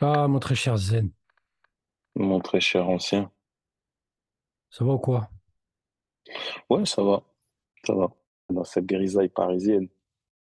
Ah, 0.00 0.26
mon 0.28 0.40
très 0.40 0.54
cher 0.56 0.76
Zen, 0.76 1.10
Mon 2.16 2.40
très 2.40 2.60
cher 2.60 2.86
ancien. 2.90 3.30
ça 4.70 4.84
va 4.84 4.92
ou 4.94 4.98
quoi? 4.98 5.30
Ouais, 6.70 6.84
ça 6.86 7.02
va, 7.02 7.22
ça 7.86 7.94
va. 7.94 8.08
Dans 8.50 8.64
cette 8.64 8.86
grisaille 8.86 9.28
parisienne. 9.28 9.88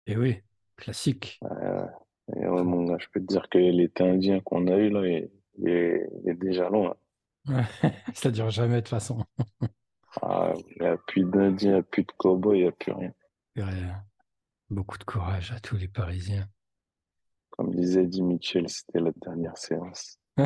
Eh 0.06 0.16
oui, 0.18 0.42
classique. 0.76 1.44
Euh, 1.44 1.86
et 2.36 2.48
ouais, 2.48 2.64
mon 2.64 2.86
gars, 2.86 2.98
je 3.00 3.08
peux 3.12 3.20
te 3.20 3.26
dire 3.26 3.48
que 3.50 3.58
l'été 3.58 4.04
indien 4.04 4.40
qu'on 4.42 4.68
a 4.68 4.76
eu 4.78 4.90
là, 4.90 5.06
il, 5.08 5.30
il 5.60 5.70
est, 5.70 6.10
il 6.24 6.30
est 6.30 6.34
déjà 6.36 6.70
long. 6.70 6.90
Ouais, 6.90 6.96
Ça 8.14 8.32
dure 8.32 8.50
jamais 8.50 8.76
de 8.76 8.80
toute 8.82 8.90
façon. 8.90 9.26
Ah, 10.22 10.54
il 10.70 10.82
n'y 10.82 10.88
a 10.88 10.98
plus 10.98 11.24
d'Indiens, 11.26 11.70
il 11.70 11.74
n'y 11.74 11.80
a 11.80 11.84
plus 11.84 12.04
de 12.04 12.12
cow-boys, 12.18 12.56
il 12.58 12.62
n'y 12.64 12.68
a 12.68 12.72
plus 12.72 12.92
rien. 12.94 13.14
Beaucoup 14.72 14.98
de 14.98 15.04
courage 15.04 15.52
à 15.52 15.60
tous 15.60 15.78
les 15.78 15.88
Parisiens. 15.88 16.50
Comme 17.52 17.74
disait 17.76 18.04
Eddie 18.04 18.24
Mitchell, 18.24 18.68
c'était 18.70 19.00
la 19.00 19.12
dernière 19.22 19.58
séance. 19.58 20.18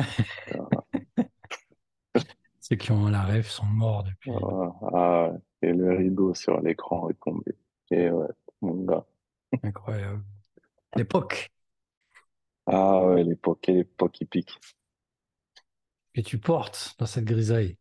Ceux 2.60 2.76
qui 2.76 2.90
ont 2.90 3.08
la 3.08 3.22
rêve 3.22 3.46
sont 3.46 3.66
morts 3.66 4.04
depuis. 4.04 4.32
Ah, 4.32 4.74
ah, 4.92 5.32
et 5.62 5.72
le 5.72 5.94
rideau 5.94 6.34
sur 6.34 6.60
l'écran 6.60 7.08
est 7.08 7.20
tombé. 7.20 7.56
Et 7.90 8.10
ouais, 8.10 8.28
mon 8.60 8.84
gars. 8.84 9.06
Incroyable. 9.62 10.24
L'époque. 10.96 11.52
Ah 12.66 13.06
ouais, 13.06 13.22
l'époque, 13.22 13.60
quelle 13.62 13.78
époque 13.78 14.20
épique. 14.20 14.58
que 16.14 16.20
tu 16.20 16.38
portes 16.38 16.96
dans 16.98 17.06
cette 17.06 17.24
grisaille. 17.24 17.76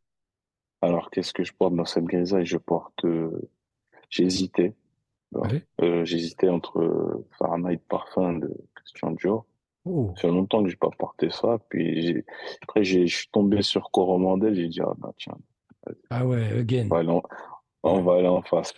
Alors, 0.81 1.09
qu'est-ce 1.09 1.33
que 1.33 1.43
je 1.43 1.53
porte 1.53 1.75
dans 1.75 1.85
cette 1.85 2.03
grisaille? 2.05 2.45
Je 2.45 2.57
porte... 2.57 3.03
euh. 3.05 3.49
Oui. 5.31 5.63
Euh, 5.81 6.05
j'hésitais 6.05 6.49
entre 6.49 6.79
euh, 6.79 7.27
Fahrenheit 7.37 7.81
Parfum 7.89 8.33
de 8.33 8.53
Dior. 9.19 9.45
Oh, 9.85 10.11
Ça 10.15 10.23
fait 10.23 10.27
longtemps 10.29 10.63
que 10.63 10.69
j'ai 10.69 10.75
pas 10.75 10.89
porté 10.97 11.29
ça. 11.29 11.59
Puis 11.69 12.23
après, 12.63 12.83
j'ai- 12.83 13.05
je 13.07 13.15
suis 13.17 13.27
tombé 13.29 13.61
sur 13.61 13.91
Coromandel. 13.91 14.55
J'ai 14.55 14.67
dit, 14.67 14.81
ah 14.81 14.93
bah 14.97 15.11
tiens, 15.17 15.37
ah 16.09 16.25
ouais, 16.25 16.51
again. 16.59 16.85
on 16.85 16.95
va 16.95 16.99
aller 16.99 17.09
en, 17.09 17.23
on 17.83 18.01
va 18.01 18.13
aller 18.15 18.27
en 18.27 18.41
face. 18.41 18.73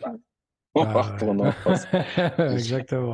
On 0.76 0.81
Ah 0.84 0.94
va 0.94 1.02
ouais. 1.02 1.12
retourner 1.14 1.48
en 1.48 1.52
face. 1.52 1.88
Exactement. 2.54 3.14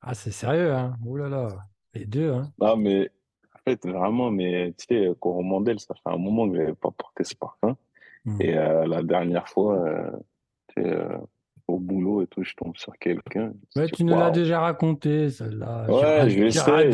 Ah, 0.00 0.14
c'est 0.14 0.30
sérieux, 0.30 0.72
hein? 0.72 0.96
Ouh 1.04 1.16
là 1.16 1.28
là. 1.28 1.48
Les 1.94 2.06
deux, 2.06 2.32
hein? 2.32 2.50
Non, 2.58 2.76
mais 2.76 3.10
en 3.54 3.58
fait, 3.64 3.86
vraiment, 3.86 4.30
mais 4.30 4.72
tu 4.78 4.86
sais, 4.88 5.10
Coromandel, 5.20 5.80
ça 5.80 5.94
fait 5.94 6.10
un 6.14 6.16
moment 6.18 6.48
que 6.48 6.56
j'avais 6.56 6.74
pas 6.74 6.90
porté 6.90 7.24
ce 7.24 7.34
parfum. 7.34 7.76
Hmm. 8.24 8.40
Et 8.40 8.56
euh, 8.56 8.86
la 8.86 9.02
dernière 9.02 9.48
fois, 9.48 9.76
euh, 9.86 10.10
tu 10.68 10.82
sais, 10.82 10.88
euh, 10.88 11.18
je 12.38 12.54
tombe 12.56 12.76
sur 12.76 12.96
quelqu'un. 12.98 13.52
Ouais, 13.76 13.86
tu 13.88 14.04
nous 14.04 14.14
l'as 14.18 14.30
déjà 14.30 14.60
raconté, 14.60 15.30
celle-là. 15.30 15.86
Ouais, 15.90 16.30
je 16.30 16.48
sais, 16.50 16.90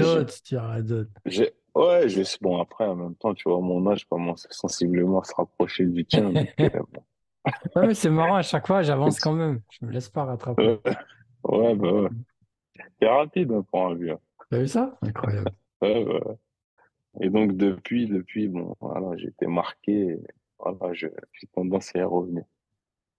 je- 1.27 1.45
Ouais, 1.75 2.07
je 2.09 2.23
sais. 2.23 2.37
Bon, 2.43 2.61
après, 2.61 2.85
en 2.85 2.95
même 2.97 3.15
temps, 3.15 3.33
tu 3.33 3.49
vois, 3.49 3.59
mon 3.61 3.87
âge 3.91 4.05
commence 4.07 4.47
sensiblement 4.51 5.21
à 5.21 5.25
se 5.25 5.35
rapprocher 5.35 5.87
du 5.87 6.05
tien. 6.05 6.31
euh. 6.61 6.69
Ouais, 7.75 7.87
mais 7.87 7.95
c'est 7.95 8.11
marrant, 8.11 8.37
à 8.37 8.43
chaque 8.43 8.67
fois, 8.67 8.83
j'avance 8.83 9.19
quand 9.21 9.33
même. 9.33 9.61
Je 9.71 9.87
me 9.87 9.91
laisse 9.91 10.11
pas 10.11 10.25
rattraper. 10.25 10.79
Ouais, 11.45 11.75
bah 11.75 11.93
ouais. 11.93 12.09
C'est 13.01 13.09
rapide 13.09 13.53
hein, 13.53 13.65
pour 13.71 13.87
un 13.87 13.95
vieux. 13.95 14.17
T'as 14.51 14.59
vu 14.59 14.69
ça? 14.69 14.99
Incroyable. 15.03 15.51
Ouais, 15.81 16.05
ouais. 16.05 16.21
Et 17.21 17.31
donc, 17.31 17.57
depuis, 17.57 18.07
depuis, 18.07 18.49
bon, 18.49 18.75
voilà, 18.81 19.17
été 19.19 19.47
marqué. 19.47 20.19
Voilà, 20.59 20.93
je- 20.93 21.09
j'ai 21.33 21.47
tendance 21.49 21.95
à 21.97 22.01
y 22.01 22.03
revenir. 22.03 22.45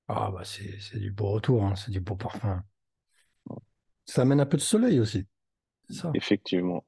Ah, 0.07 0.31
bah, 0.31 0.43
c'est 0.45 0.79
c'est 0.79 0.97
du 0.99 1.11
beau 1.11 1.31
retour, 1.31 1.65
hein, 1.65 1.75
c'est 1.75 1.91
du 1.91 1.99
beau 1.99 2.15
parfum. 2.15 2.63
Ça 4.05 4.21
amène 4.21 4.39
un 4.39 4.45
peu 4.45 4.55
de 4.55 4.61
soleil 4.61 4.99
aussi. 5.01 5.27
C'est 5.87 5.93
ça. 5.95 6.15
Effectivement. 6.15 6.85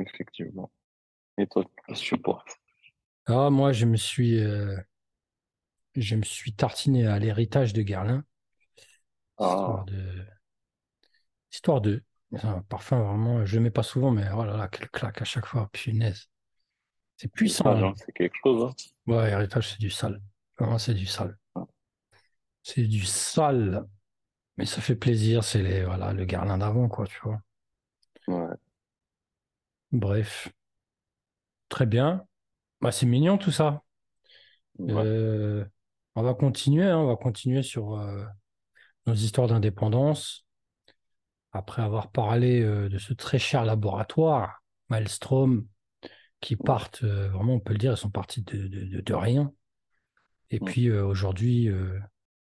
Effectivement. 0.00 0.70
Et 1.38 1.46
toi, 1.48 1.64
qu'est-ce 1.88 2.02
que 2.02 2.06
tu 2.16 2.18
portes? 2.18 2.60
Ah, 3.26 3.50
moi, 3.50 3.72
je 3.72 3.84
me 3.86 3.96
suis, 3.96 4.38
euh, 4.38 4.76
je 5.96 6.16
me 6.16 6.22
suis 6.22 6.52
tartiné 6.52 7.06
à 7.06 7.18
l'héritage 7.18 7.72
de 7.72 7.80
Guerlain, 7.80 8.26
histoire 9.38 9.84
Ah, 9.84 9.84
de, 9.84 10.26
histoire 11.52 11.80
de. 11.80 12.02
C'est 12.32 12.46
un 12.46 12.62
parfum 12.62 12.98
vraiment, 13.02 13.44
je 13.44 13.56
le 13.56 13.62
mets 13.62 13.70
pas 13.70 13.82
souvent, 13.82 14.10
mais 14.10 14.24
oh 14.34 14.44
là 14.44 14.56
là, 14.56 14.68
quelle 14.68 14.88
claque 14.90 15.20
à 15.20 15.24
chaque 15.24 15.44
fois, 15.46 15.68
punaise. 15.72 16.28
C'est 17.16 17.32
puissant. 17.32 17.66
hein, 17.84 17.94
c'est 17.96 18.12
quelque 18.12 18.36
chose. 18.42 18.64
Hein. 18.64 18.74
Ouais, 19.06 19.30
héritage, 19.30 19.70
c'est 19.70 19.78
du 19.80 19.90
sale. 19.90 20.20
Vraiment, 20.58 20.78
c'est 20.78 20.94
du 20.94 21.06
sale. 21.06 21.38
C'est 22.62 22.84
du 22.84 23.04
sale. 23.04 23.84
Mais 24.58 24.66
ça 24.66 24.80
fait 24.80 24.96
plaisir, 24.96 25.44
c'est 25.44 25.62
les, 25.62 25.84
voilà, 25.84 26.12
le 26.12 26.24
Guerlain 26.24 26.58
d'avant, 26.58 26.88
quoi, 26.88 27.06
tu 27.06 27.18
vois. 27.24 27.40
Ouais. 28.26 28.56
Bref. 29.92 30.48
Très 31.68 31.86
bien. 31.86 32.26
Bah, 32.80 32.92
c'est 32.92 33.06
mignon 33.06 33.38
tout 33.38 33.52
ça. 33.52 33.82
Ouais. 34.78 34.92
Euh, 34.92 35.64
on 36.14 36.22
va 36.22 36.34
continuer, 36.34 36.84
hein, 36.84 36.98
on 36.98 37.06
va 37.06 37.16
continuer 37.16 37.62
sur 37.62 37.98
euh, 37.98 38.24
nos 39.06 39.14
histoires 39.14 39.48
d'indépendance. 39.48 40.46
Après 41.52 41.82
avoir 41.82 42.10
parlé 42.10 42.62
euh, 42.62 42.88
de 42.88 42.98
ce 42.98 43.12
très 43.12 43.38
cher 43.38 43.64
laboratoire, 43.64 44.62
Maelstrom, 44.88 45.66
qui 46.40 46.56
partent, 46.56 47.04
vraiment, 47.04 47.54
on 47.54 47.60
peut 47.60 47.72
le 47.72 47.78
dire, 47.78 47.92
ils 47.92 47.96
sont 47.96 48.10
partis 48.10 48.42
de, 48.42 48.66
de, 48.66 48.84
de- 48.84 49.00
de 49.00 49.14
rien. 49.14 49.52
Et 50.50 50.60
puis 50.60 50.90
aujourd'hui, 50.90 51.70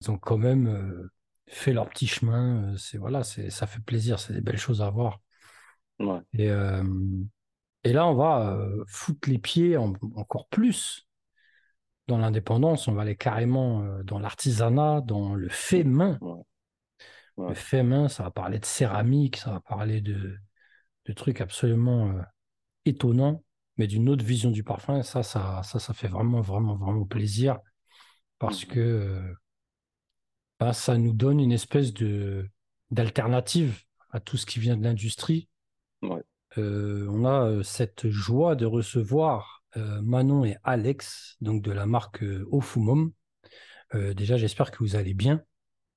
ils 0.03 0.12
ont 0.12 0.18
quand 0.18 0.38
même 0.38 0.68
euh, 0.68 1.12
fait 1.47 1.74
leur 1.74 1.90
petit 1.90 2.08
chemin. 2.08 2.74
Euh, 2.74 2.78
C'est 2.78 2.97
voilà, 2.97 3.24
c'est 3.24 3.50
ça 3.50 3.68
fait 3.68 3.81
plaisir, 3.81 4.19
c'est 4.19 4.34
des 4.34 4.41
belles 4.41 4.58
choses 4.59 4.81
à 4.81 4.90
voir. 4.90 5.22
Ouais. 6.00 6.24
Et, 6.34 6.50
euh, 6.50 6.84
et 7.84 7.94
là, 7.94 8.08
on 8.08 8.16
va 8.16 8.52
euh, 8.56 8.84
foutre 8.88 9.30
les 9.30 9.40
pieds 9.40 9.78
en- 9.78 9.94
encore 10.16 10.47
plus 10.50 11.08
dans 12.08 12.18
l'indépendance. 12.18 12.88
On 12.88 12.94
va 12.94 13.02
aller 13.03 13.16
carrément 13.18 13.81
euh, 13.84 14.03
dans 14.03 14.19
l'artisanat, 14.19 15.02
dans 15.02 15.36
le 15.36 15.50
fait 15.50 15.84
main. 15.84 16.22
Ouais. 16.22 16.44
Le 17.47 17.53
fait 17.56 17.84
main, 17.84 18.08
ça 18.09 18.24
va 18.24 18.31
parler 18.31 18.59
de 18.59 18.66
céramique, 18.66 19.38
ça 19.38 19.52
va 19.52 19.59
parler 19.59 20.02
de, 20.02 20.38
de 21.08 21.13
trucs 21.13 21.42
absolument 21.42 22.13
étonnants, 22.86 23.44
mais 23.78 23.88
d'une 23.88 24.09
autre 24.09 24.25
vision 24.25 24.52
du 24.52 24.63
parfum. 24.63 25.00
Et 25.00 25.03
ça, 25.03 25.24
ça, 25.24 25.62
ça, 25.63 25.80
ça 25.80 25.94
fait 25.96 26.08
vraiment, 26.09 26.42
vraiment, 26.42 26.75
vraiment 26.78 27.06
plaisir 27.06 27.59
parce 28.40 28.66
Mhm. 28.66 28.66
que 28.66 29.36
bah, 30.63 30.72
ça 30.72 30.97
nous 30.97 31.12
donne 31.12 31.41
une 31.41 31.51
espèce 31.51 31.94
de 31.94 32.50
d'alternative 32.90 33.81
à 34.12 34.22
tout 34.22 34.38
ce 34.38 34.46
qui 34.46 34.59
vient 34.59 34.78
de 34.78 34.84
l'industrie. 34.84 35.50
Ouais. 36.01 36.22
Euh, 36.57 37.06
on 37.09 37.25
a 37.25 37.47
euh, 37.50 37.63
cette 37.63 38.07
joie 38.09 38.56
de 38.56 38.66
recevoir 38.66 39.63
euh, 39.75 40.01
Manon 40.01 40.46
et 40.46 40.56
Alex, 40.63 41.35
donc 41.41 41.63
de 41.63 41.72
la 41.72 41.85
marque 41.85 42.24
euh, 42.24 42.47
Ofumum. 42.50 43.12
Euh, 43.94 44.13
déjà, 44.13 44.38
j'espère 44.38 44.72
que 44.72 44.78
vous 44.78 44.96
allez 44.96 45.13
bien. 45.13 45.41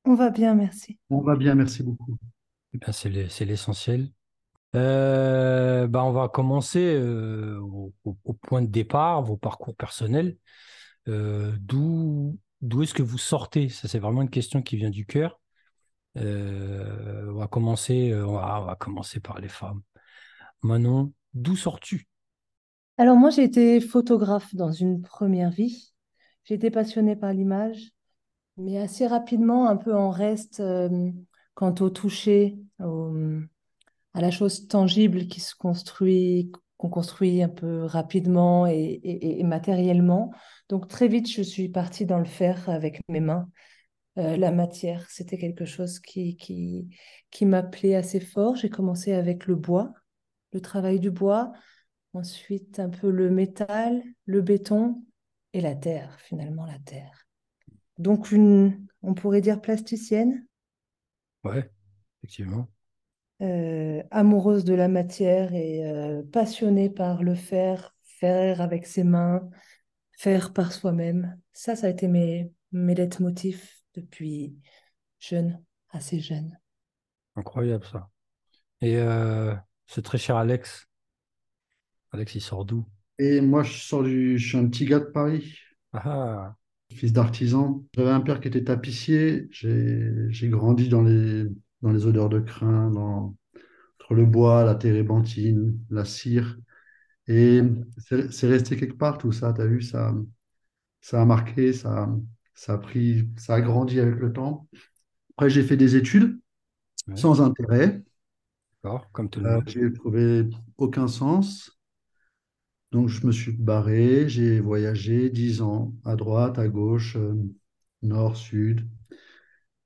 On 0.04 0.14
va 0.14 0.30
bien, 0.30 0.56
merci. 0.56 0.98
On 1.10 1.20
va 1.20 1.36
bien, 1.36 1.54
merci 1.54 1.84
beaucoup. 1.84 2.16
Eh 2.74 2.78
bien, 2.78 2.92
c'est 2.92 3.08
le- 3.08 3.28
c'est 3.28 3.44
l'essentiel. 3.44 4.10
Euh, 4.74 5.86
bah, 5.86 6.02
on 6.02 6.10
va 6.12 6.28
commencer 6.28 6.84
euh, 6.84 7.56
au, 7.60 7.94
au- 8.04 8.18
au 8.24 8.32
point 8.32 8.62
de 8.62 8.66
départ, 8.68 9.22
vos 9.22 9.36
parcours 9.36 9.76
personnels. 9.76 10.36
Euh, 11.06 11.52
d'où 11.60 12.36
d'où 12.60 12.82
est-ce 12.82 12.94
que 12.94 13.02
vous 13.02 13.18
sortez? 13.18 13.68
Ça, 13.68 13.88
c'est 13.88 13.98
vraiment 13.98 14.22
une 14.22 14.30
question 14.30 14.62
qui 14.62 14.76
vient 14.76 14.90
du 14.90 15.06
cœur. 15.06 15.40
Euh, 16.16 17.30
on 17.30 17.34
va 17.34 17.46
commencer, 17.46 18.10
euh, 18.10 18.26
on 18.26 18.34
va, 18.34 18.76
commencer 18.78 19.20
par 19.20 19.38
les 19.38 19.48
femmes. 19.48 19.82
Manon, 20.62 21.12
d'où 21.34 21.56
sors-tu? 21.56 22.08
Alors 22.98 23.16
moi, 23.16 23.30
j'ai 23.30 23.44
été 23.44 23.80
photographe 23.80 24.54
dans 24.54 24.72
une 24.72 25.02
première 25.02 25.50
vie. 25.50 25.92
J'ai 26.44 26.54
été 26.54 26.70
passionnée 26.70 27.16
par 27.16 27.32
l'image, 27.32 27.90
mais 28.56 28.78
assez 28.78 29.06
rapidement, 29.06 29.68
un 29.68 29.76
peu 29.76 29.94
en 29.94 30.10
reste 30.10 30.60
euh, 30.60 31.10
quant 31.54 31.74
au 31.80 31.90
toucher, 31.90 32.58
à 32.78 34.20
la 34.20 34.30
chose 34.30 34.66
tangible 34.68 35.26
qui 35.26 35.40
se 35.40 35.54
construit, 35.54 36.50
qu'on 36.76 36.88
construit 36.88 37.42
un 37.42 37.48
peu 37.48 37.84
rapidement 37.84 38.66
et, 38.66 39.42
matériellement. 39.44 40.32
Donc 40.68 40.88
très 40.88 41.08
vite, 41.08 41.30
je 41.30 41.42
suis 41.42 41.68
partie 41.68 42.06
dans 42.06 42.18
le 42.18 42.24
faire 42.24 42.68
avec 42.68 43.00
mes 43.08 43.20
mains. 43.20 43.48
Euh, 44.18 44.36
la 44.36 44.50
matière, 44.50 45.08
c'était 45.10 45.38
quelque 45.38 45.64
chose 45.64 46.00
qui, 46.00 46.36
qui, 46.36 46.88
qui 47.30 47.46
m'appelait 47.46 47.94
assez 47.94 48.20
fort. 48.20 48.56
J'ai 48.56 48.70
commencé 48.70 49.12
avec 49.12 49.46
le 49.46 49.56
bois, 49.56 49.92
le 50.52 50.60
travail 50.60 51.00
du 51.00 51.10
bois. 51.10 51.52
Ensuite, 52.14 52.78
un 52.78 52.88
peu 52.88 53.10
le 53.10 53.30
métal, 53.30 54.02
le 54.24 54.40
béton 54.40 55.02
et 55.52 55.60
la 55.60 55.74
terre, 55.74 56.18
finalement, 56.20 56.64
la 56.64 56.78
terre. 56.78 57.26
Donc, 57.98 58.32
une, 58.32 58.86
on 59.02 59.12
pourrait 59.14 59.42
dire 59.42 59.60
plasticienne, 59.60 60.46
Ouais, 61.46 61.70
effectivement. 62.18 62.68
Euh, 63.42 64.02
amoureuse 64.10 64.64
de 64.64 64.74
la 64.74 64.88
matière 64.88 65.54
et 65.54 65.86
euh, 65.86 66.22
passionnée 66.32 66.88
par 66.90 67.22
le 67.22 67.34
faire, 67.34 67.94
faire 68.02 68.60
avec 68.60 68.86
ses 68.86 69.04
mains, 69.04 69.48
faire 70.12 70.52
par 70.52 70.72
soi-même. 70.72 71.38
Ça, 71.52 71.76
ça 71.76 71.86
a 71.86 71.90
été 71.90 72.08
mes, 72.08 72.50
mes 72.72 72.94
leitmotifs 72.94 73.82
depuis 73.94 74.56
jeune, 75.18 75.62
assez 75.90 76.20
jeune. 76.20 76.58
Incroyable 77.36 77.84
ça. 77.84 78.08
Et 78.80 78.96
euh, 78.96 79.54
ce 79.86 80.00
très 80.00 80.18
cher 80.18 80.36
Alex, 80.36 80.86
Alex, 82.12 82.34
il 82.34 82.40
sort 82.40 82.64
d'où? 82.64 82.86
Et 83.18 83.40
moi, 83.40 83.62
je 83.62 83.72
sors 83.72 84.02
du, 84.02 84.38
je 84.38 84.48
suis 84.48 84.58
un 84.58 84.66
petit 84.68 84.84
gars 84.84 85.00
de 85.00 85.06
Paris, 85.06 85.58
Ah, 85.92 86.02
ah, 86.04 86.56
fils 86.94 87.12
d'artisan. 87.12 87.84
J'avais 87.94 88.10
un 88.10 88.20
père 88.20 88.40
qui 88.40 88.48
était 88.48 88.64
tapissier. 88.64 89.48
J'ai, 89.50 90.10
j'ai 90.28 90.48
grandi 90.48 90.88
dans 90.88 91.02
les, 91.02 91.46
dans 91.86 91.92
les 91.92 92.06
odeurs 92.06 92.28
de 92.28 92.40
crin, 92.40 92.90
dans, 92.90 93.36
entre 94.00 94.14
le 94.14 94.26
bois, 94.26 94.64
la 94.64 94.74
térébenthine, 94.76 95.78
la 95.90 96.04
cire. 96.04 96.58
Et 97.28 97.62
c'est 98.30 98.48
resté 98.48 98.76
quelque 98.76 98.96
part 98.98 99.18
tout 99.18 99.32
ça. 99.32 99.52
Tu 99.54 99.62
as 99.62 99.66
vu, 99.66 99.82
ça, 99.82 100.14
ça 101.00 101.22
a 101.22 101.24
marqué, 101.26 101.72
ça, 101.72 102.08
ça 102.54 102.74
a 102.74 102.78
pris, 102.78 103.28
ça 103.38 103.54
a 103.56 103.60
grandi 103.62 104.00
avec 104.00 104.16
le 104.16 104.32
temps. 104.32 104.68
Après, 105.36 105.50
j'ai 105.50 105.62
fait 105.64 105.76
des 105.78 105.96
études 105.96 106.40
ouais, 107.08 107.16
sans 107.16 107.42
intérêt. 107.42 108.02
d'accord, 108.82 109.10
comme 109.12 109.28
tout 109.28 109.40
le 109.40 109.46
Euh, 109.46 109.48
monde. 109.48 109.64
j'ai 109.66 109.90
trouvé 109.94 110.46
aucun 110.76 111.08
sens. 111.08 111.70
Donc, 112.92 113.08
je 113.08 113.24
me 113.26 113.30
suis 113.32 113.52
barré, 113.52 114.28
j'ai 114.28 114.58
voyagé 114.60 115.30
dix 115.30 115.62
ans, 115.62 115.92
à 116.04 116.16
droite, 116.16 116.58
à 116.58 116.66
gauche, 116.68 117.14
euh, 117.16 117.34
nord, 118.02 118.36
sud. 118.36 118.88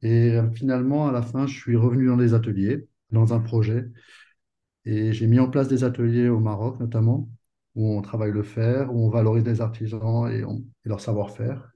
Et 0.03 0.33
euh, 0.33 0.51
finalement, 0.51 1.09
à 1.09 1.13
la 1.13 1.23
fin, 1.23 1.47
je 1.47 1.59
suis 1.59 1.77
revenu 1.77 2.07
dans 2.07 2.17
des 2.17 2.35
ateliers, 2.35 2.87
dans 3.11 3.35
un 3.35 3.41
projet. 3.41 3.87
Et 4.85 5.13
j'ai 5.13 5.27
mis 5.27 5.39
en 5.39 5.51
place 5.51 5.69
des 5.69 5.85
ateliers 5.85 6.29
au 6.29 6.41
Maroc, 6.41 6.81
notamment, 6.81 7.29
où 7.75 7.97
on 7.97 8.03
travaille 8.03 8.33
le 8.33 8.43
fer, 8.43 8.93
où 8.95 9.07
on 9.07 9.11
valorise 9.11 9.45
les 9.45 9.61
artisans 9.61 10.31
et, 10.31 10.43
leur 10.85 11.01
savoir-faire. 11.01 11.73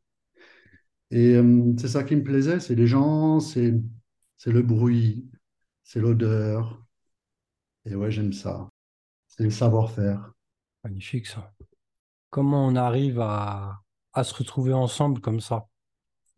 Et 1.10 1.34
euh, 1.34 1.74
c'est 1.78 1.88
ça 1.88 2.02
qui 2.02 2.16
me 2.16 2.22
plaisait, 2.22 2.60
c'est 2.60 2.74
les 2.74 2.86
gens, 2.86 3.40
c'est 3.40 3.72
le 4.46 4.62
bruit, 4.62 5.30
c'est 5.82 6.00
l'odeur. 6.00 6.82
Et 7.84 7.94
ouais, 7.94 8.10
j'aime 8.10 8.32
ça. 8.32 8.68
C'est 9.28 9.44
le 9.44 9.50
savoir-faire. 9.50 10.32
Magnifique 10.82 11.26
ça. 11.26 11.52
Comment 12.30 12.66
on 12.66 12.76
arrive 12.76 13.20
à 13.20 13.82
se 14.22 14.34
retrouver 14.34 14.72
ensemble 14.72 15.20
comme 15.20 15.40
ça? 15.40 15.66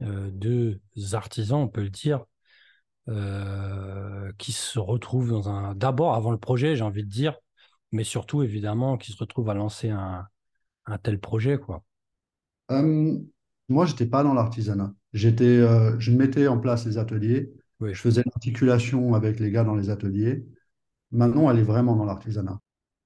Euh, 0.03 0.31
deux 0.31 0.81
artisans, 1.13 1.61
on 1.61 1.69
peut 1.69 1.83
le 1.83 1.91
dire, 1.91 2.25
euh, 3.09 4.33
qui 4.39 4.53
se 4.53 4.79
retrouvent 4.79 5.31
dans 5.31 5.49
un... 5.49 5.75
D'abord, 5.75 6.15
avant 6.15 6.31
le 6.31 6.39
projet, 6.39 6.77
j'ai 6.77 6.83
envie 6.83 7.05
de 7.05 7.09
dire, 7.09 7.37
mais 7.93 8.05
surtout, 8.05 8.43
évidemment, 8.43 8.99
qui 8.99 9.13
se 9.13 9.19
retrouvent 9.19 9.51
à 9.51 9.55
lancer 9.55 9.91
un, 9.91 10.27
un 10.87 10.99
tel 10.99 11.19
projet, 11.19 11.59
quoi. 11.59 11.83
Euh, 12.71 13.17
moi, 13.69 13.87
j'étais 13.87 14.07
pas 14.07 14.23
dans 14.23 14.35
l'artisanat. 14.35 14.93
J'étais, 15.13 15.45
euh, 15.45 15.99
je 15.99 16.11
mettais 16.11 16.49
en 16.49 16.59
place 16.59 16.85
les 16.87 16.99
ateliers, 16.99 17.53
Oui. 17.81 17.95
je 17.95 18.01
faisais 18.01 18.23
l'articulation 18.25 19.15
avec 19.15 19.41
les 19.41 19.51
gars 19.51 19.65
dans 19.65 19.75
les 19.75 19.91
ateliers. 19.91 20.45
Maintenant, 21.11 21.51
elle 21.51 21.59
est 21.59 21.65
vraiment 21.65 21.97
dans 21.97 22.05
l'artisanat. 22.05 22.59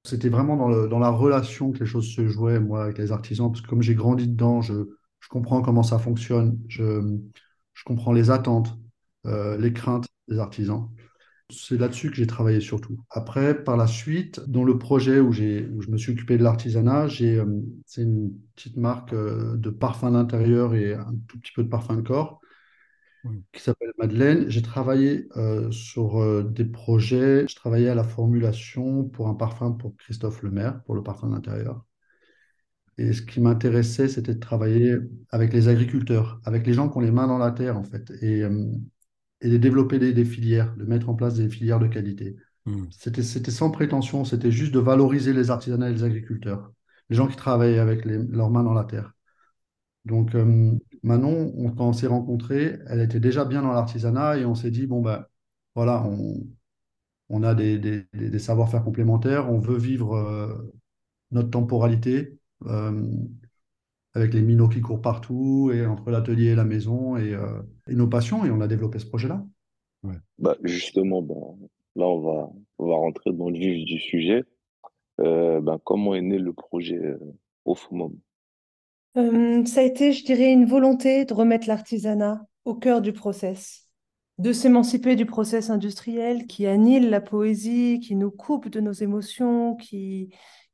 C'était 0.04 0.31
vraiment 0.31 0.56
dans 0.56 0.69
le, 0.69 0.88
dans 0.88 0.98
la 0.98 1.10
relation 1.10 1.72
que 1.72 1.81
les 1.81 1.87
choses 1.87 2.08
se 2.08 2.26
jouaient, 2.26 2.58
moi, 2.58 2.84
avec 2.84 2.98
les 2.98 3.12
artisans, 3.12 3.50
parce 3.50 3.60
que 3.60 3.69
comme 3.69 3.82
j'ai 3.82 3.94
grandi 3.94 4.26
dedans, 4.26 4.62
je, 4.62 4.88
je 5.20 5.28
comprends 5.28 5.62
comment 5.62 5.82
ça 5.82 5.99
fonctionne, 5.99 6.58
je, 6.69 7.19
je 7.75 7.84
comprends 7.84 8.12
les 8.12 8.31
attentes, 8.31 8.76
euh, 9.26 9.56
les 9.56 9.72
craintes 9.72 10.08
des 10.28 10.38
artisans. 10.38 10.88
C'est 11.50 11.78
là-dessus 11.78 12.11
que 12.11 12.17
j'ai 12.17 12.28
travaillé 12.28 12.61
surtout. 12.61 12.99
Après, 13.11 13.64
par 13.64 13.76
la 13.76 13.88
suite, 13.88 14.40
dans 14.49 14.62
le 14.62 14.78
projet 14.78 15.19
où 15.19 15.31
où 15.31 15.32
je 15.32 15.90
me 15.90 15.96
suis 15.96 16.12
occupé 16.12 16.38
de 16.38 16.44
l'artisanat, 16.44 17.06
euh, 17.20 17.62
c'est 17.87 18.02
une 18.02 18.32
petite 18.55 18.76
marque 18.76 19.12
euh, 19.12 19.56
de 19.56 19.70
parfum 19.70 20.12
d'intérieur 20.12 20.75
et 20.75 20.94
un 20.94 21.12
tout 21.26 21.40
petit 21.40 21.52
peu 21.52 21.64
de 21.64 21.69
parfum 21.69 21.96
de 21.96 22.02
corps 22.02 22.40
qui 23.52 23.61
s'appelle 23.61 23.93
Madeleine. 23.99 24.49
J'ai 24.49 24.62
travaillé 24.62 25.28
sur 25.70 26.43
des 26.44 26.64
projets. 26.64 27.46
Je 27.46 27.55
travaillais 27.55 27.88
à 27.88 27.94
la 27.94 28.05
formulation 28.05 29.05
pour 29.05 29.28
un 29.28 29.34
parfum 29.34 29.73
pour 29.73 29.94
Christophe 29.96 30.43
Lemaire, 30.43 30.82
pour 30.84 30.94
le 30.94 31.02
parfum 31.02 31.28
d'intérieur. 31.28 31.84
Et 33.00 33.12
ce 33.14 33.23
qui 33.23 33.41
m'intéressait, 33.41 34.08
c'était 34.08 34.35
de 34.35 34.41
travailler 34.41 34.97
avec 35.31 35.52
les 35.52 35.69
agriculteurs, 35.69 36.41
avec 36.44 36.67
les 36.67 36.75
gens 36.75 36.88
qui 36.91 36.99
ont 36.99 37.00
les 37.00 37.11
mains 37.12 37.26
dans 37.29 37.38
la 37.38 37.50
terre, 37.52 37.79
en 37.79 37.85
fait, 37.85 38.11
et, 38.23 38.43
euh, 38.43 38.67
et 39.41 39.50
de 39.50 39.56
développer 39.56 39.99
des, 39.99 40.12
des 40.12 40.25
filières, 40.25 40.75
de 40.76 40.85
mettre 40.85 41.08
en 41.08 41.14
place 41.14 41.35
des 41.37 41.49
filières 41.49 41.81
de 41.81 41.88
qualité. 41.88 42.37
Mm. 42.67 42.85
C'était, 42.91 43.23
sans 43.23 43.70
prétention, 43.70 44.25
c'était 44.25 44.50
juste 44.52 44.73
de 44.75 44.81
valoriser 44.81 45.32
les 45.32 45.50
artisanats 45.50 45.91
et 45.91 45.94
les 45.94 46.05
agriculteurs, 46.05 46.73
les 47.11 47.17
gens 47.17 47.29
qui 47.29 47.37
travaillent 47.37 47.79
avec 47.79 48.05
les- 48.05 48.19
leurs 48.19 48.50
mains 48.50 48.64
dans 48.64 48.75
la 48.75 48.85
terre. 48.85 49.14
Donc, 50.05 50.35
euh, 50.35 50.73
Manon, 51.02 51.52
on- 51.56 51.70
quand 51.73 51.88
on 51.88 51.93
s'est 51.93 52.06
rencontrés, 52.06 52.79
elle 52.88 53.00
était 53.00 53.20
déjà 53.20 53.44
bien 53.44 53.62
dans 53.62 53.73
l'artisanat 53.73 54.38
et 54.38 54.44
on 54.47 54.55
s'est 54.55 54.70
dit, 54.70 54.87
bon, 54.87 55.02
ben 55.02 55.25
voilà, 55.75 56.02
on, 56.05 56.47
on 57.31 57.43
a 57.44 57.55
des, 57.55 57.79
des- 57.79 58.06
des- 58.14 58.31
des 58.31 58.38
savoir-faire 58.38 58.85
complémentaires, 58.85 59.50
on 59.50 59.61
veut 59.61 59.79
vivre 59.79 60.17
euh, 60.17 60.73
notre 61.32 61.50
temporalité 61.50 62.39
avec 62.66 64.34
les 64.34 64.42
minots 64.42 64.68
qui 64.68 64.80
courent 64.80 65.02
partout 65.02 65.70
et 65.72 65.86
entre 65.86 66.10
l'atelier 66.10 66.48
et 66.50 66.54
la 66.54 66.64
maison 66.64 67.16
et, 67.16 67.32
euh, 67.32 67.62
et 67.88 67.94
nos 67.94 68.08
passions 68.08 68.44
et 68.44 68.50
on 68.50 68.60
a 68.60 68.66
développé 68.66 68.98
ce 68.98 69.06
projet-là. 69.06 69.44
Bah, 70.38 70.56
justement, 70.64 71.22
ben, 71.22 71.34
là, 71.96 72.06
on 72.06 72.20
va, 72.20 72.50
on 72.78 72.88
va 72.88 72.94
rentrer 72.96 73.32
dans 73.32 73.50
le 73.50 73.58
vif 73.58 73.84
du 73.84 73.98
sujet. 73.98 74.44
Euh, 75.20 75.60
ben, 75.60 75.78
comment 75.84 76.14
est 76.14 76.22
né 76.22 76.38
le 76.38 76.52
projet 76.52 76.96
euh, 76.96 77.18
au? 77.64 77.76
Euh, 79.16 79.64
ça 79.64 79.80
a 79.80 79.84
été, 79.84 80.12
je 80.12 80.24
dirais, 80.24 80.52
une 80.52 80.64
volonté 80.64 81.24
de 81.24 81.34
remettre 81.34 81.68
l'artisanat 81.68 82.46
au 82.64 82.74
cœur 82.74 83.02
du 83.02 83.12
process, 83.12 83.88
de 84.38 84.52
s'émanciper 84.52 85.16
du 85.16 85.26
process 85.26 85.68
industriel 85.68 86.46
qui 86.46 86.66
annihile 86.66 87.10
la 87.10 87.20
poésie, 87.20 88.00
qui 88.00 88.16
nous 88.16 88.30
coupe 88.30 88.68
de 88.68 88.80
nos 88.80 88.92
émotions, 88.92 89.76
qui, 89.76 90.30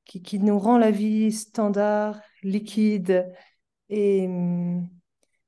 qui, 0.07 0.23
qui 0.23 0.39
nous 0.39 0.59
rend 0.59 0.79
la 0.79 0.91
vie 0.91 1.33
standard, 1.33 2.21
liquide 2.43 3.31
et 3.89 4.27
hum, 4.27 4.89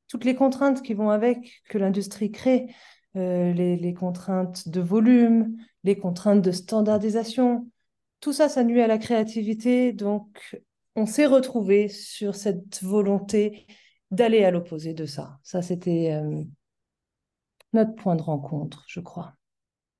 toutes 0.08 0.24
les 0.24 0.34
contraintes 0.34 0.82
qui 0.82 0.94
vont 0.94 1.10
avec, 1.10 1.62
que 1.68 1.78
l'industrie 1.78 2.30
crée, 2.30 2.74
euh, 3.16 3.52
les, 3.52 3.76
les 3.76 3.94
contraintes 3.94 4.68
de 4.68 4.80
volume, 4.80 5.56
les 5.84 5.98
contraintes 5.98 6.42
de 6.42 6.52
standardisation, 6.52 7.70
tout 8.20 8.32
ça, 8.32 8.48
ça 8.48 8.64
nuit 8.64 8.82
à 8.82 8.86
la 8.86 8.98
créativité. 8.98 9.92
Donc, 9.92 10.60
on 10.96 11.06
s'est 11.06 11.26
retrouvé 11.26 11.88
sur 11.88 12.34
cette 12.34 12.82
volonté 12.82 13.66
d'aller 14.10 14.44
à 14.44 14.50
l'opposé 14.50 14.94
de 14.94 15.06
ça. 15.06 15.38
Ça, 15.42 15.62
c'était 15.62 16.12
euh, 16.12 16.42
notre 17.72 17.94
point 17.94 18.16
de 18.16 18.22
rencontre, 18.22 18.84
je 18.88 19.00
crois. 19.00 19.37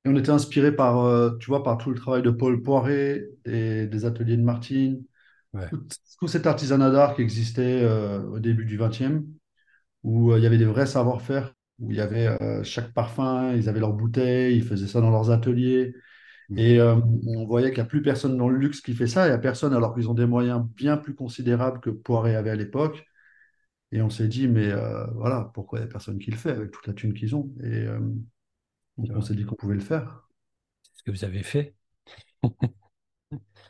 Et 0.08 0.10
on 0.10 0.16
était 0.16 0.30
inspiré 0.30 0.74
par, 0.74 1.04
euh, 1.04 1.36
tu 1.38 1.46
vois, 1.48 1.62
par 1.62 1.78
tout 1.78 1.90
le 1.90 1.96
travail 1.96 2.22
de 2.22 2.30
Paul 2.30 2.62
Poiret, 2.62 3.28
des, 3.44 3.86
des 3.86 4.04
ateliers 4.04 4.36
de 4.36 4.42
Martine, 4.42 5.04
Ouais. 5.54 5.68
tout, 5.70 5.82
tout 6.20 6.28
cet 6.28 6.46
artisanat 6.46 6.90
d'art 6.90 7.14
qui 7.16 7.22
existait 7.22 7.82
euh, 7.82 8.22
au 8.24 8.38
début 8.38 8.66
du 8.66 8.76
XXe, 8.76 9.26
où 10.04 10.32
euh, 10.32 10.38
il 10.38 10.44
y 10.44 10.46
avait 10.46 10.58
des 10.58 10.66
vrais 10.66 10.86
savoir-faire, 10.86 11.54
où 11.78 11.90
il 11.90 11.96
y 11.96 12.00
avait 12.00 12.36
chaque 12.64 12.92
parfum, 12.92 13.54
ils 13.54 13.68
avaient 13.68 13.80
leurs 13.80 13.92
bouteilles, 13.92 14.56
ils 14.56 14.64
faisaient 14.64 14.86
ça 14.88 15.00
dans 15.00 15.10
leurs 15.10 15.30
ateliers. 15.30 15.94
Mm. 16.50 16.58
Et 16.58 16.80
euh, 16.80 16.96
on 17.26 17.46
voyait 17.46 17.68
qu'il 17.70 17.78
n'y 17.78 17.86
a 17.86 17.90
plus 17.90 18.02
personne 18.02 18.36
dans 18.36 18.48
le 18.48 18.58
luxe 18.58 18.80
qui 18.80 18.94
fait 18.94 19.06
ça, 19.06 19.26
il 19.26 19.30
n'y 19.30 19.34
a 19.34 19.38
personne 19.38 19.74
alors 19.74 19.94
qu'ils 19.94 20.08
ont 20.10 20.14
des 20.14 20.26
moyens 20.26 20.64
bien 20.76 20.96
plus 20.96 21.14
considérables 21.14 21.80
que 21.80 21.90
Poiret 21.90 22.36
avait 22.36 22.50
à 22.50 22.56
l'époque. 22.56 23.04
Et 23.92 24.02
on 24.02 24.10
s'est 24.10 24.28
dit, 24.28 24.48
mais 24.48 24.68
euh, 24.70 25.06
voilà, 25.14 25.50
pourquoi 25.54 25.78
il 25.78 25.82
n'y 25.82 25.88
a 25.88 25.92
personne 25.92 26.18
qui 26.18 26.30
le 26.30 26.36
fait 26.36 26.50
avec 26.50 26.70
toute 26.70 26.86
la 26.86 26.92
thune 26.92 27.14
qu'ils 27.14 27.34
ont? 27.34 27.50
Et 27.62 27.86
euh, 27.86 28.00
donc 28.98 29.16
on 29.16 29.20
s'est 29.22 29.34
dit 29.34 29.44
qu'on 29.44 29.54
pouvait 29.56 29.74
le 29.74 29.80
faire. 29.80 30.28
C'est 30.82 30.98
ce 31.00 31.02
que 31.04 31.10
vous 31.12 31.24
avez 31.24 31.42
fait. 31.42 31.74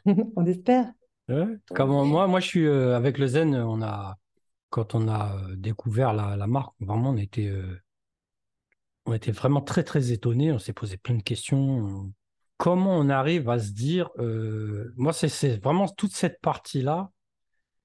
on 0.37 0.47
espère. 0.47 0.93
Ouais. 1.29 1.59
Comment, 1.75 2.05
moi, 2.05 2.27
moi, 2.27 2.41
je 2.41 2.47
suis 2.47 2.67
euh, 2.67 2.97
avec 2.97 3.19
le 3.19 3.27
Zen, 3.27 3.55
on 3.55 3.83
a, 3.83 4.17
quand 4.71 4.95
on 4.95 5.09
a 5.09 5.37
euh, 5.51 5.57
découvert 5.57 6.13
la, 6.15 6.37
la 6.37 6.47
marque, 6.47 6.75
vraiment, 6.81 7.11
on 7.11 7.17
était, 7.17 7.49
euh, 7.49 7.81
on 9.07 9.13
était 9.15 9.33
vraiment 9.33 9.61
très, 9.61 9.85
très 9.85 10.13
étonnés. 10.13 10.53
On 10.53 10.59
s'est 10.59 10.73
posé 10.73 10.97
plein 10.97 11.15
de 11.15 11.23
questions. 11.23 11.59
On- 11.59 12.13
Comment 12.57 12.99
on 12.99 13.09
arrive 13.09 13.49
à 13.51 13.61
se 13.61 13.71
dire, 13.71 14.11
euh, 14.19 14.93
moi, 14.97 15.13
c'est 15.13 15.29
c'est 15.29 15.59
vraiment 15.63 15.87
toute 15.87 16.11
cette 16.13 16.41
partie-là 16.41 17.13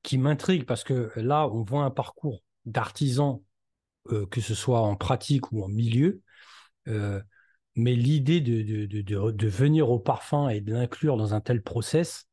qui 0.03 0.17
m'intrigue 0.17 0.65
parce 0.65 0.83
que 0.83 1.11
là, 1.17 1.47
on 1.49 1.63
voit 1.63 1.83
un 1.85 1.91
parcours 1.91 2.43
d'artisan, 2.65 3.43
euh, 4.11 4.25
que 4.27 4.41
ce 4.41 4.55
soit 4.55 4.81
en 4.81 4.95
pratique 4.97 5.51
ou 5.51 5.63
en 5.63 5.69
milieu. 5.69 6.21
euh, 6.89 7.21
mais 7.75 7.95
l'idée 7.95 8.41
de, 8.41 8.61
de, 8.85 9.31
de, 9.31 9.47
venir 9.47 9.89
au 9.89 9.99
parfum 9.99 10.49
et 10.49 10.61
de 10.61 10.73
l'inclure 10.73 11.17
dans 11.17 11.33
un 11.33 11.41
tel 11.41 11.61
process, 11.63 12.27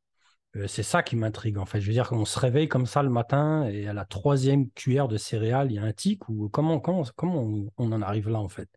euh, 0.57 0.67
c'est 0.69 0.83
ça 0.85 1.03
qui 1.03 1.17
m'intrigue 1.17 1.59
en 1.59 1.67
fait. 1.67 1.81
Je 1.81 1.87
veux 1.89 1.93
dire 1.95 2.09
qu'on 2.09 2.25
se 2.25 2.39
réveille 2.39 2.69
comme 2.69 2.87
ça 2.87 3.03
le 3.03 3.11
matin 3.11 3.67
et 3.69 3.89
à 3.89 3.93
la 3.95 4.05
troisième 4.07 4.71
cuillère 4.73 5.09
de 5.09 5.17
céréales, 5.19 5.73
il 5.73 5.77
y 5.77 5.79
a 5.79 5.85
un 5.85 5.93
tic 5.93 6.29
ou 6.29 6.49
comment, 6.51 6.81
comment, 6.81 7.05
comment 7.17 7.43
on, 7.43 7.69
on 7.79 7.93
en 7.93 8.03
arrive 8.03 8.29
là 8.31 8.41
en 8.41 8.49
fait? 8.49 8.69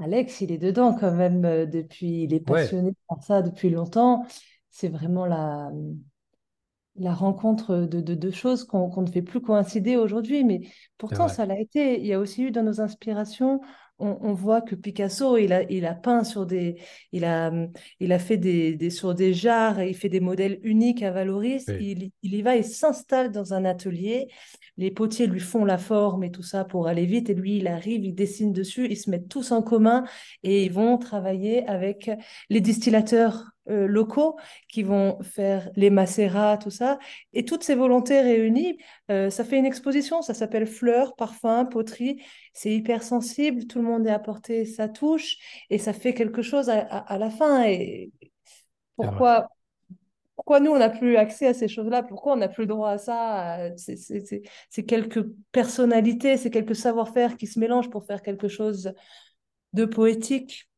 Alex, 0.00 0.40
il 0.40 0.52
est 0.52 0.58
dedans 0.58 0.94
quand 0.94 1.12
même 1.12 1.44
euh, 1.44 1.66
depuis, 1.66 2.24
il 2.24 2.34
est 2.34 2.40
Ouais, 2.46 2.64
passionné 2.64 2.92
par 3.08 3.22
ça 3.22 3.42
depuis 3.42 3.70
longtemps. 3.70 4.24
C'est 4.70 4.88
vraiment 4.88 5.26
la, 5.26 5.70
la 6.96 7.12
rencontre 7.14 7.76
de 7.76 8.00
de 8.00 8.14
deux 8.14 8.30
choses 8.30 8.64
qu'on 8.64 9.02
ne 9.02 9.10
fait 9.10 9.22
plus 9.22 9.40
coïncider 9.40 9.96
aujourd'hui, 9.96 10.44
mais 10.44 10.60
pourtant 10.98 11.28
ça 11.28 11.44
l'a 11.46 11.58
été. 11.58 12.00
Il 12.00 12.06
y 12.06 12.12
a 12.12 12.20
aussi 12.20 12.42
eu 12.44 12.50
dans 12.52 12.62
nos 12.62 12.80
inspirations 12.80 13.60
on, 13.98 14.32
voit 14.34 14.60
que 14.60 14.74
Picasso, 14.74 15.36
il 15.36 15.52
a, 15.52 15.62
il 15.70 15.86
a 15.86 15.94
peint 15.94 16.24
sur 16.24 16.46
des, 16.46 16.76
il 17.12 17.24
a, 17.24 17.52
il 18.00 18.12
a 18.12 18.18
fait 18.18 18.36
des, 18.36 18.74
des 18.74 18.90
sur 18.90 19.14
des 19.14 19.32
jarres, 19.32 19.82
il 19.82 19.94
fait 19.94 20.08
des 20.08 20.20
modèles 20.20 20.58
uniques 20.62 21.02
à 21.02 21.10
Valoris. 21.10 21.66
Il, 21.80 22.10
il 22.22 22.34
y 22.34 22.42
va, 22.42 22.56
il 22.56 22.64
s'installe 22.64 23.30
dans 23.30 23.54
un 23.54 23.64
atelier. 23.64 24.28
Les 24.76 24.90
potiers 24.90 25.26
lui 25.26 25.40
font 25.40 25.64
la 25.64 25.78
forme 25.78 26.24
et 26.24 26.32
tout 26.32 26.42
ça 26.42 26.64
pour 26.64 26.88
aller 26.88 27.06
vite. 27.06 27.30
Et 27.30 27.34
lui, 27.34 27.58
il 27.58 27.68
arrive, 27.68 28.04
il 28.04 28.14
dessine 28.14 28.52
dessus, 28.52 28.86
ils 28.90 28.96
se 28.96 29.10
mettent 29.10 29.28
tous 29.28 29.52
en 29.52 29.62
commun 29.62 30.04
et 30.42 30.64
ils 30.64 30.72
vont 30.72 30.98
travailler 30.98 31.66
avec 31.68 32.10
les 32.50 32.60
distillateurs 32.60 33.53
euh, 33.70 33.86
locaux 33.86 34.36
qui 34.68 34.82
vont 34.82 35.18
faire 35.22 35.70
les 35.74 35.88
macérats, 35.88 36.58
tout 36.58 36.70
ça. 36.70 36.98
Et 37.32 37.46
toutes 37.46 37.62
ces 37.62 37.74
volontés 37.74 38.20
réunies, 38.20 38.76
euh, 39.10 39.30
ça 39.30 39.42
fait 39.42 39.58
une 39.58 39.64
exposition, 39.64 40.20
ça 40.20 40.34
s'appelle 40.34 40.66
Fleurs, 40.66 41.16
Parfums, 41.16 41.66
Poterie. 41.70 42.22
C'est 42.52 42.74
hyper 42.74 43.02
sensible, 43.02 43.66
tout 43.66 43.78
le 43.78 43.86
monde 43.86 44.06
est 44.06 44.10
apporté 44.10 44.66
sa 44.66 44.88
touche 44.88 45.36
et 45.70 45.78
ça 45.78 45.94
fait 45.94 46.12
quelque 46.12 46.42
chose 46.42 46.68
à, 46.68 47.18
la 47.18 47.30
fin. 47.30 47.64
Et 47.64 48.12
pourquoi, 48.96 49.48
pourquoi 50.36 50.60
nous, 50.60 50.72
on 50.72 50.78
n'a 50.78 50.90
plus 50.90 51.16
accès 51.16 51.46
à 51.46 51.54
ces 51.54 51.68
choses-là? 51.68 52.02
Pourquoi 52.02 52.34
on 52.34 52.36
n'a 52.36 52.48
plus 52.48 52.64
le 52.64 52.68
droit 52.68 52.90
à 52.90 52.98
ça? 52.98 53.70
C'est 53.76 54.84
quelques 54.84 55.24
personnalités, 55.52 56.36
c'est 56.36 56.50
quelques 56.50 56.76
savoir-faire 56.76 57.38
qui 57.38 57.46
se 57.46 57.58
mélangent 57.58 57.90
pour 57.90 58.04
faire 58.04 58.20
quelque 58.20 58.48
chose 58.48 58.92
de 59.72 59.86
poétique. 59.86 60.68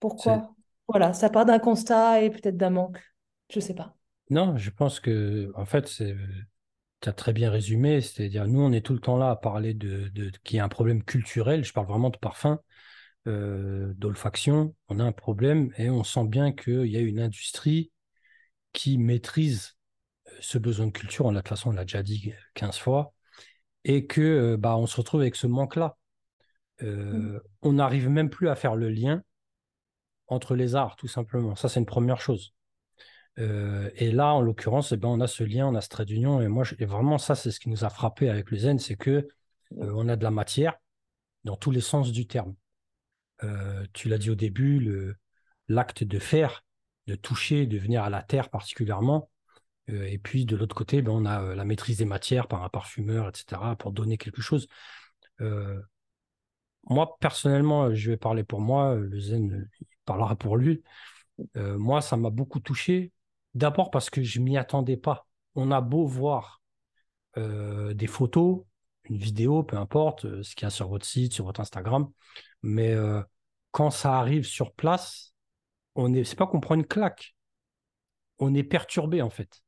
Pourquoi? 0.00 0.54
Voilà, 0.88 1.12
ça 1.12 1.30
part 1.30 1.46
d'un 1.46 1.58
constat 1.58 2.22
et 2.22 2.30
peut-être 2.30 2.56
d'un 2.56 2.70
manque. 2.70 3.00
Je 3.50 3.58
ne 3.58 3.62
sais 3.62 3.74
pas. 3.74 3.96
Non, 4.30 4.56
je 4.56 4.70
pense 4.70 5.00
que, 5.00 5.52
en 5.54 5.64
fait, 5.64 5.88
c'est 5.88 6.16
tu 7.04 7.10
as 7.10 7.12
très 7.12 7.34
bien 7.34 7.50
résumé, 7.50 8.00
c'est-à-dire 8.00 8.46
nous, 8.46 8.60
on 8.60 8.72
est 8.72 8.80
tout 8.80 8.94
le 8.94 8.98
temps 8.98 9.18
là 9.18 9.30
à 9.30 9.36
parler 9.36 9.74
de, 9.74 10.08
de 10.08 10.30
qu'il 10.42 10.56
y 10.56 10.60
a 10.60 10.64
un 10.64 10.70
problème 10.70 11.02
culturel, 11.02 11.62
je 11.62 11.72
parle 11.72 11.86
vraiment 11.86 12.08
de 12.08 12.16
parfum, 12.16 12.60
euh, 13.26 13.92
d'olfaction, 13.96 14.74
on 14.88 14.98
a 15.00 15.04
un 15.04 15.12
problème 15.12 15.70
et 15.76 15.90
on 15.90 16.02
sent 16.02 16.26
bien 16.26 16.52
qu'il 16.52 16.86
y 16.86 16.96
a 16.96 17.00
une 17.00 17.20
industrie 17.20 17.92
qui 18.72 18.96
maîtrise 18.96 19.76
euh, 20.28 20.30
ce 20.40 20.56
besoin 20.56 20.86
de 20.86 20.92
culture, 20.92 21.26
on 21.26 21.32
de 21.32 21.38
toute 21.38 21.48
façon, 21.48 21.70
on 21.70 21.72
l'a 21.72 21.84
déjà 21.84 22.02
dit 22.02 22.32
15 22.54 22.78
fois, 22.78 23.12
et 23.84 24.06
que 24.06 24.22
euh, 24.22 24.56
bah, 24.56 24.76
on 24.78 24.86
se 24.86 24.96
retrouve 24.96 25.20
avec 25.20 25.36
ce 25.36 25.46
manque-là. 25.46 25.96
Mm. 26.80 27.38
On 27.62 27.72
n'arrive 27.74 28.08
même 28.08 28.30
plus 28.30 28.48
à 28.48 28.56
faire 28.56 28.74
le 28.74 28.88
lien 28.88 29.22
entre 30.28 30.54
les 30.54 30.74
arts, 30.74 30.96
tout 30.96 31.08
simplement. 31.08 31.56
Ça, 31.56 31.68
c'est 31.68 31.80
une 31.80 31.86
première 31.86 32.20
chose. 32.20 32.54
Euh, 33.38 33.90
et 33.96 34.12
là, 34.12 34.34
en 34.34 34.40
l'occurrence, 34.40 34.92
eh 34.92 34.96
ben, 34.96 35.08
on 35.08 35.20
a 35.20 35.26
ce 35.26 35.44
lien, 35.44 35.66
on 35.66 35.74
a 35.74 35.80
ce 35.80 35.88
trait 35.88 36.04
d'union. 36.04 36.40
Et 36.40 36.48
moi, 36.48 36.64
et 36.78 36.86
vraiment, 36.86 37.18
ça, 37.18 37.34
c'est 37.34 37.50
ce 37.50 37.60
qui 37.60 37.68
nous 37.68 37.84
a 37.84 37.90
frappé 37.90 38.28
avec 38.28 38.50
le 38.50 38.58
zen, 38.58 38.78
c'est 38.78 38.96
que 38.96 39.10
euh, 39.10 39.26
on 39.72 40.08
a 40.08 40.16
de 40.16 40.24
la 40.24 40.30
matière 40.30 40.74
dans 41.44 41.56
tous 41.56 41.70
les 41.70 41.80
sens 41.80 42.12
du 42.12 42.26
terme. 42.26 42.54
Euh, 43.42 43.84
tu 43.92 44.08
l'as 44.08 44.18
dit 44.18 44.30
au 44.30 44.34
début, 44.34 45.14
l'acte 45.68 46.04
de 46.04 46.18
faire, 46.18 46.64
de 47.06 47.16
toucher, 47.16 47.66
de 47.66 47.78
venir 47.78 48.02
à 48.04 48.10
la 48.10 48.22
terre 48.22 48.50
particulièrement. 48.50 49.30
et 49.88 50.18
puis, 50.18 50.46
de 50.46 50.56
l'autre 50.56 50.76
côté, 50.76 51.02
ben, 51.02 51.12
on 51.12 51.26
a 51.26 51.54
la 51.54 51.64
maîtrise 51.64 51.98
des 51.98 52.04
matières 52.06 52.48
par 52.48 52.62
un 52.64 52.68
parfumeur, 52.68 53.28
etc., 53.28 53.60
pour 53.78 53.92
donner 53.92 54.18
quelque 54.18 54.42
chose. 54.42 54.68
moi, 56.88 57.16
personnellement, 57.20 57.94
je 57.94 58.10
vais 58.10 58.16
parler 58.16 58.44
pour 58.44 58.60
moi, 58.60 58.94
le 58.94 59.18
zen 59.18 59.68
parlera 60.04 60.36
pour 60.36 60.56
lui. 60.56 60.82
moi, 61.56 62.00
ça 62.00 62.16
m'a 62.16 62.30
beaucoup 62.30 62.60
touché 62.60 63.12
D'abord 63.54 63.90
parce 63.90 64.10
que 64.10 64.22
je 64.22 64.40
m'y 64.40 64.56
attendais 64.58 64.96
pas. 64.96 65.26
On 65.54 65.70
a 65.70 65.80
beau 65.80 66.06
voir 66.06 66.62
euh, 67.36 67.94
des 67.94 68.08
photos, 68.08 68.64
une 69.04 69.16
vidéo, 69.16 69.62
peu 69.62 69.76
importe, 69.76 70.24
euh, 70.24 70.42
ce 70.42 70.54
qu'il 70.56 70.64
y 70.64 70.66
a 70.66 70.70
sur 70.70 70.88
votre 70.88 71.06
site, 71.06 71.32
sur 71.32 71.44
votre 71.44 71.60
Instagram, 71.60 72.10
mais 72.62 72.92
euh, 72.92 73.22
quand 73.70 73.90
ça 73.90 74.18
arrive 74.18 74.44
sur 74.44 74.72
place, 74.72 75.34
on 75.94 76.14
est, 76.14 76.24
c'est 76.24 76.36
pas 76.36 76.46
qu'on 76.46 76.60
prend 76.60 76.74
une 76.74 76.86
claque, 76.86 77.36
on 78.38 78.54
est 78.54 78.64
perturbé 78.64 79.22
en 79.22 79.30
fait. 79.30 79.62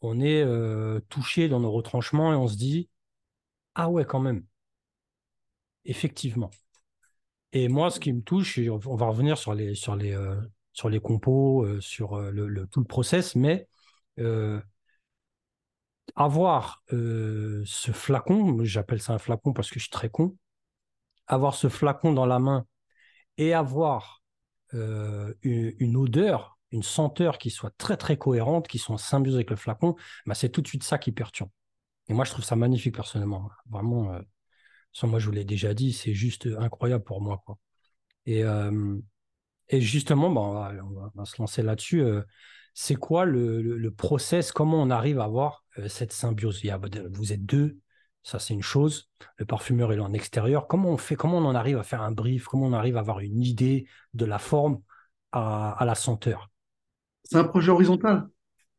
On 0.00 0.20
est 0.20 0.44
touché 1.08 1.48
dans 1.48 1.60
nos 1.60 1.70
retranchements 1.70 2.32
et 2.32 2.36
on 2.36 2.48
se 2.48 2.56
dit 2.56 2.88
ah 3.76 3.88
ouais 3.88 4.04
quand 4.04 4.20
même, 4.20 4.44
effectivement. 5.84 6.50
Et 7.52 7.68
moi, 7.68 7.90
ce 7.90 8.00
qui 8.00 8.12
me 8.12 8.22
touche, 8.22 8.58
on 8.58 8.96
va 8.96 9.06
revenir 9.06 9.36
sur 9.38 9.54
les 9.54 9.74
sur 9.74 9.96
les 9.96 10.16
sur 10.72 10.88
les 10.88 11.00
compos, 11.00 11.64
euh, 11.64 11.80
sur 11.80 12.14
euh, 12.14 12.30
le, 12.30 12.66
tout 12.66 12.80
le 12.80 12.86
process, 12.86 13.36
mais 13.36 13.68
euh, 14.18 14.60
avoir 16.16 16.82
ce 16.90 17.90
flacon, 17.92 18.64
j'appelle 18.64 19.00
ça 19.00 19.14
un 19.14 19.18
flacon 19.18 19.52
parce 19.52 19.70
que 19.70 19.78
je 19.78 19.84
suis 19.84 19.90
très 19.90 20.10
con, 20.10 20.36
avoir 21.26 21.54
ce 21.54 21.68
flacon 21.68 22.12
dans 22.12 22.26
la 22.26 22.38
main 22.38 22.66
et 23.38 23.54
avoir 23.54 24.22
une, 24.72 25.96
odeur, 25.96 26.58
une 26.70 26.82
senteur 26.82 27.38
qui 27.38 27.50
soit 27.50 27.72
très 27.78 27.96
très 27.96 28.18
cohérente, 28.18 28.68
qui 28.68 28.78
soit 28.78 28.94
en 28.94 28.98
symbiose 28.98 29.36
avec 29.36 29.50
le 29.50 29.56
flacon, 29.56 29.96
bah, 30.26 30.34
c'est 30.34 30.50
tout 30.50 30.60
de 30.60 30.68
suite 30.68 30.82
ça 30.82 30.98
qui 30.98 31.12
perturbe. 31.12 31.50
Et 32.08 32.14
moi, 32.14 32.24
je 32.24 32.32
trouve 32.32 32.44
ça 32.44 32.56
magnifique 32.56 32.94
personnellement. 32.94 33.48
Vraiment, 33.70 34.18
moi, 35.04 35.18
je 35.18 35.26
vous 35.26 35.32
l'ai 35.32 35.44
déjà 35.44 35.74
dit, 35.74 35.92
c'est 35.92 36.14
juste 36.14 36.48
incroyable 36.58 37.04
pour 37.04 37.20
moi. 37.20 37.42
Quoi. 37.44 37.58
Et, 38.26 38.44
justement, 39.72 40.28
on, 40.28 40.52
va, 41.14 41.24
se 41.24 41.40
lancer 41.40 41.62
là-dessus. 41.62 42.04
C'est 42.74 42.94
quoi 42.94 43.24
le, 43.24 43.90
process? 43.90 44.52
Comment 44.52 44.82
on 44.82 44.90
arrive 44.90 45.20
à 45.20 45.24
avoir 45.24 45.64
cette 45.88 46.12
symbiose? 46.12 46.62
Vous 47.12 47.32
êtes 47.32 47.44
deux, 47.44 47.78
ça 48.22 48.38
c'est 48.38 48.54
une 48.54 48.62
chose. 48.62 49.10
Le 49.36 49.44
parfumeur 49.44 49.92
est 49.92 49.98
en 49.98 50.12
extérieur. 50.12 50.68
Comment 50.68 50.90
on 50.90 50.96
fait? 50.96 51.16
Comment 51.16 51.38
on 51.38 51.44
en 51.44 51.54
arrive 51.54 51.78
à 51.78 51.82
faire 51.82 52.02
un 52.02 52.12
brief? 52.12 52.44
Comment 52.46 52.66
on 52.66 52.72
arrive 52.72 52.96
à 52.96 53.00
avoir 53.00 53.20
une 53.20 53.40
idée 53.40 53.86
de 54.14 54.24
la 54.24 54.38
forme 54.38 54.80
à, 55.32 55.82
la 55.84 55.94
senteur? 55.94 56.50
C'est 57.24 57.38
un 57.38 57.44
projet 57.44 57.70
horizontal. 57.70 58.28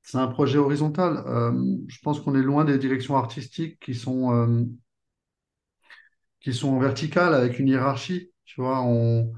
C'est 0.01 0.17
un 0.17 0.27
projet 0.27 0.57
horizontal. 0.57 1.23
Je 1.87 1.97
pense 2.03 2.19
qu'on 2.19 2.35
est 2.35 2.43
loin 2.43 2.65
des 2.65 2.77
directions 2.77 3.17
artistiques 3.17 3.79
qui 3.79 3.95
sont, 3.95 4.67
qui 6.43 6.53
sont 6.53 6.77
verticales 6.79 7.33
avec 7.33 7.57
une 7.57 7.67
hiérarchie. 7.67 8.31
Tu 8.45 8.61
vois, 8.61 8.81
on. 8.81 9.33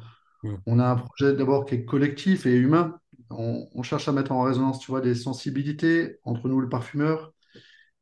On 0.66 0.80
a 0.80 0.86
un 0.86 0.96
projet 0.96 1.34
d'abord 1.34 1.66
qui 1.66 1.76
est 1.76 1.86
collectif 1.86 2.46
et 2.46 2.56
humain. 2.56 3.00
On, 3.30 3.84
cherche 3.84 4.08
à 4.08 4.12
mettre 4.12 4.32
en 4.32 4.44
résonance, 4.44 4.80
tu 4.80 4.92
vois, 4.92 5.02
des 5.02 5.16
sensibilités 5.16 6.20
entre 6.24 6.48
nous, 6.48 6.60
le 6.62 6.70
parfumeur, 6.70 7.34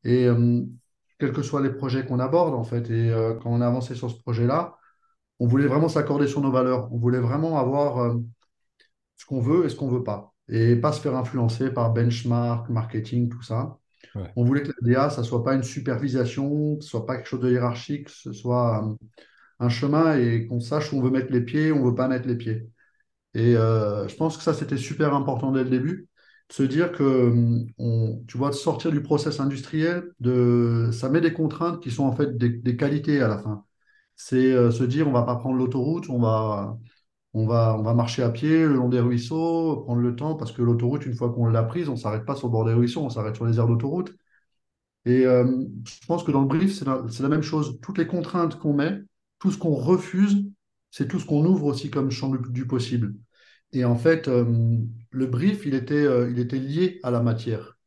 et 0.04 0.28
euh, 0.28 0.62
quels 1.20 1.32
que 1.32 1.42
soient 1.42 1.62
les 1.62 1.72
projets 1.72 2.06
qu'on 2.06 2.20
aborde, 2.20 2.54
en 2.54 2.64
fait. 2.64 2.90
Et 2.90 3.10
euh, 3.12 3.36
quand 3.36 3.50
on 3.52 3.62
a 3.62 3.68
avancé 3.68 3.96
sur 3.96 4.12
ce 4.12 4.18
projet-là, 4.18 4.76
on 5.40 5.48
voulait 5.48 5.68
vraiment 5.68 5.90
s'accorder 5.90 6.28
sur 6.28 6.42
nos 6.42 6.52
valeurs. 6.52 6.92
On 6.94 6.98
voulait 6.98 7.20
vraiment 7.20 7.58
avoir 7.60 8.00
euh, 8.00 8.16
ce 9.18 9.26
qu'on 9.26 9.42
veut 9.42 9.66
et 9.66 9.70
ce 9.70 9.76
qu'on 9.76 9.88
ne 9.88 9.98
veut 9.98 10.04
pas. 10.04 10.34
Et 10.50 10.76
pas 10.76 10.92
se 10.92 11.02
faire 11.02 11.16
influencer 11.16 11.72
par 11.72 11.94
benchmark, 11.94 12.70
marketing, 12.70 13.30
tout 13.30 13.42
ça. 13.44 13.78
On 14.36 14.44
voulait 14.44 14.64
que 14.64 14.72
la 14.82 14.94
DA, 14.94 15.10
ça 15.10 15.22
ne 15.22 15.26
soit 15.26 15.44
pas 15.44 15.56
une 15.56 15.64
supervision, 15.64 16.80
ce 16.80 16.86
ne 16.86 16.90
soit 16.90 17.06
pas 17.06 17.16
quelque 17.18 17.28
chose 17.28 17.42
de 17.42 17.52
hiérarchique, 17.52 18.10
ce 18.10 18.32
soit 18.32 18.96
un 19.60 19.70
chemin 19.70 20.18
et 20.18 20.48
qu'on 20.48 20.60
sache 20.60 20.94
où 20.94 20.98
on 20.98 21.02
veut 21.02 21.10
mettre 21.10 21.32
les 21.32 21.42
pieds, 21.42 21.72
où 21.72 21.78
on 21.78 21.86
ne 21.86 21.90
veut 21.90 21.96
pas 21.96 22.08
mettre 22.08 22.28
les 22.28 22.36
pieds. 22.36 22.68
Et 23.34 23.56
euh, 23.58 24.08
je 24.08 24.16
pense 24.16 24.38
que 24.38 24.44
ça, 24.44 24.54
c'était 24.54 24.78
super 24.78 25.14
important 25.16 25.52
dès 25.52 25.64
le 25.64 25.70
début, 25.70 26.08
de 26.50 26.54
se 26.54 26.64
dire 26.64 26.92
que, 26.92 27.04
hum, 27.04 27.68
on, 27.80 28.24
tu 28.28 28.38
vois, 28.38 28.50
de 28.50 28.56
sortir 28.56 28.92
du 28.92 29.02
process 29.02 29.40
industriel, 29.40 30.12
de, 30.20 30.90
ça 30.94 31.10
met 31.10 31.22
des 31.22 31.34
contraintes 31.34 31.82
qui 31.82 31.92
sont 31.92 32.06
en 32.06 32.12
fait 32.16 32.38
des, 32.38 32.78
qualités 32.78 33.22
à 33.22 33.28
la 33.28 33.40
fin. 33.40 33.66
C'est 34.16 34.54
euh, 34.54 34.72
se 34.72 34.84
dire, 34.84 35.08
on 35.08 35.12
ne 35.12 35.16
va 35.16 35.24
pas 35.24 35.36
prendre 35.38 35.58
l'autoroute, 35.58 36.10
on 36.10 36.20
va, 36.20 36.78
on, 37.34 37.48
va, 37.48 37.76
on 37.78 37.82
va 37.82 37.94
marcher 37.94 38.24
à 38.24 38.30
pied 38.30 38.60
le 38.66 38.74
long 38.76 38.90
des 38.90 39.00
ruisseaux, 39.00 39.78
prendre 39.78 40.02
le 40.02 40.16
temps, 40.16 40.36
parce 40.36 40.52
que 40.52 40.62
l'autoroute, 40.62 41.06
une 41.06 41.16
fois 41.16 41.32
qu'on 41.32 41.48
l'a 41.48 41.64
prise, 41.64 41.90
on 41.90 41.94
ne 41.94 41.98
s'arrête 41.98 42.26
pas 42.26 42.36
sur 42.36 42.48
le 42.48 42.52
bord 42.52 42.66
des 42.66 42.74
ruisseaux, 42.74 43.02
on 43.02 43.10
s'arrête 43.10 43.36
sur 43.36 43.46
les 43.46 43.58
aires 43.58 43.68
d'autoroute. 43.68 44.16
Et 45.06 45.26
euh, 45.26 45.66
je 45.86 46.06
pense 46.08 46.24
que 46.24 46.32
dans 46.32 46.42
le 46.42 46.48
brief, 46.48 46.74
c'est 46.74 46.86
la, 46.86 47.04
la, 47.20 47.30
même 47.30 47.42
chose. 47.42 47.80
Toutes 47.82 47.98
les 47.98 48.08
contraintes 48.08 48.58
qu'on 48.58 48.74
met, 48.74 49.02
tout 49.40 49.52
ce 49.52 49.58
qu'on 49.58 49.74
refuse, 49.74 50.46
c'est 50.92 51.08
tout 51.08 51.20
ce 51.20 51.26
qu'on 51.26 51.46
ouvre 51.46 51.66
aussi 51.66 51.90
comme 51.90 52.12
champ 52.12 52.30
du 52.30 52.68
possible. 52.68 53.16
Et 53.74 53.84
en 53.86 53.96
fait, 53.96 54.28
euh, 54.28 54.46
le 55.10 55.26
brief, 55.26 55.66
il 55.66 55.74
était, 55.74 55.96
euh, 55.96 56.30
il 56.32 56.40
était 56.40 56.60
lié 56.60 57.00
à 57.04 57.12
la 57.12 57.22
matière. 57.22 57.78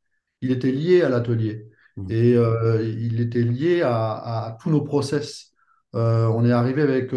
Il 0.42 0.50
était 0.50 0.72
lié 0.72 1.02
à 1.02 1.08
l'atelier. 1.08 1.68
Mmh. 1.96 2.06
Et 2.10 2.32
il 2.32 3.20
était 3.20 3.42
lié 3.42 3.80
à, 3.82 4.58
tous 4.60 4.70
nos 4.70 4.82
process. 4.82 5.54
on 5.94 6.44
est 6.44 6.52
arrivé 6.52 6.82
avec 6.82 7.14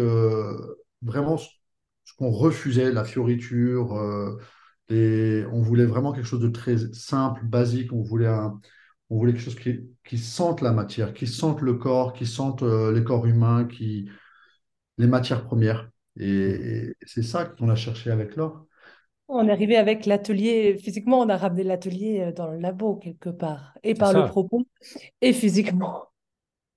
vraiment 1.02 1.36
ce 2.10 2.16
qu'on 2.16 2.30
refusait, 2.30 2.92
la 2.92 3.04
fioriture. 3.04 3.96
et 4.88 5.44
on 5.52 5.62
voulait 5.62 5.86
vraiment 5.86 6.12
quelque 6.12 6.26
chose 6.26 6.40
de 6.40 6.48
très 6.48 6.76
simple, 6.92 7.44
basique. 7.44 7.92
On 7.92 8.02
voulait, 8.02 8.28
on 9.10 9.16
voulait 9.16 9.32
quelque 9.32 9.44
chose 9.44 9.58
qui, 9.58 9.80
qui 10.04 10.18
sente 10.18 10.60
la 10.60 10.72
matière, 10.72 11.14
qui 11.14 11.26
sente 11.26 11.60
le 11.60 11.74
corps, 11.74 12.12
qui 12.12 12.26
sente 12.26 12.62
les 12.62 13.04
corps 13.04 13.26
humains, 13.26 13.66
qui, 13.66 14.08
les 15.00 15.06
matières 15.06 15.44
premières. 15.44 15.90
Et, 16.18 16.94
c'est 17.06 17.22
ça 17.22 17.44
qu'on 17.46 17.68
a 17.68 17.74
cherché 17.74 18.10
avec 18.10 18.36
l'or. 18.36 18.66
On 19.28 19.48
est 19.48 19.52
arrivé 19.52 19.76
avec 19.76 20.06
l'atelier, 20.06 20.76
physiquement, 20.76 21.20
on 21.20 21.28
a 21.28 21.36
ramené 21.36 21.62
l'atelier 21.62 22.20
euh, 22.20 22.32
dans 22.32 22.48
le 22.48 22.58
labo 22.58 22.96
quelque 22.96 23.30
part, 23.30 23.78
et 23.82 23.94
par 23.94 24.12
le 24.12 24.26
propos, 24.26 24.66
et 25.20 25.32
physiquement. 25.32 26.06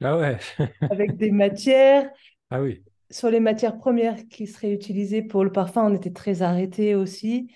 Ah 0.02 0.18
ouais. 0.18 0.38
avec 0.82 1.18
des 1.18 1.32
matières. 1.32 2.10
Ah 2.50 2.62
oui. 2.62 2.84
Sur 3.14 3.32
les 3.32 3.42
matières 3.42 3.78
premières 3.80 4.28
qui 4.30 4.48
seraient 4.48 4.74
utilisées 4.74 5.24
pour 5.24 5.46
le 5.46 5.54
parfum, 5.54 5.86
on 5.92 5.96
était 5.96 6.14
très 6.14 6.44
arrêté 6.44 6.96
aussi. 6.96 7.54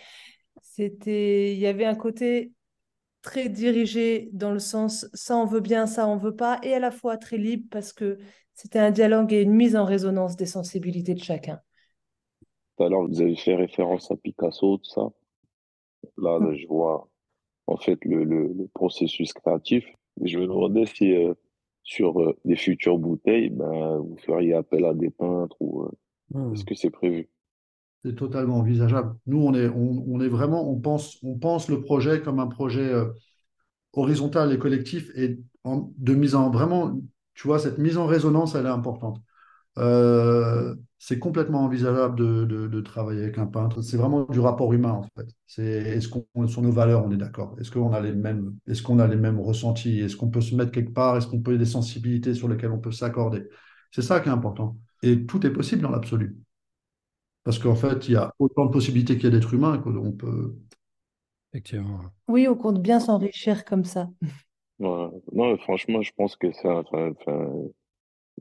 C'était, 0.62 1.54
il 1.54 1.60
y 1.60 1.68
avait 1.68 1.86
un 1.86 1.96
côté 1.96 2.54
très 3.24 3.50
dirigé 3.50 4.30
dans 4.34 4.52
le 4.52 4.60
sens 4.60 5.08
ça 5.14 5.38
on 5.38 5.46
veut 5.46 5.60
bien, 5.62 5.88
ça 5.88 6.08
on 6.08 6.18
veut 6.18 6.36
pas, 6.36 6.60
et 6.64 6.74
à 6.76 6.80
la 6.80 6.92
fois 6.92 7.18
très 7.18 7.38
libre 7.38 7.66
parce 7.72 7.94
que 7.94 8.18
c'était 8.56 8.80
un 8.80 8.92
dialogue 8.92 9.34
et 9.34 9.42
une 9.44 9.54
mise 9.54 9.76
en 9.78 9.86
résonance 9.86 10.36
des 10.38 10.46
sensibilités 10.48 11.16
de 11.16 11.24
chacun. 11.24 11.62
Tout 12.76 12.86
à 12.86 12.90
l'heure, 12.90 13.08
vous 13.08 13.22
avez 13.22 13.36
fait 13.36 13.54
référence 13.56 14.10
à 14.10 14.16
Picasso, 14.16 14.78
tout 14.78 14.90
ça. 14.90 15.10
Là, 16.18 16.40
Mm. 16.40 16.54
je 16.54 16.68
vois 16.68 17.08
en 17.68 17.78
fait 17.78 18.00
le, 18.06 18.24
le, 18.26 18.54
le 18.54 18.68
processus 18.70 19.34
créatif. 19.34 19.86
Je 20.24 20.40
me 20.40 20.48
demandais 20.48 20.86
si 20.88 21.14
euh, 21.16 21.34
sur 21.88 22.22
euh, 22.22 22.38
des 22.46 22.58
futures 22.58 23.00
bouteilles, 23.00 23.50
ben, 23.52 23.98
vous 24.00 24.18
feriez 24.28 24.54
appel 24.56 24.86
à 24.86 24.94
des 24.96 25.10
peintres 25.12 25.58
ou 25.62 25.84
euh, 25.86 25.92
Hmm. 26.34 26.54
est-ce 26.54 26.66
que 26.66 26.76
c'est 26.76 26.92
prévu? 26.92 27.30
C'est 28.04 28.16
totalement 28.16 28.58
envisageable. 28.60 29.16
Nous, 29.26 29.40
on 29.40 29.54
est, 29.54 29.68
on, 29.68 30.06
on 30.08 30.22
est 30.22 30.28
vraiment, 30.28 30.70
on 30.70 30.80
pense, 30.80 31.18
on 31.24 31.38
pense 31.38 31.68
le 31.70 31.82
projet 31.82 32.22
comme 32.22 32.40
un 32.40 32.48
projet 32.48 32.82
euh, 32.94 33.12
horizontal 33.94 34.54
et 34.54 34.60
collectif 34.60 35.12
et 35.16 35.40
en- 35.66 35.94
de 35.98 36.16
mise 36.16 36.36
en 36.36 36.52
vraiment, 36.52 37.00
tu 37.36 37.48
vois, 37.48 37.60
cette 37.60 37.78
mise 37.80 37.98
en 37.98 38.08
résonance, 38.08 38.56
elle 38.56 38.66
est 38.66 38.70
importante. 38.70 39.22
Euh, 39.80 40.76
c'est 41.00 41.20
complètement 41.20 41.62
envisageable 41.64 42.16
de, 42.18 42.46
de- 42.46 42.68
de 42.68 42.82
travailler 42.82 43.24
avec 43.24 43.38
un 43.38 43.46
peintre. 43.48 43.82
C'est 43.82 43.98
vraiment 43.98 44.26
du 44.26 44.40
rapport 44.40 44.74
humain, 44.74 44.92
en 44.94 45.04
fait. 45.04 45.28
C'est, 45.46 45.64
est-ce 45.64 46.08
qu'on, 46.10 46.48
sur 46.48 46.62
nos 46.62 46.72
valeurs, 46.72 47.06
on 47.06 47.12
est 47.12 47.18
d'accord? 47.18 47.56
Est-ce 47.60 47.72
qu'on 47.72 47.94
a 47.94 48.02
les 48.02 48.14
mêmes, 48.14 48.56
est-ce 48.68 48.82
qu'on 48.84 49.00
a 49.00 49.08
les 49.08 49.16
mêmes 49.16 49.40
ressentis? 49.40 50.00
Est-ce 50.00 50.16
qu'on 50.18 50.30
peut 50.30 50.42
se 50.42 50.56
mettre 50.56 50.72
quelque 50.72 50.94
part? 50.94 51.18
Est-ce 51.18 51.28
qu'on 51.28 51.42
peut, 51.42 51.58
des 51.58 51.66
sensibilités 51.66 52.34
sur 52.34 52.48
lesquelles 52.48 52.72
on 52.72 52.80
peut 52.80 52.92
s'accorder? 52.92 53.48
C'est 53.92 54.02
ça 54.02 54.20
qui 54.20 54.30
est 54.30 54.32
important. 54.32 54.78
Et 55.04 55.26
tout 55.26 55.46
est 55.46 55.52
possible 55.52 55.82
dans 55.84 55.92
l'absolu. 55.92 56.38
Parce 57.44 57.58
qu'en 57.60 57.76
fait, 57.76 58.08
il 58.10 58.12
y 58.14 58.16
a 58.16 58.32
autant 58.40 58.66
de 58.66 58.72
possibilités 58.72 59.16
qu'il 59.16 59.26
y 59.26 59.28
a 59.28 59.32
d'êtres 59.32 59.54
humains 59.54 59.78
qu'on 59.80 60.12
peut. 60.12 60.56
Effectivement. 61.52 62.12
Oui, 62.30 62.48
on 62.48 62.56
compte 62.56 62.82
bien 62.82 63.00
s'enrichir 63.02 63.66
comme 63.66 63.84
ça. 63.86 64.10
Ouais. 64.80 65.10
Non, 65.34 65.58
franchement, 65.58 66.02
je 66.02 66.12
pense 66.16 66.36
que 66.36 66.48
enfin, 66.48 67.10
de 67.12 67.74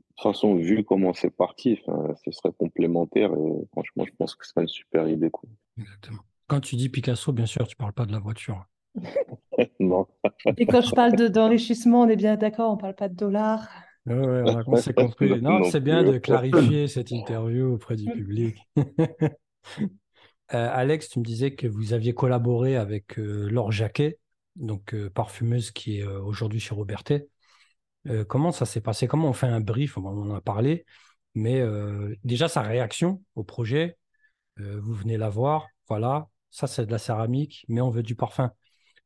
toute 0.01 0.21
façon, 0.21 0.55
vu 0.55 0.83
comment 0.83 1.13
c'est 1.13 1.29
parti, 1.29 1.79
enfin, 1.85 2.13
ce 2.25 2.31
serait 2.31 2.53
complémentaire 2.57 3.31
et 3.33 3.65
franchement, 3.71 4.05
je 4.05 4.11
pense 4.17 4.35
que 4.35 4.45
c'est 4.45 4.61
une 4.61 4.67
super 4.67 5.07
idée, 5.07 5.29
quoi. 5.29 5.49
Exactement. 5.77 6.19
Quand 6.47 6.59
tu 6.61 6.75
dis 6.75 6.89
Picasso, 6.89 7.31
bien 7.33 7.45
sûr, 7.45 7.67
tu 7.67 7.75
parles 7.75 7.93
pas 7.93 8.05
de 8.05 8.11
la 8.11 8.19
voiture. 8.19 8.65
Non. 9.79 10.05
Et 10.57 10.65
quand 10.67 10.81
je 10.81 10.91
parle 10.91 11.15
de- 11.15 11.27
d'enrichissement, 11.27 12.01
on 12.01 12.07
est 12.09 12.15
bien 12.15 12.35
d'accord, 12.35 12.71
on 12.73 12.77
parle 12.77 12.95
pas 12.95 13.09
de 13.09 13.15
dollars. 13.15 13.67
Ouais, 14.05 14.13
ouais, 14.15 14.41
on 14.45 14.57
a- 14.57 14.63
on 14.67 14.75
s'est 14.77 14.93
compris. 14.93 15.41
Non, 15.41 15.59
Non 15.59 15.63
c'est 15.71 15.79
bien 15.81 16.03
plus. 16.03 16.13
de 16.13 16.17
clarifier 16.19 16.87
cette 16.87 17.11
interview 17.11 17.73
auprès 17.73 17.95
du 17.95 18.05
public. 18.05 18.57
Euh, 20.53 20.69
Alex, 20.71 21.09
tu 21.09 21.19
me 21.19 21.25
disais 21.25 21.55
que 21.55 21.67
vous 21.67 21.91
aviez 21.91 22.13
collaboré 22.13 22.77
avec 22.77 23.19
euh, 23.19 23.49
Laure 23.49 23.73
Jacquet, 23.73 24.17
donc 24.55 24.93
euh, 24.93 25.09
parfumeuse 25.09 25.71
qui 25.71 25.99
est 25.99 26.03
euh, 26.05 26.21
aujourd'hui 26.21 26.61
chez 26.61 26.73
Robertet. 26.73 27.27
Euh, 28.09 28.23
comment 28.25 28.51
ça 28.51 28.65
s'est 28.65 28.81
passé? 28.81 29.07
Comment 29.07 29.29
on 29.29 29.33
fait 29.33 29.47
un 29.47 29.59
brief? 29.61 29.97
On 29.97 30.05
en 30.05 30.35
a 30.35 30.41
parlé, 30.41 30.85
mais 31.35 31.59
euh, 31.59 32.15
déjà 32.23 32.47
sa 32.47 32.61
réaction 32.61 33.21
au 33.35 33.43
projet, 33.43 33.97
euh, 34.59 34.79
vous 34.81 34.93
venez 34.93 35.17
la 35.17 35.29
voir, 35.29 35.67
voilà, 35.87 36.27
ça 36.51 36.67
c'est 36.67 36.85
de 36.85 36.91
la 36.91 36.97
céramique, 36.99 37.65
mais 37.67 37.81
on 37.81 37.89
veut 37.89 38.03
du 38.03 38.15
parfum. 38.15 38.51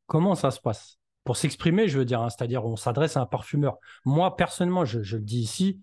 Comment 0.06 0.34
ça 0.34 0.50
se 0.50 0.60
passe? 0.60 0.98
Pour 1.24 1.36
s'exprimer, 1.36 1.88
je 1.88 1.98
veux 1.98 2.04
dire, 2.04 2.20
hein, 2.20 2.30
c'est-à-dire 2.30 2.64
on 2.64 2.76
s'adresse 2.76 3.16
à 3.16 3.20
un 3.22 3.26
parfumeur. 3.26 3.78
Moi, 4.04 4.36
personnellement, 4.36 4.84
je, 4.84 4.98
le 4.98 5.22
dis 5.22 5.40
ici, 5.40 5.80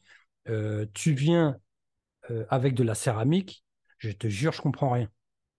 tu 0.94 1.14
viens 1.14 1.58
avec 2.50 2.74
de 2.74 2.84
la 2.84 2.96
céramique, 2.96 3.64
je 3.98 4.12
te 4.12 4.28
jure, 4.28 4.52
je 4.52 4.62
comprends 4.62 4.90
rien. 4.92 5.08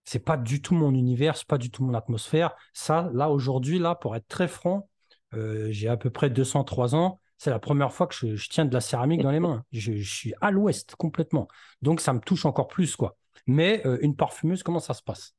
C'est 0.04 0.18
pas 0.24 0.36
du 0.36 0.60
tout 0.60 0.74
mon 0.74 0.94
univers, 0.94 1.36
c'est 1.36 1.46
pas 1.46 1.58
du 1.58 1.70
tout 1.70 1.84
mon 1.84 1.94
atmosphère. 1.94 2.54
Ça, 2.74 3.10
là, 3.14 3.30
aujourd'hui, 3.30 3.78
là, 3.78 3.94
pour 3.94 4.16
être 4.16 4.28
très 4.28 4.48
franc, 4.48 4.88
j'ai 5.32 5.88
à 5.88 5.96
peu 5.96 6.10
près 6.10 6.28
203 6.28 6.94
ans. 6.94 7.19
C'est 7.42 7.48
la 7.48 7.58
première 7.58 7.90
fois 7.90 8.06
que 8.06 8.14
je, 8.14 8.36
je 8.36 8.48
tiens 8.50 8.66
de 8.66 8.74
la 8.74 8.82
céramique 8.82 9.22
dans 9.22 9.30
les 9.30 9.40
mains. 9.40 9.64
Je, 9.72 9.94
je 9.94 10.14
suis 10.14 10.34
à 10.42 10.50
l'ouest 10.50 10.94
complètement. 10.96 11.48
Donc, 11.80 12.02
ça 12.02 12.12
me 12.12 12.20
touche 12.20 12.44
encore 12.44 12.68
plus, 12.68 12.96
quoi. 12.96 13.16
Mais 13.46 13.80
euh, 13.86 13.96
une 14.02 14.14
parfumeuse, 14.14 14.62
comment 14.62 14.78
ça 14.78 14.92
se 14.92 15.02
passe? 15.02 15.34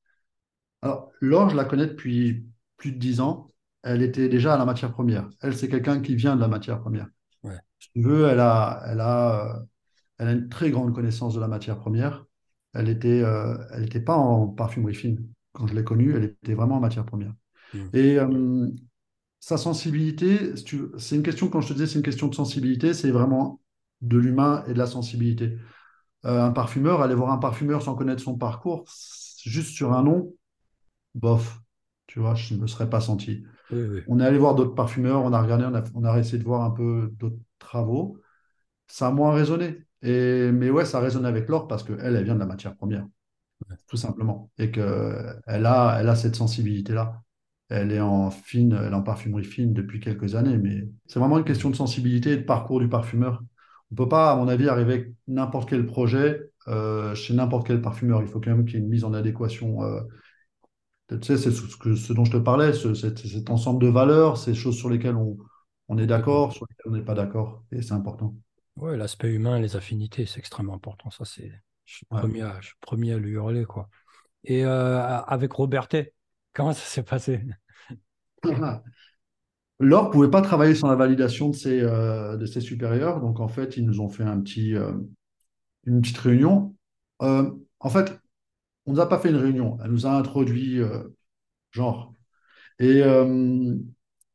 Alors, 0.82 1.12
Laure, 1.20 1.52
je 1.52 1.56
la 1.56 1.64
connais 1.64 1.86
depuis 1.86 2.44
plus 2.78 2.92
de 2.92 2.98
dix 2.98 3.22
ans. 3.22 3.52
Elle 3.84 4.02
était 4.02 4.30
déjà 4.30 4.56
à 4.56 4.58
la 4.58 4.66
matière 4.66 4.92
première. 4.92 5.30
Elle, 5.42 5.56
c'est 5.56 5.70
quelqu'un 5.70 6.02
qui 6.02 6.16
vient 6.16 6.36
de 6.36 6.42
la 6.42 6.48
matière 6.48 6.80
première. 6.80 7.06
Ouais. 7.44 7.60
Si 7.78 7.92
tu 7.92 8.02
veux, 8.02 8.28
elle 8.28 8.40
a, 8.40 8.82
elle 8.88 9.00
a, 9.00 9.46
euh, 9.46 9.60
elle 10.18 10.28
a 10.30 10.32
une 10.32 10.50
très 10.50 10.72
grande 10.72 10.96
connaissance 10.96 11.36
de 11.36 11.40
la 11.40 11.48
matière 11.48 11.78
première. 11.78 12.26
Elle 12.74 12.90
était, 12.90 13.22
euh, 13.22 13.56
elle 13.74 13.82
n'était 13.82 14.02
pas 14.02 14.16
en 14.16 14.48
parfumerie 14.48 14.96
fine. 14.96 15.24
Quand 15.54 15.68
je 15.68 15.76
l'ai 15.76 15.84
connue, 15.84 16.16
elle 16.16 16.24
était 16.24 16.56
vraiment 16.56 16.78
en 16.78 16.80
matière 16.80 17.06
première. 17.06 17.36
Mm. 17.76 17.80
Et 17.94 18.18
euh, 18.18 18.68
sa 19.42 19.58
sensibilité, 19.58 20.54
c'est 20.56 21.16
une 21.16 21.24
question, 21.24 21.50
quand 21.50 21.62
je 21.62 21.70
te 21.70 21.74
disais 21.74 21.88
c'est 21.88 21.96
une 21.98 22.06
question 22.06 22.28
de 22.28 22.36
sensibilité, 22.36 22.94
c'est 22.94 23.10
vraiment 23.10 23.60
de 24.02 24.18
l'humain 24.18 24.64
et 24.68 24.74
de 24.74 24.78
la 24.78 24.86
sensibilité. 24.86 25.58
Euh, 26.26 26.44
un 26.44 26.52
parfumeur, 26.52 27.02
aller 27.02 27.16
voir 27.16 27.32
un 27.32 27.40
parfumeur 27.40 27.82
sans 27.82 27.96
connaître 27.96 28.22
son 28.22 28.38
parcours, 28.38 28.86
juste 29.44 29.74
sur 29.76 29.94
un 29.94 30.04
nom, 30.04 30.34
bof, 31.16 31.60
tu 32.06 32.20
vois, 32.20 32.36
je 32.36 32.54
ne 32.54 32.60
me 32.60 32.68
serais 32.68 32.90
pas 32.90 33.02
senti. 33.02 33.44
Oui, 33.72 33.82
oui. 33.82 34.02
On 34.08 34.20
est 34.20 34.26
allé 34.26 34.38
voir 34.38 34.54
d'autres 34.54 34.76
parfumeurs, 34.76 35.24
on 35.24 35.34
a 35.34 35.42
regardé, 35.42 35.66
on 35.66 35.74
a, 35.74 35.84
on 35.96 36.04
a 36.04 36.20
essayé 36.20 36.38
de 36.38 36.44
voir 36.44 36.62
un 36.62 36.72
peu 36.72 37.12
d'autres 37.18 37.40
travaux. 37.58 38.20
Ça 38.88 39.08
a 39.08 39.12
moins 39.12 39.34
résonné. 39.34 39.86
Et, 40.04 40.52
mais 40.52 40.70
ouais, 40.70 40.86
ça 40.86 41.00
résonne 41.00 41.26
avec 41.26 41.50
Laure 41.50 41.68
parce 41.68 41.84
qu'elle, 41.84 42.16
elle 42.16 42.24
vient 42.24 42.36
de 42.36 42.40
la 42.40 42.46
matière 42.46 42.76
première, 42.76 43.08
tout 43.88 43.98
simplement. 43.98 44.52
Et 44.60 44.70
qu'elle 44.70 45.42
a, 45.48 45.98
elle 46.00 46.10
a 46.10 46.16
cette 46.16 46.36
sensibilité-là. 46.36 47.24
Elle 47.72 47.92
est 47.94 48.02
en 48.02 48.32
fine, 48.32 48.74
elle 48.74 48.94
est 48.94 48.96
en 48.96 49.04
parfumerie 49.04 49.46
fine 49.46 49.74
depuis 49.74 50.00
quelques 50.00 50.36
années, 50.36 50.58
mais 50.58 50.88
c'est 51.08 51.20
vraiment 51.20 51.38
une 51.40 51.46
question 51.46 51.70
de 51.70 51.76
sensibilité 51.76 52.32
et 52.34 52.38
de 52.38 52.44
parcours 52.44 52.80
du 52.82 52.90
parfumeur. 52.90 53.42
On 53.92 53.96
ne 53.96 53.98
peut 53.98 54.10
pas, 54.10 54.32
à 54.32 54.36
mon 54.36 54.48
avis, 54.48 54.70
arriver 54.70 54.94
avec 54.94 55.14
n'importe 55.28 55.70
quel 55.70 55.86
projet 55.86 56.42
euh, 56.68 57.16
chez 57.16 57.34
n'importe 57.34 57.68
quel 57.68 57.82
parfumeur. 57.82 58.22
Il 58.22 58.28
faut 58.28 58.40
quand 58.42 58.52
même 58.52 58.66
qu'il 58.66 58.76
y 58.76 58.78
ait 58.78 58.86
une 58.86 58.90
mise 58.90 59.04
en 59.06 59.14
adéquation. 59.14 59.84
euh, 59.84 60.02
tu 61.10 61.18
sais, 61.24 61.38
c'est 61.38 61.52
ce, 61.52 61.78
que- 61.78 61.96
ce 61.96 62.14
dont 62.14 62.26
je 62.26 62.32
te 62.32 62.38
parlais, 62.38 62.74
ce- 62.74 62.94
cet, 62.94 63.20
cet 63.20 63.50
ensemble 63.50 63.84
de 63.84 63.88
valeurs, 63.90 64.38
ces 64.38 64.54
choses 64.56 64.78
sur 64.78 64.90
lesquelles 64.90 65.16
on, 65.16 65.38
on 65.90 65.98
est 65.98 66.08
d'accord, 66.08 66.54
sur 66.54 66.66
lesquelles 66.70 66.92
on 66.92 66.96
n'est 66.96 67.04
pas 67.06 67.16
d'accord, 67.16 67.64
et 67.72 67.82
c'est 67.82 67.94
important. 67.94 68.34
Ouais, 68.78 68.98
l'aspect 68.98 69.30
humain, 69.34 69.60
les 69.60 69.76
affinités, 69.76 70.26
c'est 70.26 70.40
extrêmement 70.40 70.74
important. 70.74 71.10
Ça, 71.12 71.26
c'est, 71.26 71.52
je 71.86 71.96
suis 71.96 72.06
le 72.10 72.10
Ouais. 72.12 72.20
premier 72.20 72.42
à, 72.42 72.60
je 72.62 72.68
suis 72.68 72.76
le 72.82 72.86
premier 72.86 73.14
à 73.14 73.18
lui 73.18 73.32
hurler, 73.32 73.66
quoi. 73.66 73.90
Et 74.46 74.66
euh, 74.66 75.02
avec 75.24 75.54
Robertet, 75.54 76.14
comment 76.54 76.74
ça 76.74 76.82
s'est 76.86 77.04
passé? 77.04 77.42
Laure 79.80 80.06
ne 80.06 80.12
pouvait 80.12 80.30
pas 80.30 80.42
travailler 80.42 80.76
sans 80.76 80.90
la 80.90 80.96
validation 80.96 81.50
de 81.50 81.56
ses, 81.56 81.82
euh, 81.82 82.38
de 82.38 82.46
ses 82.46 82.62
supérieurs, 82.62 83.20
donc 83.20 83.40
en 83.40 83.48
fait, 83.48 83.78
ils 83.78 83.86
nous 83.86 84.00
ont 84.00 84.10
fait 84.10 84.24
un 84.24 84.40
petit, 84.40 84.76
euh, 84.76 84.92
une 85.86 86.02
petite 86.02 86.20
réunion. 86.20 86.76
Euh, 87.22 87.52
en 87.80 87.90
fait, 87.90 88.20
on 88.86 88.94
nous 88.94 89.00
a 89.00 89.10
pas 89.10 89.20
fait 89.20 89.30
une 89.30 89.38
réunion, 89.38 89.78
elle 89.84 89.92
nous 89.92 90.08
a 90.08 90.12
introduit, 90.12 90.80
genre. 91.72 92.14
Et 92.80 93.04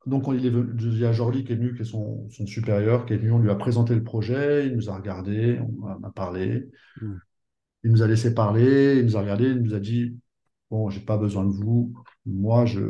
donc, 0.06 0.28
on, 0.28 0.32
il, 0.34 0.46
est 0.46 0.50
venu- 0.50 0.72
il 0.80 0.98
y 0.98 1.04
a 1.04 1.12
Jordi 1.12 1.44
qui 1.44 1.52
est 1.52 1.56
venu, 1.56 1.74
qui 1.74 1.82
est 1.82 1.84
son, 1.84 2.28
son 2.30 2.46
supérieur, 2.46 3.06
qui 3.06 3.14
est 3.14 3.16
venu, 3.16 3.32
on 3.32 3.38
lui 3.40 3.50
a 3.50 3.56
présenté 3.56 3.94
le 3.94 4.04
projet, 4.04 4.66
il 4.66 4.76
nous 4.76 4.88
a 4.88 4.96
regardé, 4.96 5.58
on 5.60 6.04
a 6.04 6.10
parlé. 6.10 6.70
Mm. 7.00 7.14
Il 7.84 7.92
nous 7.92 8.02
a 8.02 8.06
laissé 8.06 8.34
parler, 8.34 8.98
il 8.98 9.04
nous 9.04 9.16
a 9.16 9.20
regardé, 9.20 9.46
il 9.46 9.62
nous 9.62 9.74
a 9.74 9.80
dit, 9.80 10.16
bon, 10.70 10.90
j'ai 10.90 11.00
pas 11.00 11.18
besoin 11.18 11.44
de 11.44 11.50
vous, 11.52 11.94
moi, 12.26 12.66
je 12.66 12.80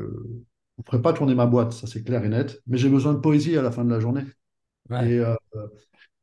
ne 0.79 0.85
ferai 0.85 1.03
pas 1.03 1.13
tourner 1.13 1.35
ma 1.35 1.47
boîte, 1.47 1.73
ça 1.73 1.87
c'est 1.87 2.05
clair 2.05 2.25
et 2.25 2.29
net, 2.29 2.63
mais 2.67 2.79
j'ai 2.79 2.89
besoin 2.89 3.15
de 3.15 3.19
poésie 3.21 3.57
à 3.57 3.63
la 3.63 3.71
fin 3.73 3.85
de 3.85 3.91
la 3.91 4.01
journée. 4.01 4.25
Ouais. 4.91 5.07
Et 5.07 5.19
euh, 5.21 5.35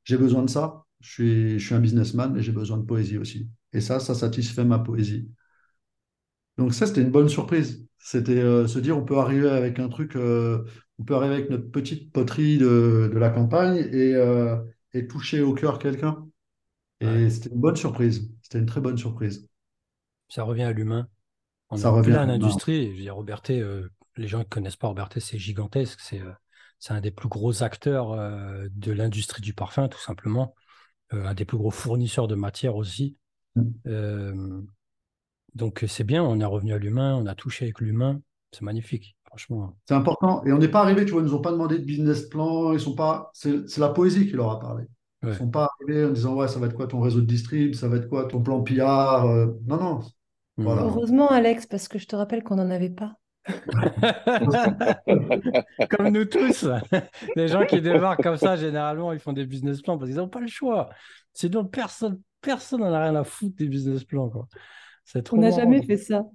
j'ai 0.05 0.17
besoin 0.17 0.43
de 0.43 0.49
ça. 0.49 0.85
Je 1.01 1.11
suis, 1.11 1.59
je 1.59 1.65
suis 1.65 1.75
un 1.75 1.79
businessman, 1.81 2.33
mais 2.33 2.41
j'ai 2.43 2.51
besoin 2.53 2.77
de 2.77 2.85
poésie 2.85 3.17
aussi. 3.17 3.49
Et 3.73 3.81
ça, 3.81 3.99
ça 3.99 4.15
satisfait 4.15 4.65
ma 4.65 4.79
poésie. 4.79 5.29
Donc 6.57 6.73
ça, 6.73 6.85
c'était 6.87 7.01
une 7.01 7.11
bonne 7.11 7.29
surprise. 7.29 7.87
C'était 7.97 8.37
euh, 8.39 8.67
se 8.67 8.79
dire, 8.79 8.97
on 8.97 9.05
peut 9.05 9.17
arriver 9.17 9.49
avec 9.49 9.79
un 9.79 9.89
truc, 9.89 10.15
euh, 10.15 10.63
on 10.99 11.03
peut 11.03 11.15
arriver 11.15 11.35
avec 11.35 11.49
notre 11.49 11.71
petite 11.71 12.11
poterie 12.11 12.57
de, 12.57 13.09
de 13.13 13.17
la 13.19 13.29
campagne 13.29 13.77
et, 13.91 14.13
et 14.93 15.07
toucher 15.07 15.41
au 15.41 15.53
cœur 15.53 15.79
quelqu'un. 15.79 16.27
Et 17.01 17.29
Ouais. 17.29 17.31
c'était 17.31 17.49
une 17.51 17.61
bonne 17.61 17.77
surprise. 17.77 18.31
C'était 18.43 18.59
une 18.59 18.67
très 18.67 18.81
bonne 18.81 18.97
surprise. 18.97 19.47
Ça 20.27 20.43
revient 20.43 20.63
à 20.63 20.73
l'humain. 20.73 21.07
On 21.69 21.81
Ça 21.81 21.89
a 21.89 21.91
revient 21.91 22.19
plein 22.19 22.27
d'industries. 22.27 22.87
Je 22.87 22.91
veux 22.97 23.01
dire, 23.01 23.15
Robertet, 23.15 23.59
euh, 23.59 23.89
les 24.17 24.27
gens 24.27 24.39
qui 24.39 24.45
ne 24.45 24.49
connaissent 24.49 24.75
pas 24.75 24.87
Robertet, 24.87 25.19
c'est 25.19 25.37
gigantesque. 25.37 25.99
C'est 26.01 26.21
euh, 26.21 26.31
c'est 26.79 26.93
un 26.93 27.01
des 27.01 27.11
plus 27.11 27.29
gros 27.29 27.63
acteurs 27.63 28.11
euh, 28.11 28.67
de 28.71 28.91
l'industrie 28.91 29.41
du 29.41 29.53
parfum, 29.53 29.87
tout 29.87 29.99
simplement. 29.99 30.53
Euh, 31.13 31.25
un 31.25 31.33
des 31.33 31.45
plus 31.45 31.57
gros 31.57 31.71
fournisseurs 31.71 32.27
de 32.27 32.35
matière 32.35 32.75
aussi. 32.75 33.17
Mm. 33.55 33.61
Euh, 33.87 34.61
donc 35.55 35.85
c'est 35.87 36.03
bien, 36.03 36.23
on 36.23 36.39
est 36.39 36.45
revenu 36.45 36.73
à 36.73 36.77
l'humain, 36.77 37.15
on 37.15 37.25
a 37.25 37.35
touché 37.35 37.65
avec 37.65 37.79
l'humain. 37.79 38.21
C'est 38.51 38.63
magnifique, 38.63 39.15
franchement. 39.25 39.75
C'est 39.87 39.93
important. 39.95 40.43
Et 40.45 40.51
on 40.51 40.57
n'est 40.57 40.67
pas 40.67 40.81
arrivé, 40.81 41.05
tu 41.05 41.11
vois, 41.11 41.21
ils 41.21 41.25
nous 41.25 41.33
ont 41.35 41.41
pas 41.41 41.51
demandé 41.51 41.79
de 41.79 41.83
business 41.83 42.23
plan. 42.23 42.73
Ils 42.73 42.79
sont 42.79 42.95
pas. 42.95 43.31
C'est 43.33 43.67
c'est 43.67 43.81
la 43.81 43.89
poésie 43.89 44.27
qui 44.27 44.33
leur 44.33 44.51
a 44.51 44.59
parlé. 44.59 44.85
Ils 45.21 45.27
ne 45.27 45.31
Ouais. 45.31 45.37
sont 45.37 45.49
pas 45.49 45.69
arrivés 45.79 46.05
en 46.05 46.11
disant, 46.11 46.35
ouais, 46.35 46.47
ça 46.47 46.59
va 46.59 46.67
être 46.67 46.75
quoi 46.75 46.87
ton 46.87 46.99
réseau 46.99 47.21
de 47.21 47.25
distrib, 47.25 47.73
ça 47.75 47.87
va 47.87 47.97
être 47.97 48.09
quoi 48.09 48.25
ton 48.27 48.43
plan 48.43 48.61
PR. 48.61 49.25
euh, 49.25 49.47
non, 49.65 49.77
non. 49.77 49.99
Voilà. 50.57 50.83
Heureusement, 50.83 51.29
Alex, 51.29 51.65
parce 51.65 51.87
que 51.87 51.97
je 51.97 52.07
te 52.07 52.15
rappelle 52.15 52.43
qu'on 52.43 52.55
n'en 52.57 52.69
avait 52.69 52.89
pas. 52.89 53.15
Comme 55.89 56.09
nous 56.09 56.25
tous. 56.25 56.67
Les 57.35 57.47
gens 57.47 57.65
qui 57.65 57.81
débarquent 57.81 58.23
comme 58.23 58.37
ça, 58.37 58.55
généralement, 58.55 59.11
ils 59.13 59.19
font 59.19 59.33
des 59.33 59.45
business 59.45 59.81
plans 59.81 59.97
parce 59.97 60.09
qu'ils 60.09 60.17
n'ont 60.19 60.29
pas 60.29 60.39
le 60.39 60.47
choix. 60.47 60.89
Sinon, 61.33 61.65
personne 61.65 62.21
personne 62.41 62.81
n'en 62.81 62.93
a 62.93 63.01
rien 63.03 63.15
à 63.15 63.23
foutre 63.23 63.55
des 63.55 63.67
business 63.67 64.03
plans. 64.03 64.29
Quoi. 64.29 64.47
C'est 65.05 65.23
trop 65.23 65.37
On 65.37 65.41
n'a 65.41 65.51
jamais 65.51 65.81
fait 65.83 65.97
ça. 65.97 66.25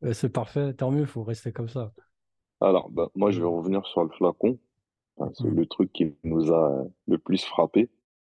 Ouais, 0.00 0.14
C'est 0.14 0.28
parfait, 0.30 0.72
tant 0.74 0.90
mieux, 0.90 1.00
il 1.02 1.06
faut 1.06 1.22
rester 1.24 1.52
comme 1.52 1.68
ça. 1.68 1.92
Alors, 2.60 2.90
bah, 2.90 3.08
moi, 3.14 3.30
je 3.32 3.40
vais 3.40 3.46
revenir 3.46 3.84
sur 3.86 4.02
le 4.04 4.10
flacon. 4.10 4.58
C'est 5.34 5.44
Mm. 5.44 5.56
le 5.56 5.66
truc 5.66 5.92
qui 5.92 6.14
nous 6.24 6.52
a 6.52 6.84
le 7.08 7.18
plus 7.18 7.44
frappé. 7.44 7.90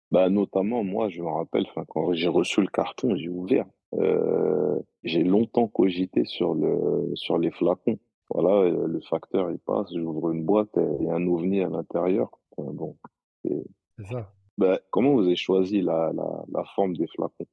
Bah, 0.10 0.30
notamment, 0.30 0.84
moi, 0.84 1.10
je 1.10 1.22
me 1.22 1.30
rappelle, 1.30 1.66
quand 1.90 2.14
j'ai 2.14 2.28
reçu 2.28 2.62
le 2.62 2.68
carton, 2.68 3.16
j'ai 3.16 3.30
ouvert. 3.30 3.66
Euh, 3.94 4.80
j'ai 5.04 5.24
longtemps 5.24 5.68
cogité 5.68 6.26
sur 6.26 6.54
le, 6.54 7.12
sur 7.16 7.38
les 7.38 7.52
flacons. 7.52 8.00
Voilà, 8.30 8.62
euh, 8.62 8.88
le 8.88 9.02
facteur, 9.02 9.52
il 9.52 9.60
passe, 9.60 9.94
j'ouvre 9.94 10.32
une 10.32 10.46
boîte, 10.46 10.78
et 10.78 10.88
il 11.00 11.06
y 11.08 11.10
a 11.10 11.16
un 11.16 11.28
ovni 11.28 11.62
à 11.62 11.68
l'intérieur. 11.68 12.30
Enfin, 12.56 12.72
bon. 12.72 12.98
C'est 13.44 14.06
ça. 14.10 14.32
bah, 14.58 14.80
comment 14.92 15.14
vous 15.14 15.26
avez 15.26 15.36
choisi 15.36 15.82
la, 15.82 16.12
la, 16.14 16.46
la 16.52 16.64
forme 16.76 16.96
des 16.96 17.08
flacons? 17.08 17.46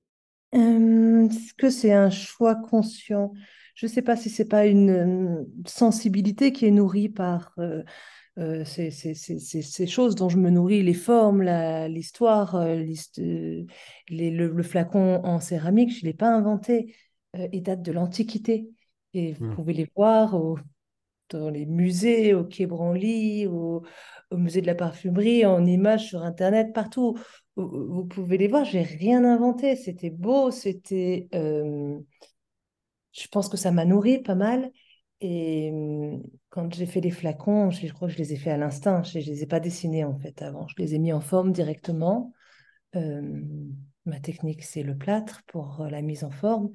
Euh, 0.54 1.26
est-ce 1.26 1.54
que 1.54 1.70
c'est 1.70 1.92
un 1.92 2.10
choix 2.10 2.54
conscient? 2.54 3.32
Je 3.74 3.86
ne 3.86 3.90
sais 3.90 4.02
pas 4.02 4.16
si 4.16 4.30
c'est 4.30 4.48
pas 4.48 4.66
une 4.66 4.90
euh, 4.90 5.44
sensibilité 5.66 6.52
qui 6.52 6.66
est 6.66 6.70
nourrie 6.70 7.08
par 7.08 7.54
euh, 7.58 7.82
euh, 8.38 8.64
ces, 8.64 8.90
ces- 8.90 9.14
ces- 9.14 9.38
ces- 9.62 9.86
choses 9.86 10.14
dont 10.14 10.28
je 10.28 10.38
me 10.38 10.50
nourris, 10.50 10.82
les 10.82 10.94
formes, 10.94 11.42
la- 11.42 11.88
l'histoire, 11.88 12.54
euh, 12.56 12.84
euh, 13.18 13.64
les- 14.08 14.30
le, 14.30 14.48
le 14.48 14.62
flacon 14.62 15.20
en 15.24 15.40
céramique, 15.40 15.90
je 15.92 16.00
ne 16.04 16.10
l'ai 16.10 16.14
pas 16.14 16.28
inventé. 16.30 16.94
Euh, 17.36 17.48
il 17.52 17.62
date 17.62 17.82
de 17.82 17.92
l'Antiquité. 17.92 18.70
Et 19.14 19.32
vous 19.32 19.46
Mm. 19.46 19.54
pouvez 19.54 19.72
les 19.74 19.90
voir 19.96 20.34
au- 20.34 20.58
dans 21.30 21.50
les 21.50 21.66
musées, 21.66 22.34
au 22.34 22.44
Quai 22.44 22.66
Branly, 22.66 23.46
au, 23.46 23.82
au 24.30 24.36
musée 24.38 24.60
de 24.62 24.66
la 24.66 24.74
parfumerie, 24.74 25.44
en 25.46 25.64
images 25.66 26.06
sur 26.08 26.22
Internet, 26.22 26.72
partout. 26.74 27.18
Vous, 27.56 27.68
vous 27.88 28.04
pouvez 28.06 28.38
les 28.38 28.48
voir, 28.48 28.64
j'ai 28.64 28.82
rien 28.82 29.24
inventé. 29.24 29.76
C'était 29.76 30.10
beau, 30.10 30.50
c'était. 30.50 31.28
euh, 31.34 31.98
je 33.12 33.26
pense 33.28 33.48
que 33.48 33.56
ça 33.56 33.70
m'a 33.72 33.84
nourri 33.84 34.18
pas 34.20 34.34
mal. 34.34 34.70
Et 35.20 35.70
hum, 35.72 36.22
quand 36.50 36.72
j'ai 36.74 36.86
fait 36.86 37.00
les 37.00 37.10
flacons, 37.10 37.70
je, 37.70 37.86
crois 37.92 38.08
que 38.08 38.14
je 38.14 38.18
les 38.18 38.32
ai 38.32 38.36
fait 38.36 38.50
à 38.50 38.56
l'instinct. 38.56 39.02
Je 39.02 39.18
ne 39.18 39.24
les 39.24 39.42
ai 39.42 39.46
pas 39.46 39.60
dessinés 39.60 40.04
en 40.04 40.16
fait 40.18 40.42
avant. 40.42 40.66
Je 40.68 40.74
les 40.78 40.94
ai 40.94 40.98
mis 40.98 41.12
en 41.12 41.20
forme 41.20 41.52
directement. 41.52 42.32
Euh, 42.96 43.42
ma 44.06 44.20
technique, 44.20 44.62
c'est 44.62 44.82
le 44.82 44.96
plâtre 44.96 45.42
pour 45.46 45.82
euh, 45.82 45.90
la 45.90 46.02
mise 46.02 46.24
en 46.24 46.30
forme. 46.30 46.70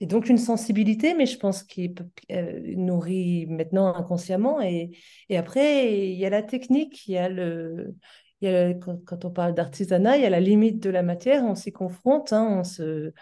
Et 0.00 0.06
donc 0.06 0.28
une 0.28 0.38
sensibilité, 0.38 1.14
mais 1.14 1.26
je 1.26 1.38
pense 1.38 1.62
qu'il 1.64 1.94
euh, 2.30 2.60
nourrit 2.76 3.46
maintenant 3.46 3.94
inconsciemment. 3.94 4.60
Et, 4.60 4.90
et 5.28 5.36
après, 5.36 6.08
il 6.10 6.18
y 6.18 6.26
a 6.26 6.30
la 6.30 6.42
technique, 6.42 7.06
il 7.08 7.12
y 7.14 7.18
a 7.18 7.28
le, 7.28 7.94
il 8.40 8.48
y 8.48 8.54
a 8.54 8.68
le- 8.68 8.74
quand, 8.78 9.04
quand 9.04 9.24
on 9.24 9.30
parle 9.30 9.54
d'artisanat, 9.54 10.16
il 10.18 10.22
y 10.22 10.26
a 10.26 10.30
la 10.30 10.40
limite 10.40 10.80
de 10.82 10.90
la 10.90 11.02
matière, 11.02 11.42
on 11.44 11.54
s'y 11.56 11.72
confronte, 11.72 12.32
hein, 12.32 12.46
on 12.60 12.64
se, 12.64 13.12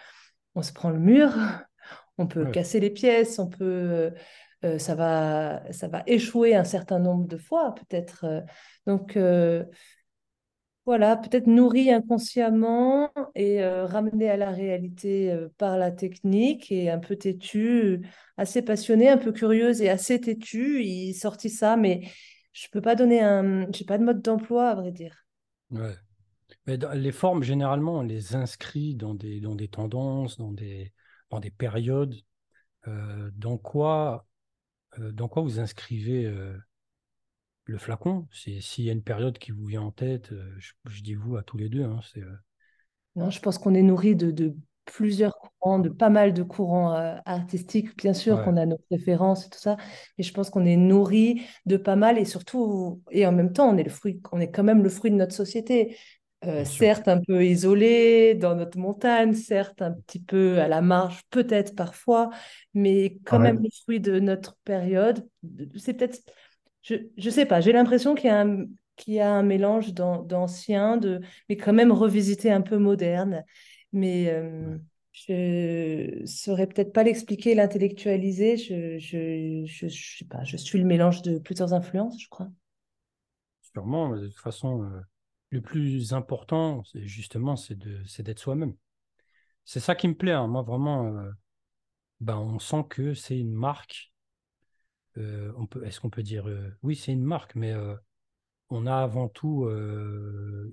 on 0.55 0.61
se 0.61 0.73
prend 0.73 0.91
le 0.91 0.99
mur, 0.99 1.31
on 2.17 2.27
peut 2.27 2.45
Ouais. 2.45 2.51
casser 2.51 2.79
les 2.79 2.91
pièces, 2.91 3.39
on 3.39 3.47
peut, 3.49 4.13
euh, 4.63 4.79
ça 4.79 4.95
va, 4.95 5.61
ça 5.71 5.87
va 5.87 6.03
échouer 6.07 6.55
un 6.55 6.63
certain 6.63 6.99
nombre 6.99 7.27
de 7.27 7.37
fois, 7.37 7.75
peut-être. 7.75 8.25
euh. 8.25 8.41
donc 8.85 9.15
euh, 9.15 9.63
voilà, 10.85 11.17
peut-être 11.17 11.47
nourri 11.47 11.91
inconsciemment 11.91 13.11
et 13.35 13.61
ramené 13.61 14.29
à 14.29 14.37
la 14.37 14.51
réalité 14.51 15.37
par 15.57 15.77
la 15.77 15.91
technique 15.91 16.71
et 16.71 16.89
un 16.89 16.97
peu 16.97 17.17
têtu, 17.17 18.07
assez 18.37 18.61
passionné, 18.61 19.09
un 19.09 19.17
peu 19.17 19.33
curieuse 19.33 19.81
et 19.81 19.89
assez 19.89 20.21
têtu. 20.21 20.81
Il 20.85 21.13
sortit 21.13 21.49
ça, 21.49 21.75
mais 21.75 22.07
je 22.53 22.67
peux 22.71 22.79
pas 22.79 22.95
donner 22.95 23.19
un, 23.19 23.69
j'ai 23.73 23.83
pas 23.83 23.97
de 23.97 24.05
mode 24.05 24.21
d'emploi 24.21 24.69
à 24.69 24.75
vrai 24.75 24.93
dire. 24.93 25.25
Ouais. 25.71 25.95
Mais 26.65 26.77
les 26.95 27.11
formes, 27.11 27.43
généralement, 27.43 27.97
on 27.97 28.03
les 28.03 28.35
inscrit 28.35 28.95
dans 28.95 29.13
des, 29.13 29.41
dans 29.41 29.55
des 29.55 29.67
tendances, 29.67 30.37
dans 30.37 30.53
des, 30.53 30.93
dans 31.29 31.41
des 31.41 31.51
périodes. 31.51 32.15
Dans 33.35 33.57
quoi, 33.57 34.25
dans 34.99 35.27
quoi 35.27 35.41
vous 35.43 35.59
inscrivez 35.59 36.25
euh, 36.25 36.57
le 37.65 37.77
flacon? 37.77 38.27
C'est, 38.31 38.61
s'il 38.61 38.85
y 38.85 38.89
a 38.89 38.93
une 38.93 39.03
période 39.03 39.37
qui 39.37 39.51
vous 39.51 39.65
vient 39.67 39.83
en 39.83 39.91
tête, 39.91 40.31
euh, 40.31 40.55
je, 40.57 40.71
je 40.85 41.03
dis 41.03 41.13
vous 41.13 41.37
à 41.37 41.43
tous 41.43 41.57
les 41.57 41.69
deux, 41.69 41.83
hein, 41.83 41.99
euh, 42.17 42.35
Non, 43.15 43.29
je 43.31 43.39
pense 43.41 43.57
qu'on 43.57 43.73
est 43.73 43.81
nourri 43.81 44.15
de, 44.15 44.31
de 44.31 44.55
plusieurs 44.85 45.33
courants, 45.39 45.79
de 45.79 45.89
pas 45.89 46.09
mal 46.09 46.33
de 46.33 46.43
courants 46.43 46.93
euh, 46.93 47.15
artistiques. 47.25 47.97
Bien 47.97 48.13
sûr 48.13 48.35
Ouais. 48.35 48.43
qu'on 48.43 48.57
a 48.57 48.65
nos 48.65 48.77
préférences 48.89 49.47
et 49.47 49.49
tout 49.49 49.57
ça, 49.59 49.75
mais 50.17 50.23
je 50.23 50.31
pense 50.33 50.49
qu'on 50.49 50.65
est 50.65 50.77
nourri 50.77 51.41
de 51.65 51.77
pas 51.77 51.95
mal 51.95 52.17
et 52.19 52.25
surtout, 52.25 53.01
et 53.11 53.25
en 53.25 53.31
même 53.31 53.53
temps, 53.53 53.69
on 53.69 53.77
est 53.77 53.83
le 53.83 53.89
fruit, 53.89 54.21
on 54.31 54.39
est 54.39 54.51
quand 54.51 54.63
même 54.63 54.83
le 54.83 54.89
fruit 54.89 55.09
de 55.11 55.15
notre 55.15 55.33
société. 55.33 55.97
Euh, 56.45 56.65
certes 56.65 57.07
un 57.07 57.19
peu 57.19 57.43
isolé 57.45 58.35
dans 58.35 58.55
notre 58.55 58.77
montagne, 58.77 59.33
certes 59.33 59.81
un 59.81 59.91
petit 59.93 60.19
peu 60.21 60.59
à 60.61 60.67
la 60.67 60.81
marge, 60.81 61.23
peut-être 61.31 61.75
parfois, 61.75 62.29
mais 62.75 63.17
quand 63.25 63.39
Ouais. 63.39 63.39
même 63.39 63.61
le 63.61 63.69
fruit 63.83 63.99
de 63.99 64.19
notre 64.19 64.55
période. 64.63 65.27
C'est 65.77 65.95
peut-être, 65.95 66.19
je, 66.83 66.95
je 67.17 67.29
sais 67.31 67.45
pas, 67.47 67.59
j'ai 67.61 67.71
l'impression 67.73 68.13
qu'il 68.15 68.27
y 68.27 68.29
a 68.29 68.41
un, 68.41 68.65
qu'il 68.97 69.15
y 69.15 69.19
a 69.19 69.31
un 69.31 69.41
mélange 69.43 69.93
d'an- 69.93 70.21
d'ancien, 70.23 70.97
de, 70.97 71.21
mais 71.49 71.57
quand 71.57 71.73
même 71.73 71.91
revisité 71.91 72.51
un 72.51 72.61
peu 72.61 72.77
moderne. 72.77 73.43
Mais 73.91 74.29
euh, 74.29 74.77
je 75.13 76.21
saurais 76.25 76.67
peut-être 76.67 76.93
pas 76.93 77.03
l'expliquer, 77.03 77.55
l'intellectualiser. 77.55 78.57
Je, 78.57 78.99
je, 78.99 79.63
je, 79.65 79.87
je 79.87 80.17
sais 80.19 80.25
pas, 80.25 80.43
je 80.43 80.57
suis 80.57 80.77
le 80.79 80.85
mélange 80.85 81.21
de 81.23 81.39
plusieurs 81.39 81.73
influences, 81.73 82.21
je 82.21 82.29
crois. 82.29 82.49
Sûrement, 83.61 84.09
de 84.15 84.27
toute 84.29 84.39
façon, 84.39 84.81
euh, 84.83 84.99
le 85.49 85.61
plus 85.61 86.13
important, 86.13 86.83
justement, 86.93 87.55
c'est 87.55 87.77
d'être 87.77 88.39
soi-même. 88.39 88.75
C'est 89.65 89.79
ça 89.79 89.95
qui 89.95 90.07
me 90.07 90.15
plaît, 90.15 90.31
hein. 90.31 90.47
Moi, 90.47 90.61
vraiment, 90.61 91.23
ben, 92.19 92.37
on 92.37 92.59
sent 92.59 92.85
que 92.89 93.13
c'est 93.13 93.37
une 93.37 93.53
marque. 93.53 94.13
Euh, 95.17 95.51
est-ce 95.83 95.99
qu'on 95.99 96.09
peut 96.09 96.23
dire, 96.23 96.47
euh, 96.47 96.69
oui, 96.83 96.95
c'est 96.95 97.11
une 97.11 97.23
marque, 97.23 97.55
mais 97.55 97.73
on 98.69 98.85
a 98.85 98.95
avant 98.97 99.29
tout 99.29 99.67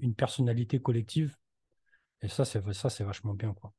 une 0.01 0.15
personnalité 0.17 0.81
collective. 0.81 1.37
Et 2.23 2.29
ça, 2.29 2.45
c'est, 2.45 2.73
ça, 2.73 2.91
c'est 2.91 3.05
vachement 3.05 3.35
bien, 3.35 3.55
quoi. 3.55 3.73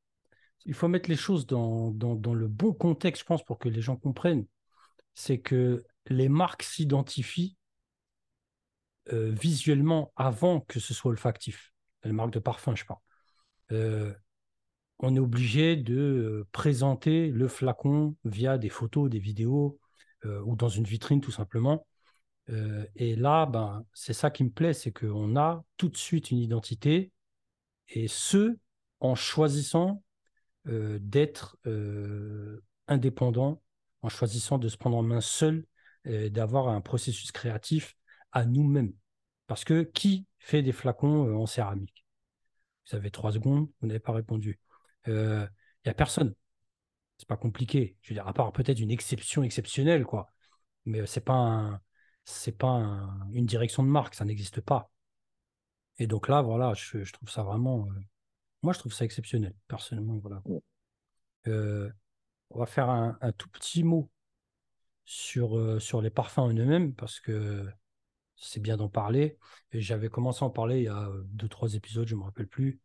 Il 0.67 0.73
faut 0.73 0.87
mettre 0.87 1.09
les 1.09 1.15
choses 1.15 1.45
dans, 1.45 1.91
dans 1.91 2.33
le 2.33 2.47
bon 2.47 2.73
contexte, 2.73 3.21
je 3.21 3.25
pense, 3.25 3.43
pour 3.43 3.59
que 3.59 3.69
les 3.69 3.81
gens 3.81 3.97
comprennent. 3.97 4.47
C'est 5.13 5.39
que 5.39 5.83
les 6.07 6.29
marques 6.29 6.63
s'identifient 6.63 7.55
euh, 9.13 9.29
visuellement 9.29 10.11
avant 10.15 10.61
que 10.61 10.79
ce 10.79 10.93
soit 10.93 11.11
olfactif. 11.11 11.73
Les 12.03 12.11
marques 12.11 12.33
de 12.33 12.39
parfum, 12.39 12.75
je 12.75 12.85
parle. 12.85 12.99
Euh, 13.71 14.11
on 14.97 15.15
est 15.15 15.19
obligé 15.19 15.75
de 15.75 15.95
euh, 15.95 16.47
présenter 16.51 17.29
le 17.29 17.47
flacon 17.47 18.15
via 18.23 18.57
des 18.57 18.69
photos, 18.69 19.09
des 19.09 19.19
vidéos 19.19 19.79
ou 20.43 20.55
dans 20.55 20.69
une 20.69 20.85
vitrine 20.85 21.21
tout 21.21 21.29
simplement. 21.29 21.85
Et 22.95 23.15
là, 23.15 23.45
ben, 23.45 23.85
c'est 23.93 24.13
ça 24.13 24.31
qui 24.31 24.43
me 24.43 24.49
plaît, 24.49 24.73
c'est 24.73 24.91
qu'on 24.91 25.35
a 25.35 25.63
tout 25.77 25.87
de 25.87 25.97
suite 25.97 26.31
une 26.31 26.39
identité 26.39 27.11
et 27.89 28.07
ce, 28.07 28.57
en 29.01 29.13
choisissant 29.13 30.01
d'être 30.65 31.59
indépendant, 32.87 33.61
en 34.01 34.09
choisissant 34.09 34.57
de 34.57 34.67
se 34.67 34.77
prendre 34.77 34.97
en 34.97 35.03
main 35.03 35.21
seul, 35.21 35.63
d'avoir 36.05 36.69
un 36.69 36.81
processus 36.81 37.31
créatif 37.31 37.95
à 38.35 38.45
nous-mêmes. 38.45 38.93
Parce 39.47 39.63
que 39.65 39.81
qui 39.81 40.27
fait 40.37 40.61
des 40.61 40.73
flacons 40.73 41.27
euh, 41.27 41.35
en 41.35 41.47
céramique? 41.47 42.05
Vous 42.89 42.95
avez 42.97 43.09
trois 43.09 43.31
secondes, 43.31 43.67
vous 43.81 43.87
n'avez 43.87 43.99
pas 43.99 44.13
répondu. 44.13 44.59
Il 45.07 45.13
euh, 45.13 45.47
n'y 45.85 45.89
a 45.91 45.95
personne. 45.95 46.35
C'est 47.17 47.27
pas 47.27 47.37
compliqué. 47.37 47.97
Je 48.01 48.09
veux 48.09 48.15
dire, 48.15 48.27
à 48.27 48.33
part 48.33 48.51
peut-être 48.51 48.79
une 48.79 48.91
exception 48.91 49.41
exceptionnelle, 49.43 50.05
quoi. 50.05 50.29
Mais 50.85 51.05
c'est 51.07 51.21
pas 51.25 51.33
un, 51.33 51.81
c'est 52.25 52.57
pas 52.57 52.69
un- 52.69 53.31
une 53.31 53.45
direction 53.47 53.83
de 53.83 53.89
marque, 53.89 54.15
ça 54.15 54.25
n'existe 54.25 54.61
pas. 54.61 54.91
Et 55.97 56.07
donc 56.07 56.27
là, 56.27 56.41
voilà, 56.41 56.73
je, 56.73 57.03
je 57.03 57.13
trouve 57.13 57.29
ça 57.29 57.43
vraiment. 57.43 57.87
euh, 57.87 57.99
moi, 58.63 58.73
je 58.73 58.79
trouve 58.79 58.93
ça 58.93 59.05
exceptionnel, 59.05 59.53
personnellement, 59.67 60.17
voilà. 60.17 60.41
Euh, 61.47 61.89
on 62.49 62.59
va 62.59 62.65
faire 62.65 62.89
un, 62.89 63.17
un 63.21 63.31
tout 63.31 63.49
petit 63.49 63.83
mot 63.83 64.09
sur, 65.05 65.57
euh, 65.57 65.79
sur 65.79 66.01
les 66.01 66.09
parfums 66.09 66.39
en 66.39 66.53
eux-mêmes, 66.53 66.93
parce 66.93 67.19
que 67.19 67.67
c'est 68.35 68.61
bien 68.61 68.77
d'en 68.77 68.89
parler. 68.89 69.37
Et 69.71 69.81
j'avais 69.81 70.09
commencé 70.09 70.43
à 70.43 70.47
en 70.47 70.51
parler 70.51 70.79
il 70.79 70.83
y 70.85 70.87
a 70.87 71.09
deux, 71.25 71.47
trois 71.47 71.73
épisodes, 71.75 72.07
je 72.07 72.15
ne 72.15 72.19
me 72.19 72.25
rappelle 72.25 72.47
plus, 72.47 72.79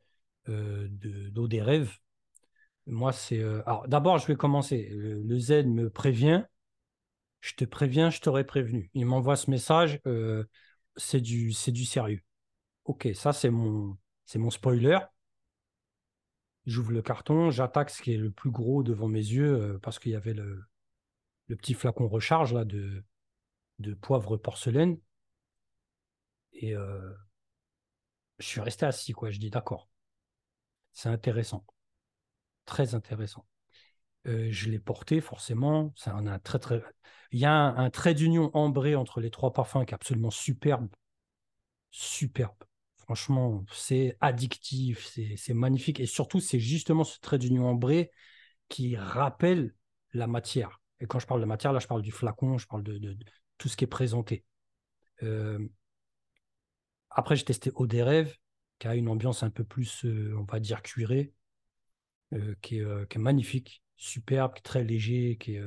de- 0.49 1.29
d'eau 1.31 1.49
des 1.49 1.63
rêves. 1.63 1.99
Moi, 2.87 3.13
c'est. 3.13 3.43
Alors, 3.67 3.87
d'abord, 3.89 4.19
je 4.19 4.27
vais 4.27 4.37
commencer. 4.37 4.89
Le, 4.93 5.39
Z 5.39 5.67
me 5.67 5.91
prévient. 5.91 6.45
Je 7.41 7.55
te 7.55 7.65
préviens, 7.65 8.11
je 8.11 8.21
t'aurais 8.21 8.45
prévenu. 8.45 8.91
Il 8.95 9.07
m'envoie 9.07 9.37
ce 9.37 9.51
message. 9.51 10.01
c'est 10.97 11.21
du, 11.21 11.53
c'est 11.53 11.73
du 11.73 11.85
sérieux. 11.85 12.23
Ok, 12.85 13.09
ça, 13.15 13.33
c'est 13.33 13.51
mon, 13.51 13.97
c'est 14.25 14.39
mon 14.39 14.51
spoiler. 14.51 14.99
J'ouvre 16.67 16.93
le 16.93 17.03
carton, 17.03 17.51
j'attaque 17.51 17.91
ce 17.91 18.03
qui 18.03 18.13
est 18.13 18.17
le 18.19 18.31
plus 18.31 18.51
gros 18.51 18.83
devant 18.83 19.09
mes 19.09 19.19
yeux 19.19 19.79
parce 19.83 19.99
qu'il 19.99 20.13
y 20.13 20.17
avait 20.17 20.35
le, 20.35 20.63
le, 21.49 21.57
petit 21.57 21.75
flacon 21.75 22.09
recharge 22.09 22.55
là, 22.55 22.65
de, 22.65 23.05
de 23.81 23.95
poivre 23.95 24.37
porcelaine. 24.37 24.99
Et 26.61 26.75
je 28.39 28.47
suis 28.47 28.61
resté 28.61 28.87
assis, 28.87 29.13
quoi. 29.13 29.31
Je 29.31 29.39
dis 29.39 29.51
d'accord. 29.51 29.89
C'est 30.93 31.09
intéressant. 31.09 31.65
Très 32.67 32.95
intéressant. 32.95 33.47
Je 34.25 34.71
l'ai 34.71 34.79
porté, 34.79 35.21
forcément. 35.21 35.95
Très... 36.45 36.83
Il 37.33 37.41
y 37.41 37.47
a 37.47 37.53
un, 37.53 37.91
trait 37.91 38.15
d'union 38.15 38.51
ambré 38.55 38.95
entre 38.95 39.21
les 39.21 39.31
trois 39.31 39.53
parfums 39.53 39.85
qui 39.87 39.93
est 39.93 39.95
absolument 39.95 40.31
superbe. 40.31 40.89
Superbe. 41.91 42.63
Franchement, 42.99 43.65
c'est 43.73 44.17
addictif, 44.21 45.17
c'est 45.37 45.55
magnifique. 45.55 45.99
Et 45.99 46.07
surtout, 46.07 46.41
c'est 46.41 46.61
justement 46.61 47.05
ce 47.05 47.19
trait 47.21 47.39
d'union 47.39 47.67
ambré 47.69 48.11
qui 48.69 48.97
rappelle 48.97 49.75
la 50.13 50.27
matière. 50.27 50.81
Et 51.01 51.07
quand 51.07 51.19
je 51.19 51.27
parle 51.27 51.41
de 51.41 51.47
matière, 51.47 51.73
là, 51.73 51.79
je 51.79 51.87
parle 51.87 52.03
du 52.03 52.13
flacon, 52.13 52.59
je 52.59 52.67
parle 52.67 52.83
de, 52.83 53.17
tout 53.57 53.69
ce 53.69 53.77
qui 53.77 53.85
est 53.85 53.89
présenté. 53.89 54.45
Après, 57.11 57.37
j'ai 57.37 57.45
testé 57.45 57.71
Eau 57.75 57.87
des 57.87 58.03
rêves, 58.03 58.37
qui 58.79 58.89
a 58.89 58.95
une 58.95 59.09
ambiance 59.09 59.43
un 59.43 59.51
peu 59.51 59.65
plus, 59.65 60.05
euh, 60.05 60.35
on 60.39 60.45
va 60.45 60.61
dire, 60.61 60.83
cuirée, 60.83 61.33
euh, 62.33 62.55
qui, 62.63 62.79
est, 62.79 63.17
magnifique, 63.17 63.83
superbe, 63.97 64.55
très 64.63 64.85
léger, 64.85 65.37
qui 65.39 65.57
est 65.57 65.63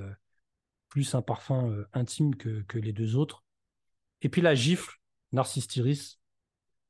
plus 0.89 1.13
un 1.15 1.21
parfum 1.21 1.85
intime 1.93 2.35
que, 2.35 2.77
les 2.77 2.93
deux 2.93 3.15
autres. 3.15 3.43
Et 4.21 4.29
puis 4.29 4.41
la 4.41 4.55
gifle, 4.55 4.97
Narcistiris, 5.33 6.19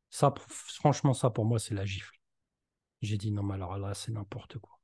ça, 0.10 0.34
franchement, 0.48 1.14
ça 1.14 1.32
pour 1.32 1.46
moi, 1.46 1.58
c'est 1.58 1.74
la 1.74 1.86
gifle. 1.86 2.16
J'ai 3.02 3.18
dit 3.18 3.32
non, 3.32 3.44
mais 3.44 3.56
alors 3.56 3.78
là, 3.78 3.94
c'est 3.94 4.12
n'importe 4.12 4.60
quoi. 4.60 4.80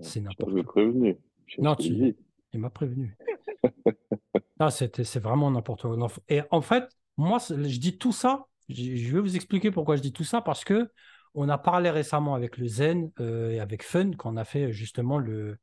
C'est 0.00 0.20
n'importe 0.20 0.62
quoi. 0.62 0.72
prévenu. 0.72 1.18
Non, 1.58 1.76
tu, 1.76 2.16
il 2.52 2.60
m'a 2.60 2.70
prévenu. 2.70 3.16
ah, 4.58 4.70
c'est 4.70 5.18
vraiment 5.18 5.50
n'importe 5.50 5.82
quoi. 5.82 6.08
Et 6.28 6.42
en 6.50 6.62
fait, 6.62 6.88
moi, 7.16 7.38
je 7.38 7.78
dis 7.78 7.98
tout 7.98 8.12
ça. 8.12 8.46
Je 8.68 9.12
vais 9.12 9.20
vous 9.20 9.36
expliquer 9.36 9.70
pourquoi 9.70 9.96
je 9.96 10.02
dis 10.02 10.12
tout 10.12 10.24
ça 10.24 10.40
parce 10.40 10.64
que 10.64 10.90
on 11.34 11.48
a 11.48 11.58
parlé 11.58 11.90
récemment 11.90 12.34
avec 12.34 12.58
le 12.58 12.66
Zen 12.66 13.10
euh, 13.20 13.50
et 13.50 13.60
avec 13.60 13.82
Fun 13.82 14.12
quand 14.12 14.32
on 14.32 14.36
a 14.36 14.44
fait 14.44 14.72
justement 14.72 15.20
euh, 15.20 15.56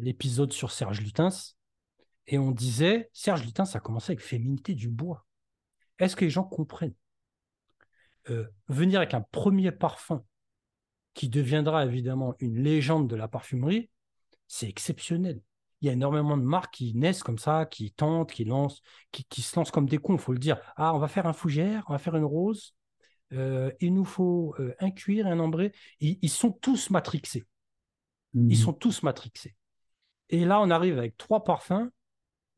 l'épisode 0.00 0.52
sur 0.52 0.70
Serge 0.70 1.00
Lutens 1.00 1.56
et 2.28 2.38
on 2.38 2.50
disait 2.50 3.10
Serge 3.12 3.44
Lutens 3.44 3.74
a 3.74 3.80
commencé 3.80 4.12
avec 4.12 4.24
Féminité 4.24 4.74
du 4.74 4.88
bois. 4.88 5.26
Est-ce 5.98 6.16
que 6.16 6.24
les 6.24 6.30
gens 6.30 6.44
comprennent 6.44 6.94
euh, 8.30 8.46
venir 8.68 8.98
avec 8.98 9.14
un 9.14 9.20
premier 9.20 9.70
parfum 9.70 10.24
qui 11.14 11.28
deviendra 11.28 11.86
évidemment 11.86 12.34
une 12.40 12.62
légende 12.62 13.08
de 13.08 13.16
la 13.16 13.28
parfumerie, 13.28 13.88
c'est 14.48 14.68
exceptionnel. 14.68 15.40
Il 15.80 15.86
y 15.86 15.90
a 15.90 15.92
énormément 15.92 16.36
de 16.36 16.42
marques 16.42 16.74
qui 16.74 16.94
naissent 16.94 17.22
comme 17.22 17.38
ça, 17.38 17.66
qui 17.66 17.92
tentent, 17.92 18.32
qui 18.32 18.44
lancent, 18.44 18.80
qui, 19.12 19.42
se 19.42 19.58
lancent 19.58 19.70
comme 19.70 19.88
des 19.88 19.98
cons, 19.98 20.14
il 20.14 20.20
faut 20.20 20.32
le 20.32 20.38
dire. 20.38 20.58
Ah, 20.76 20.94
on 20.94 20.98
va 20.98 21.08
faire 21.08 21.26
un 21.26 21.32
fougère, 21.32 21.84
on 21.88 21.92
va 21.92 21.98
faire 21.98 22.16
une 22.16 22.24
rose, 22.24 22.74
euh, 23.32 23.70
il 23.80 23.94
nous 23.94 24.04
faut 24.04 24.54
euh, 24.58 24.74
un 24.78 24.90
cuir, 24.90 25.26
un 25.26 25.38
ambré. 25.38 25.72
Ils, 26.00 26.30
sont 26.30 26.52
tous 26.52 26.90
matrixés. 26.90 27.44
Ils 28.34 28.42
mhm. 28.42 28.54
sont 28.54 28.72
tous 28.72 29.02
matrixés. 29.02 29.54
Et 30.28 30.44
là, 30.44 30.60
on 30.60 30.70
arrive 30.70 30.98
avec 30.98 31.16
trois 31.16 31.44
parfums, 31.44 31.90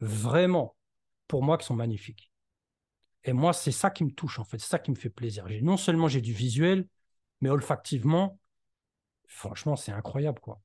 vraiment, 0.01 0.77
pour 1.27 1.43
moi, 1.43 1.59
qui 1.59 1.67
sont 1.67 1.77
magnifiques. 1.77 2.31
Et 3.25 3.33
moi, 3.33 3.53
c'est 3.53 3.73
ça 3.73 3.91
qui 3.91 4.05
me 4.05 4.11
touche, 4.11 4.39
en 4.39 4.45
fait. 4.45 4.59
C'est 4.59 4.69
ça 4.69 4.79
qui 4.79 4.91
me 4.91 4.97
fait 4.97 5.11
plaisir. 5.11 5.47
Non 5.63 5.77
seulement 5.77 6.09
j'ai 6.09 6.21
du 6.21 6.33
visuel, 6.33 6.87
mais 7.41 7.51
olfactivement, 7.51 8.39
franchement, 9.27 9.77
c'est 9.77 9.93
incroyable, 9.93 10.41
quoi. 10.41 10.61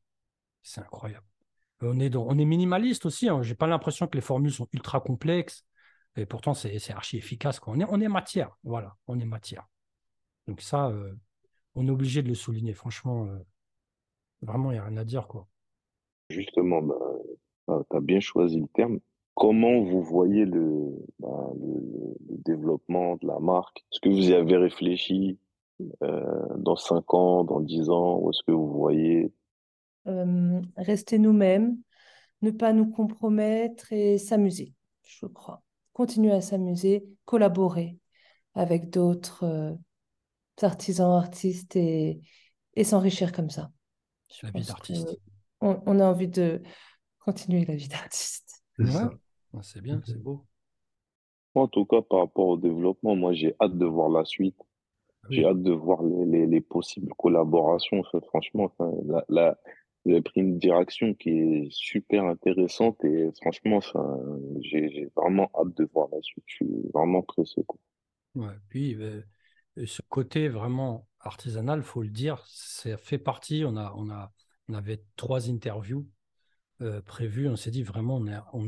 C'est 0.61 0.81
incroyable. 0.81 1.25
On 1.83 1.99
est, 1.99 2.45
minimaliste 2.45 3.05
aussi. 3.05 3.29
Hein. 3.29 3.41
Je 3.41 3.49
n'ai 3.49 3.55
pas 3.55 3.67
l'impression 3.67 4.07
que 4.07 4.15
les 4.15 4.21
formules 4.21 4.51
sont 4.51 4.67
ultra 4.73 4.99
complexes. 4.99 5.65
Et 6.15 6.25
pourtant, 6.25 6.53
c'est 6.53 6.91
archi 6.91 7.17
efficace. 7.17 7.59
On, 7.65 7.79
est, 7.79 8.07
matière. 8.07 8.55
Voilà, 8.63 8.95
on 9.07 9.19
est 9.19 9.25
matière. 9.25 9.67
Donc 10.47 10.61
ça, 10.61 10.87
euh, 10.89 11.13
on 11.75 11.87
est 11.87 11.91
obligé 11.91 12.21
de 12.21 12.27
le 12.27 12.35
souligner. 12.35 12.73
Franchement, 12.73 13.25
euh, 13.25 13.39
vraiment, 14.41 14.71
il 14.71 14.75
n'y 14.75 14.79
a 14.79 14.85
rien 14.85 14.97
à 14.97 15.05
dire. 15.05 15.27
Quoi. 15.27 15.47
Justement, 16.29 16.81
bah, 16.81 17.83
tu 17.89 17.97
as 17.97 18.01
bien 18.01 18.19
choisi 18.19 18.59
le 18.59 18.67
terme. 18.67 18.99
Comment 19.35 19.81
vous 19.81 20.03
voyez 20.03 20.45
bah, 20.45 21.51
le, 21.59 22.15
développement 22.45 23.15
de 23.15 23.27
la 23.27 23.39
marque? 23.39 23.79
Est-ce 23.91 23.99
que 24.01 24.09
vous 24.09 24.29
y 24.29 24.33
avez 24.33 24.57
réfléchi 24.57 25.39
euh, 26.03 26.57
dans 26.57 26.75
5 26.75 27.13
ans, 27.13 27.43
dans 27.43 27.59
10 27.59 27.89
ans? 27.89 28.19
Ou 28.19 28.29
est-ce 28.29 28.43
que 28.45 28.51
vous 28.51 28.71
voyez 28.71 29.31
euh, 30.07 30.61
rester 30.77 31.17
nous-mêmes, 31.17 31.77
ne 32.41 32.51
pas 32.51 32.73
nous 32.73 32.89
compromettre 32.89 33.91
et 33.93 34.17
s'amuser, 34.17 34.73
je 35.03 35.25
crois. 35.25 35.61
Continuer 35.93 36.31
à 36.31 36.41
s'amuser, 36.41 37.05
collaborer 37.25 37.97
avec 38.53 38.89
d'autres 38.89 39.43
euh, 39.43 39.73
artisans, 40.61 41.11
artistes 41.11 41.75
et, 41.75 42.21
et 42.75 42.83
s'enrichir 42.83 43.31
comme 43.31 43.49
ça. 43.49 43.71
la 44.41 44.51
vie 44.51 44.65
d'artiste. 44.65 45.19
On, 45.61 45.99
a 45.99 46.05
envie 46.05 46.27
de 46.27 46.61
continuer 47.19 47.63
la 47.63 47.75
vie 47.75 47.87
d'artiste. 47.87 48.63
C'est 49.61 49.81
bien, 49.81 50.01
c'est 50.05 50.21
beau. 50.21 50.45
En 51.55 51.67
tout 51.67 51.85
cas, 51.85 52.01
par 52.01 52.19
rapport 52.19 52.47
au 52.47 52.57
développement, 52.57 53.15
moi 53.15 53.33
j'ai 53.33 53.55
hâte 53.61 53.77
de 53.77 53.85
voir 53.85 54.09
la 54.09 54.25
suite. 54.25 54.57
J'ai 55.29 55.45
hâte 55.45 55.61
de 55.61 55.71
voir 55.71 56.03
les, 56.03 56.45
les, 56.45 56.59
possibles 56.59 57.13
collaborations. 57.17 58.03
Franchement, 58.27 58.73
la, 59.05 59.23
la, 59.29 59.57
vous 60.05 60.11
avez 60.11 60.21
pris 60.21 60.41
une 60.41 60.57
direction 60.57 61.13
qui 61.13 61.29
est 61.29 61.67
super 61.71 62.25
intéressante 62.25 63.03
et 63.05 63.29
franchement, 63.41 63.79
j'ai 64.59 65.09
vraiment 65.15 65.49
hâte 65.55 65.75
de 65.77 65.89
voir 65.93 66.09
la 66.11 66.21
suite. 66.21 66.43
Je 66.47 66.55
suis 66.55 66.89
vraiment 66.93 67.21
pressé. 67.21 67.63
Quoi. 67.65 67.79
Puis 68.67 68.95
euh, 68.95 69.21
ce 69.85 70.01
côté 70.09 70.49
vraiment 70.49 71.07
artisanal, 71.19 71.83
faut 71.83 72.01
le 72.01 72.09
dire, 72.09 72.43
ça 72.47 72.97
fait 72.97 73.17
partie. 73.17 73.63
On 73.65 73.77
a, 73.77 73.93
on 73.95 74.09
a, 74.09 74.33
on 74.67 74.73
avait 74.73 75.01
trois 75.15 75.49
interviews 75.49 76.07
euh, 76.81 77.01
prévues. 77.01 77.47
On 77.47 77.55
s'est 77.55 77.71
dit 77.71 77.83
vraiment, 77.83 78.17
on 78.17 78.27
est, 78.27 78.39
on 78.53 78.63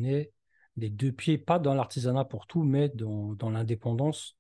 les 0.77 0.89
deux 0.89 1.11
pieds, 1.11 1.37
pas 1.37 1.59
dans 1.59 1.73
l'artisanat 1.73 2.25
pour 2.25 2.47
tout, 2.47 2.63
mais 2.63 2.89
dans, 2.89 3.49
l'indépendance. 3.49 4.37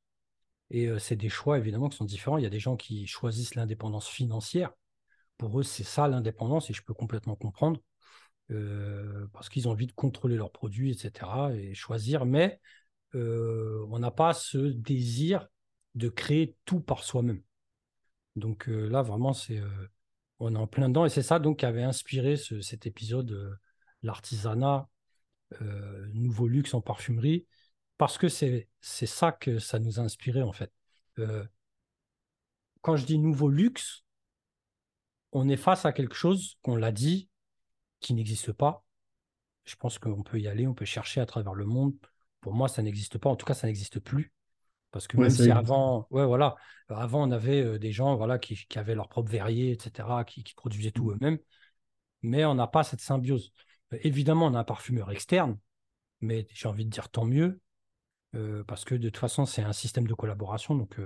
Et 0.69 0.87
euh, 0.87 0.99
c'est 0.99 1.15
des 1.15 1.29
choix 1.29 1.57
évidemment 1.57 1.89
qui 1.89 1.97
sont 1.97 2.05
différents. 2.05 2.37
Il 2.37 2.43
y 2.43 2.47
a 2.47 2.49
des 2.49 2.59
gens 2.59 2.77
qui 2.77 3.05
choisissent 3.05 3.55
l'indépendance 3.55 4.07
financière 4.07 4.71
pour 5.37 5.59
eux, 5.59 5.63
c'est 5.63 5.83
ça 5.83 6.07
l'indépendance 6.07 6.69
et 6.69 6.73
je 6.73 6.81
peux 6.83 6.93
complètement 6.93 7.35
comprendre 7.35 7.81
euh, 8.51 9.27
parce 9.33 9.49
qu'ils 9.49 9.67
ont 9.67 9.71
envie 9.71 9.87
de 9.87 9.91
contrôler 9.91 10.35
leurs 10.35 10.51
produits, 10.51 10.91
etc. 10.91 11.53
et 11.55 11.73
choisir. 11.73 12.25
Mais 12.25 12.59
euh, 13.15 13.85
on 13.89 13.99
n'a 13.99 14.11
pas 14.11 14.33
ce 14.33 14.57
désir 14.57 15.47
de 15.95 16.09
créer 16.09 16.55
tout 16.65 16.79
par 16.79 17.03
soi-même. 17.03 17.41
Donc 18.35 18.69
euh, 18.69 18.87
là, 18.87 19.01
vraiment, 19.01 19.33
c'est 19.33 19.61
on 20.39 20.53
est 20.53 20.57
en 20.57 20.67
plein 20.67 20.89
dedans 20.89 21.05
et 21.05 21.09
c'est 21.09 21.23
ça 21.23 21.39
donc 21.39 21.59
qui 21.59 21.65
avait 21.65 21.83
inspiré 21.83 22.35
cet 22.37 22.85
épisode, 22.85 23.57
l'artisanat, 24.03 24.89
nouveau 26.13 26.47
luxe 26.47 26.73
en 26.73 26.81
parfumerie, 26.81 27.47
parce 27.97 28.17
que 28.17 28.27
c'est 28.27 28.67
ça 28.81 29.31
que 29.31 29.59
ça 29.59 29.79
nous 29.79 29.99
a 29.99 30.03
inspiré 30.03 30.41
en 30.41 30.51
fait. 30.51 30.71
quand 32.81 32.95
je 32.97 33.05
dis 33.05 33.17
nouveau 33.17 33.49
luxe, 33.49 34.04
on 35.35 35.49
est 35.49 35.57
face 35.57 35.85
à 35.85 35.91
quelque 35.91 36.15
chose 36.15 36.57
qu'on 36.61 36.77
l'a 36.77 36.93
dit, 36.93 37.29
qui 37.99 38.13
n'existe 38.13 38.53
pas. 38.53 38.85
Je 39.65 39.75
pense 39.75 39.99
qu'on 39.99 40.23
peut 40.23 40.39
y 40.39 40.47
aller, 40.47 40.65
on 40.65 40.73
peut 40.73 40.85
chercher 40.85 41.19
à 41.19 41.25
travers 41.25 41.53
le 41.53 41.65
monde. 41.65 41.93
Pour 42.39 42.53
moi, 42.53 42.69
ça 42.69 42.81
n'existe 42.81 43.17
pas. 43.17 43.29
En 43.29 43.35
tout 43.35 43.45
cas, 43.45 43.53
ça 43.53 43.67
n'existe 43.67 43.99
plus. 43.99 44.31
Parce 44.91 45.07
que 45.07 45.17
même 45.17 45.29
si 45.29 45.51
avant, 45.51 46.07
ouais, 46.09 46.25
voilà, 46.25 46.55
avant, 46.87 47.27
on 47.27 47.31
avait 47.31 47.61
euh, 47.61 47.77
des 47.77 47.91
gens 47.91 48.15
voilà, 48.15 48.39
qui, 48.39 48.65
avaient 48.75 48.95
leur 48.95 49.09
propre 49.09 49.29
verrier, 49.29 49.71
etc., 49.71 50.23
qui, 50.25 50.41
produisaient 50.55 50.91
tout 50.91 51.09
mmh. 51.09 51.13
eux-mêmes. 51.15 51.39
Mais 52.21 52.45
on 52.45 52.55
n'a 52.55 52.67
pas 52.67 52.83
cette 52.83 53.01
symbiose. 53.01 53.51
Euh, 53.91 53.97
évidemment, 54.03 54.45
on 54.45 54.53
a 54.53 54.59
un 54.59 54.63
parfumeur 54.63 55.11
externe, 55.11 55.59
mais 56.21 56.47
j'ai 56.53 56.69
envie 56.69 56.85
de 56.85 56.89
dire 56.89 57.09
tant 57.09 57.25
mieux, 57.25 57.59
euh, 58.35 58.63
parce 58.63 58.85
que 58.85 58.95
de 58.95 59.09
toute 59.09 59.17
façon, 59.17 59.45
c'est 59.45 59.63
un 59.63 59.73
système 59.73 60.07
de 60.07 60.13
collaboration, 60.13 60.75
donc 60.75 60.97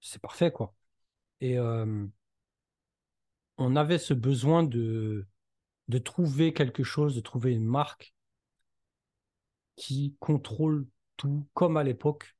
c'est 0.00 0.20
parfait, 0.20 0.50
quoi. 0.50 0.74
Et, 1.40 1.56
on 3.58 3.76
avait 3.76 3.98
ce 3.98 4.14
besoin 4.14 4.62
de, 4.62 5.26
de 5.88 5.98
trouver 5.98 6.52
quelque 6.52 6.82
chose, 6.82 7.14
de 7.14 7.20
trouver 7.20 7.52
une 7.52 7.64
marque 7.64 8.14
qui 9.76 10.16
contrôle 10.18 10.86
tout 11.16 11.46
comme 11.54 11.76
à 11.76 11.84
l'époque. 11.84 12.36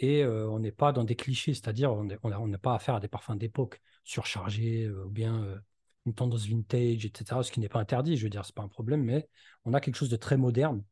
Et 0.00 0.24
euh, 0.24 0.48
on 0.48 0.58
n'est 0.58 0.72
pas 0.72 0.92
dans 0.92 1.04
des 1.04 1.14
clichés, 1.14 1.54
c'est-à-dire 1.54 1.92
on 1.92 2.04
n'a 2.04 2.40
on 2.40 2.50
pas 2.58 2.74
affaire 2.74 2.96
à 2.96 3.00
des 3.00 3.08
parfums 3.08 3.36
d'époque 3.36 3.80
surchargés 4.02 4.84
euh, 4.84 5.04
ou 5.04 5.10
bien 5.10 5.42
euh, 5.44 5.58
une 6.04 6.14
tendance 6.14 6.46
vintage, 6.46 7.04
etc. 7.06 7.42
Ce 7.42 7.52
qui 7.52 7.60
n'est 7.60 7.68
pas 7.68 7.80
interdit, 7.80 8.16
je 8.16 8.24
veux 8.24 8.30
dire, 8.30 8.44
c'est 8.44 8.54
pas 8.54 8.62
un 8.62 8.68
problème, 8.68 9.04
mais 9.04 9.28
on 9.64 9.72
a 9.72 9.80
quelque 9.80 9.96
chose 9.96 10.10
de 10.10 10.16
très 10.16 10.36
moderne. 10.36 10.82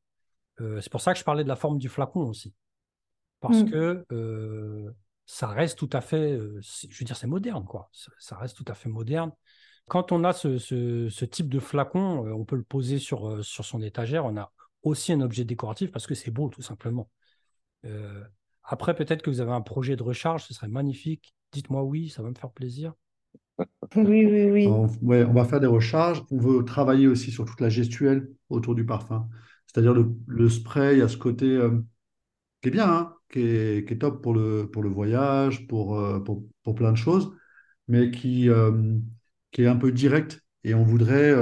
c'est 0.59 0.91
pour 0.91 1.01
ça 1.01 1.13
que 1.13 1.19
je 1.19 1.25
parlais 1.25 1.43
de 1.43 1.49
la 1.49 1.57
forme 1.57 1.79
du 1.79 1.89
flacon 1.89 2.21
aussi. 2.21 2.55
Parce 3.41 3.63
mmh. 3.63 3.71
que 3.71 4.95
ça 5.33 5.47
reste 5.47 5.79
tout 5.79 5.89
à 5.95 6.03
fait, 6.03 6.39
je 6.61 6.99
veux 6.99 7.07
dire, 7.07 7.17
c'est 7.17 7.27
moderne, 7.27 7.65
quoi. 7.65 7.89
Ça, 8.19 8.37
reste 8.37 8.55
tout 8.55 8.67
à 8.69 8.75
fait 8.75 8.91
moderne. 8.91 9.33
Quand 9.89 10.13
on 10.13 10.25
a 10.25 10.35
ce, 10.35 11.25
type 11.25 11.49
de 11.49 11.59
flacon, 11.59 12.31
on 12.31 12.45
peut 12.45 12.55
le 12.55 12.63
poser 12.63 12.99
sur, 12.99 13.43
sur 13.43 13.65
son 13.65 13.81
étagère. 13.81 14.27
On 14.27 14.37
a 14.37 14.53
aussi 14.83 15.11
un 15.11 15.23
objet 15.23 15.45
décoratif 15.45 15.91
parce 15.91 16.07
que 16.07 16.15
c'est 16.15 16.31
beau, 16.31 16.51
tout 16.51 16.61
simplement. 16.61 17.09
après, 18.63 18.95
peut-être 18.95 19.23
que 19.23 19.31
vous 19.31 19.41
avez 19.41 19.53
un 19.53 19.63
projet 19.63 19.97
de 19.97 20.03
recharge, 20.03 20.45
ce 20.45 20.53
serait 20.53 20.69
magnifique. 20.69 21.35
Dites-moi 21.53 21.83
oui, 21.83 22.11
ça 22.11 22.23
va 22.23 22.29
me 22.29 22.35
faire 22.35 22.51
plaisir. 22.51 22.93
Oui, 23.97 24.27
oui, 24.27 24.51
oui. 24.51 24.67
On, 24.67 24.87
ouais, 25.01 25.25
on 25.25 25.33
va 25.33 25.47
faire 25.47 25.61
des 25.61 25.67
recharges. 25.67 26.23
On 26.31 26.37
veut 26.37 26.63
travailler 26.63 27.07
aussi 27.07 27.31
sur 27.31 27.47
toute 27.47 27.61
la 27.63 27.71
gestuelle 27.71 28.31
autour 28.51 28.75
du 28.75 28.85
parfum. 28.85 29.31
C'est-à-dire 29.67 29.95
le, 29.95 30.49
spray, 30.51 30.97
il 30.97 30.99
y 30.99 31.03
a 31.03 31.09
ce 31.09 31.17
côté 31.17 31.47
euh, 31.47 31.81
qui 32.61 32.69
est 32.69 32.73
bien, 32.73 32.91
hein, 32.91 33.17
qui, 33.33 33.41
est, 33.41 34.01
top 34.01 34.23
pour 34.23 34.35
le, 34.35 34.69
pour 34.71 34.83
le 34.83 34.91
voyage, 34.91 35.67
pour, 35.69 35.99
euh, 35.99 36.21
pour, 36.21 36.45
pour, 36.63 36.75
plein 36.75 36.93
de 36.93 36.97
choses, 36.97 37.33
mais 37.89 38.11
qui, 38.11 38.49
euh, 38.51 38.99
qui 39.53 39.63
est 39.63 39.67
un 39.69 39.77
peu 39.77 39.93
direct. 39.93 40.41
Et 40.65 40.75
on 40.75 40.85
voudrait, 40.85 41.35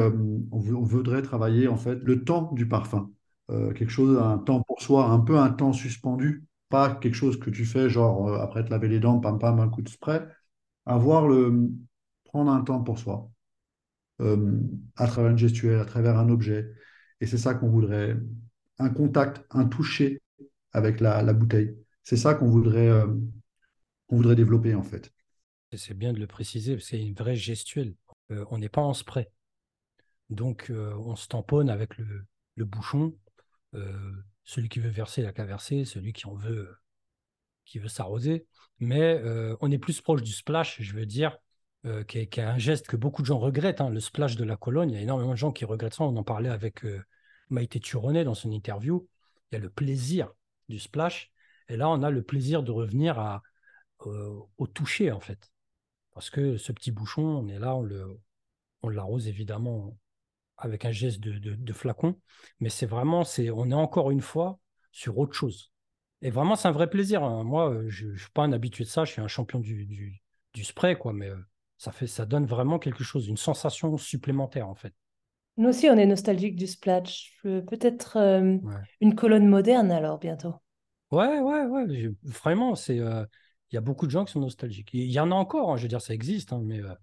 on, 0.50 0.59
voudrait 0.61 1.22
travailler 1.22 1.68
en 1.68 1.76
fait 1.76 1.96
le 1.96 2.24
temps 2.24 2.53
du 2.53 2.66
parfum. 2.68 3.12
quelque 3.48 3.90
chose, 3.90 4.18
un 4.18 4.38
temps 4.38 4.62
pour 4.62 4.81
soi, 4.81 5.07
un 5.07 5.20
peu 5.20 5.38
un 5.38 5.50
temps 5.50 5.74
suspendu, 5.74 6.44
pas 6.70 6.94
quelque 6.94 7.14
chose 7.16 7.38
que 7.38 7.50
tu 7.50 7.66
fais 7.66 7.90
genre 7.90 8.33
après 8.40 8.64
te 8.64 8.70
laver 8.70 8.88
les 8.88 9.00
dents, 9.00 9.20
pam 9.20 9.38
pam, 9.38 9.61
un 9.61 9.68
coup 9.68 9.83
de 9.83 9.90
spray. 9.90 10.22
Avoir 10.87 11.29
le, 11.29 11.70
prendre 12.31 12.50
un 12.53 12.62
temps 12.62 12.81
pour 12.83 12.98
soi, 12.98 13.31
euh, 14.20 14.61
à 14.96 15.07
travers 15.07 15.31
une 15.31 15.38
gestuelle, 15.38 15.81
à 15.81 15.85
travers 15.85 16.18
un 16.18 16.29
objet. 16.29 16.70
Et 17.20 17.26
c'est 17.26 17.38
ça 17.38 17.55
qu'on 17.55 17.68
voudrait, 17.70 18.16
un 18.79 18.90
contact, 18.90 19.44
un 19.50 19.66
toucher 19.66 20.22
avec 20.72 21.00
la, 21.00 21.33
bouteille. 21.33 21.76
C'est 22.02 22.16
ça 22.16 22.35
qu'on 22.35 22.48
voudrait, 22.48 22.88
euh, 22.88 23.06
voudrait 24.09 24.37
développer 24.37 24.74
en 24.74 24.83
fait. 24.83 25.12
C'est 25.76 25.94
bien 25.96 26.12
de 26.12 26.18
le 26.18 26.26
préciser, 26.26 26.78
c'est 26.80 27.00
une 27.00 27.14
vraie 27.14 27.37
gestuelle. 27.37 27.94
Euh, 28.33 28.44
on 28.50 28.59
n'est 28.59 28.68
pas 28.68 28.83
en 28.83 28.94
spray. 28.94 29.30
Donc 30.28 30.70
on 30.70 31.16
se 31.16 31.26
tamponne 31.26 31.70
avec 31.70 31.98
le, 31.98 32.24
bouchon. 32.64 33.16
celui 34.44 34.68
qui 34.68 34.78
veut 34.78 34.90
verser, 34.90 35.22
il 35.22 35.26
a 35.26 35.33
qu'à 35.33 35.44
verser. 35.44 35.85
Celui 35.85 36.12
qui 36.12 36.26
en 36.28 36.35
veut, 36.35 36.76
qui 37.64 37.80
veut 37.80 37.88
s'arroser. 37.88 38.46
Mais 38.78 39.20
on 39.61 39.72
est 39.72 39.78
plus 39.78 40.00
proche 40.00 40.22
du 40.22 40.30
splash, 40.30 40.80
je 40.80 40.94
veux 40.94 41.06
dire, 41.06 41.37
euh, 41.87 42.04
qui, 42.04 42.18
est, 42.18 42.38
un 42.38 42.59
geste 42.59 42.88
que 42.88 42.96
beaucoup 42.96 43.22
de 43.22 43.26
gens 43.26 43.38
regrettent, 43.38 43.80
hein, 43.80 43.88
le 43.88 44.00
splash 44.00 44.37
de 44.37 44.44
la 44.44 44.56
colonne. 44.56 44.90
Il 44.90 44.96
y 44.96 44.98
a 44.98 45.00
énormément 45.00 45.30
de 45.30 45.37
gens 45.37 45.50
qui 45.50 45.64
regrettent 45.64 45.94
ça. 45.94 46.04
On 46.04 46.14
en 46.16 46.22
parlait 46.22 46.50
avec 46.50 46.85
euh, 46.85 47.02
Maïté 47.48 47.80
Turonet 47.80 48.22
dans 48.24 48.35
son 48.35 48.50
interview. 48.52 49.09
Il 49.50 49.54
y 49.54 49.59
a 49.59 49.61
le 49.61 49.70
plaisir 49.70 50.30
du 50.70 50.78
splash. 50.78 51.30
Et 51.68 51.76
là, 51.76 51.88
on 51.90 52.02
a 52.02 52.11
le 52.11 52.22
plaisir 52.22 52.62
de 52.62 52.70
revenir 52.70 53.18
à, 53.18 53.42
au 54.00 54.66
toucher, 54.66 55.12
en 55.12 55.20
fait. 55.20 55.52
Parce 56.12 56.30
que 56.30 56.56
ce 56.56 56.72
petit 56.72 56.90
bouchon, 56.90 57.22
on 57.22 57.48
est 57.48 57.59
là, 57.59 57.76
on, 57.76 57.83
le, 57.83 58.18
on 58.83 58.88
l'arrose 58.88 59.28
évidemment 59.28 59.96
avec 60.56 60.85
un 60.85 60.92
geste 60.92 61.20
de, 61.20 61.72
flacon. 61.72 62.20
Mais 62.61 62.68
c'est 62.68 62.87
vraiment, 62.87 63.24
c'est, 63.24 63.50
on 63.50 63.70
est 63.70 63.74
encore 63.74 64.11
une 64.11 64.20
fois 64.20 64.59
sur 64.92 65.18
autre 65.18 65.35
chose. 65.35 65.72
Et 66.22 66.30
vraiment, 66.30 66.56
c'est 66.56 66.68
un 66.68 66.72
vrai 66.72 66.90
plaisir. 66.90 67.22
Hein. 67.24 67.44
Moi, 67.44 67.83
je 67.88 68.09
ne 68.09 68.16
suis 68.16 68.30
pas 68.30 68.42
un 68.42 68.52
habitué 68.52 68.85
de 68.85 68.88
ça. 68.88 69.04
Je 69.04 69.12
suis 69.12 69.22
un 69.22 69.28
champion 69.28 69.59
du, 69.59 70.20
du, 70.52 70.64
spray, 70.64 70.98
quoi. 70.98 71.12
Mais 71.12 71.30
euh, 71.30 71.38
ça, 71.78 71.92
fait, 71.92 72.06
ça 72.06 72.26
donne 72.26 72.44
vraiment 72.44 72.78
quelque 72.78 73.04
chose, 73.04 73.26
une 73.28 73.38
sensation 73.38 73.96
supplémentaire 73.96 74.68
en 74.68 74.74
fait. 74.74 74.94
Nous 75.61 75.68
aussi, 75.68 75.90
on 75.90 75.96
est 75.99 76.07
nostalgique 76.07 76.57
du 76.57 76.66
splash. 76.66 77.38
Peut-être 77.42 78.16
euh, 78.16 78.57
une 79.03 79.14
colonne 79.14 79.46
moderne 79.46 79.90
alors 79.90 80.18
bientôt. 80.18 80.55
Ouais, 81.11 81.38
ouais, 81.38 81.66
ouais. 81.66 82.11
Vraiment, 82.23 82.75
c'est. 82.75 82.99
Euh, 82.99 83.27
il 83.70 83.75
y 83.75 83.79
a 83.79 83.83
beaucoup 83.83 84.07
de 84.07 84.11
gens 84.11 84.25
qui 84.25 84.33
sont 84.33 84.40
nostalgiques. 84.40 84.88
Il 84.94 85.11
y 85.11 85.20
en 85.20 85.31
a 85.31 85.35
encore, 85.35 85.70
hein, 85.70 85.77
je 85.77 85.83
veux 85.83 85.88
dire, 85.88 86.01
ça 86.01 86.14
existe, 86.14 86.55
hein, 86.55 86.62
mais, 86.64 86.81
euh, 86.81 86.94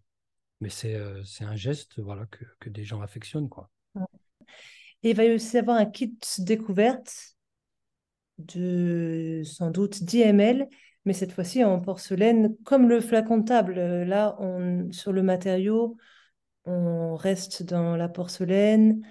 mais 0.60 0.70
c'est 0.70 1.00
c'est 1.24 1.44
un 1.44 1.56
geste 1.56 2.00
voilà, 2.00 2.26
que, 2.26 2.46
que, 2.60 2.72
des 2.72 2.84
gens 2.84 3.00
affectionnent. 3.02 3.48
Quoi. 3.48 3.70
Et 5.04 5.12
il 5.12 5.16
va 5.16 5.26
y 5.26 5.36
aussi 5.36 5.56
avoir 5.60 5.78
un 5.78 5.86
kit 5.86 6.18
découverte 6.40 7.36
de 8.40 9.44
sans 9.46 9.70
doute 9.70 10.04
10 10.04 10.24
ml 10.24 10.68
mais 11.06 11.14
cette 11.14 11.32
fois-ci 11.32 11.64
en 11.64 11.80
porcelaine, 11.80 12.58
comme 12.66 12.90
le 12.90 13.00
flacon 13.00 13.38
de 13.38 13.46
table. 13.46 13.76
Là, 14.04 14.36
on, 14.40 14.92
sur 14.92 15.14
le 15.14 15.24
matériau, 15.24 15.96
on 16.68 17.16
reste 17.16 17.64
dans 17.64 17.96
la 17.96 18.10
porcelaine, 18.10 19.06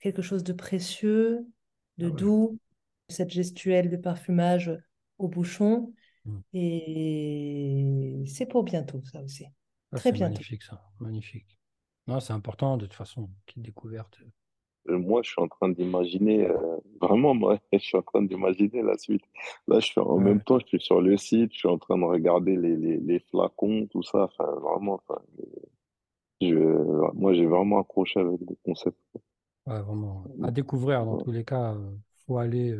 quelque 0.00 0.22
chose 0.22 0.44
de 0.44 0.52
précieux, 0.52 1.46
de 1.98 2.08
ah 2.08 2.10
doux, 2.10 2.58
cette 3.08 3.30
gestuelle 3.30 3.88
de 3.88 3.96
parfumage 3.96 4.76
au 5.18 5.28
bouchon. 5.28 5.92
Hmm. 6.24 6.40
Et 6.52 8.24
c'est 8.26 8.46
pour 8.46 8.64
bientôt, 8.64 9.00
ça 9.04 9.22
aussi. 9.22 9.46
Ah, 9.92 9.96
Très 9.96 10.12
bientôt. 10.12 10.34
Magnifique, 10.34 10.62
ça. 10.62 10.82
Magnifique. 11.00 11.58
Non, 12.06 12.20
c'est 12.20 12.32
important, 12.32 12.76
de 12.76 12.86
toute 12.86 12.94
façon, 12.94 13.30
qu'il 13.46 13.62
découverte. 13.62 14.18
Euh, 14.88 14.98
moi, 14.98 15.22
je 15.22 15.30
suis 15.30 15.42
en 15.42 15.48
train 15.48 15.68
d'imaginer, 15.68 16.46
euh, 16.46 16.76
vraiment, 17.00 17.34
moi, 17.34 17.58
je 17.72 17.78
suis 17.78 17.96
en 17.96 18.02
train 18.02 18.22
d'imaginer 18.22 18.82
la 18.82 18.98
suite. 18.98 19.24
Là, 19.66 19.78
je 19.80 19.86
suis 19.86 20.00
en 20.00 20.18
même 20.18 20.42
temps, 20.42 20.58
je 20.58 20.66
suis 20.66 20.80
sur 20.80 21.00
le 21.00 21.16
site, 21.16 21.52
je 21.52 21.58
suis 21.58 21.68
en 21.68 21.78
train 21.78 21.98
de 21.98 22.04
regarder 22.04 22.56
les, 22.56 22.76
les, 22.76 22.98
les 22.98 23.20
flacons, 23.20 23.86
tout 23.90 24.02
ça. 24.02 24.24
Enfin, 24.24 24.50
vraiment, 24.60 24.94
enfin, 24.94 25.20
je, 26.40 26.54
moi, 27.14 27.34
j'ai 27.34 27.46
vraiment 27.46 27.80
accroché 27.80 28.20
avec 28.20 28.40
le 28.40 28.56
concept. 28.64 28.96
Ouais, 29.66 29.82
vraiment. 29.82 30.24
À 30.42 30.50
découvrir, 30.50 31.04
dans 31.04 31.18
tous 31.18 31.32
les 31.32 31.44
cas, 31.44 31.74
il 31.74 31.78
euh, 31.78 31.90
faut 32.26 32.38
aller, 32.38 32.74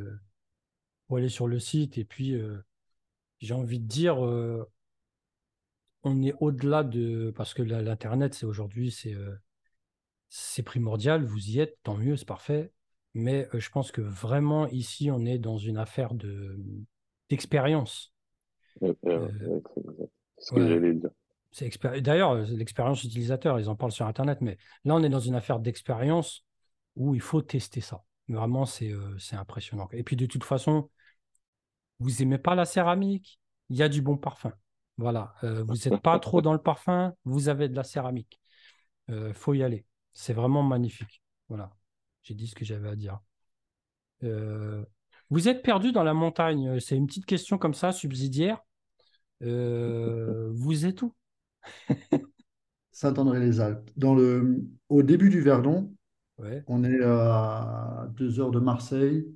faut 1.08 1.16
aller 1.16 1.28
sur 1.28 1.46
le 1.46 1.58
site. 1.58 1.98
Et 1.98 2.04
puis, 2.04 2.40
j'ai 3.40 3.54
envie 3.54 3.80
de 3.80 3.86
dire, 3.86 4.18
on 4.18 4.66
est 6.22 6.34
au-delà 6.40 6.84
de. 6.84 7.32
Parce 7.36 7.54
que 7.54 7.62
l'Internet, 7.62 8.34
c'est 8.34 8.46
aujourd'hui, 8.46 8.90
c'est 8.90 9.14
c'est 10.28 10.62
primordial, 10.62 11.24
vous 11.24 11.50
y 11.50 11.60
êtes, 11.60 11.78
tant 11.82 11.96
mieux, 11.96 12.16
c'est 12.16 12.26
parfait. 12.26 12.72
Mais 13.14 13.48
euh, 13.54 13.60
je 13.60 13.70
pense 13.70 13.90
que 13.90 14.00
vraiment 14.00 14.66
ici, 14.68 15.10
on 15.10 15.24
est 15.24 15.38
dans 15.38 15.58
une 15.58 15.78
affaire 15.78 16.14
de 16.14 16.58
d'expérience. 17.30 18.14
Euh, 18.82 19.60
c'est 20.38 20.38
ce 20.38 20.54
que 20.54 20.68
j'allais 20.68 20.94
dire. 20.94 21.10
D'ailleurs, 21.82 22.32
euh, 22.32 22.44
l'expérience 22.44 23.02
utilisateur, 23.04 23.58
ils 23.58 23.68
en 23.68 23.76
parlent 23.76 23.92
sur 23.92 24.06
Internet, 24.06 24.38
mais 24.40 24.58
là, 24.84 24.94
on 24.94 25.02
est 25.02 25.08
dans 25.08 25.20
une 25.20 25.34
affaire 25.34 25.60
d'expérience 25.60 26.44
où 26.96 27.14
il 27.14 27.20
faut 27.20 27.42
tester 27.42 27.80
ça. 27.80 28.02
Vraiment, 28.28 28.66
c'est 28.66 28.92
impressionnant. 29.32 29.88
Et 29.92 30.02
puis, 30.02 30.16
de 30.16 30.26
toute 30.26 30.44
façon, 30.44 30.90
vous 31.98 32.22
aimez 32.22 32.38
pas 32.38 32.54
la 32.54 32.66
céramique, 32.66 33.40
il 33.70 33.76
y 33.76 33.82
a 33.82 33.88
du 33.88 34.02
bon 34.02 34.16
parfum. 34.18 34.52
Voilà, 34.98 35.34
vous 35.42 35.74
n'êtes 35.74 36.02
pas 36.02 36.18
trop 36.18 36.42
dans 36.42 36.52
le 36.52 36.60
parfum, 36.60 37.14
vous 37.24 37.48
avez 37.48 37.68
de 37.68 37.76
la 37.76 37.84
céramique. 37.84 38.38
Il 39.08 39.32
faut 39.32 39.54
y 39.54 39.62
aller. 39.62 39.86
C'est 40.12 40.34
vraiment 40.34 40.62
magnifique. 40.62 41.22
Voilà, 41.48 41.70
j'ai 42.22 42.34
dit 42.34 42.48
ce 42.48 42.54
que 42.54 42.64
j'avais 42.64 42.90
à 42.90 42.96
dire. 42.96 43.20
Euh, 44.24 44.84
vous 45.30 45.48
êtes 45.48 45.62
perdu 45.62 45.92
dans 45.92 46.02
la 46.02 46.14
montagne. 46.14 46.80
C'est 46.80 46.96
une 46.96 47.06
petite 47.06 47.26
question 47.26 47.58
comme 47.58 47.74
ça, 47.74 47.92
subsidiaire. 47.92 48.58
Euh, 49.42 50.50
vous 50.52 50.86
êtes 50.86 51.02
où? 51.02 51.14
Saint-André-les-Alpes. 52.92 53.90
Dans 53.96 54.14
le... 54.14 54.64
Au 54.88 55.02
début 55.02 55.30
du 55.30 55.40
Verdon, 55.40 55.92
on 56.66 56.84
est 56.84 57.02
à 57.02 58.08
2 58.16 58.40
heures 58.40 58.50
de 58.50 58.60
Marseille 58.60 59.26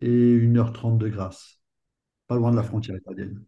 et 0.00 0.38
1h30 0.38 0.98
de 0.98 1.08
Grasse. 1.08 1.60
Pas 2.26 2.36
loin 2.36 2.50
de 2.50 2.56
la 2.56 2.62
frontière 2.62 2.96
italienne. 2.96 3.42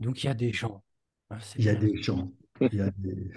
Donc 0.00 0.22
il 0.22 0.26
y 0.26 0.30
a 0.30 0.34
des 0.34 0.52
gens. 0.52 0.82
Ah, 1.30 1.38
il 1.56 1.64
y 1.64 1.68
a 1.68 1.74
des 1.74 1.96
gens. 2.02 2.32
Il 2.60 2.74
y 2.74 2.80
a 2.80 2.90
des, 2.96 3.32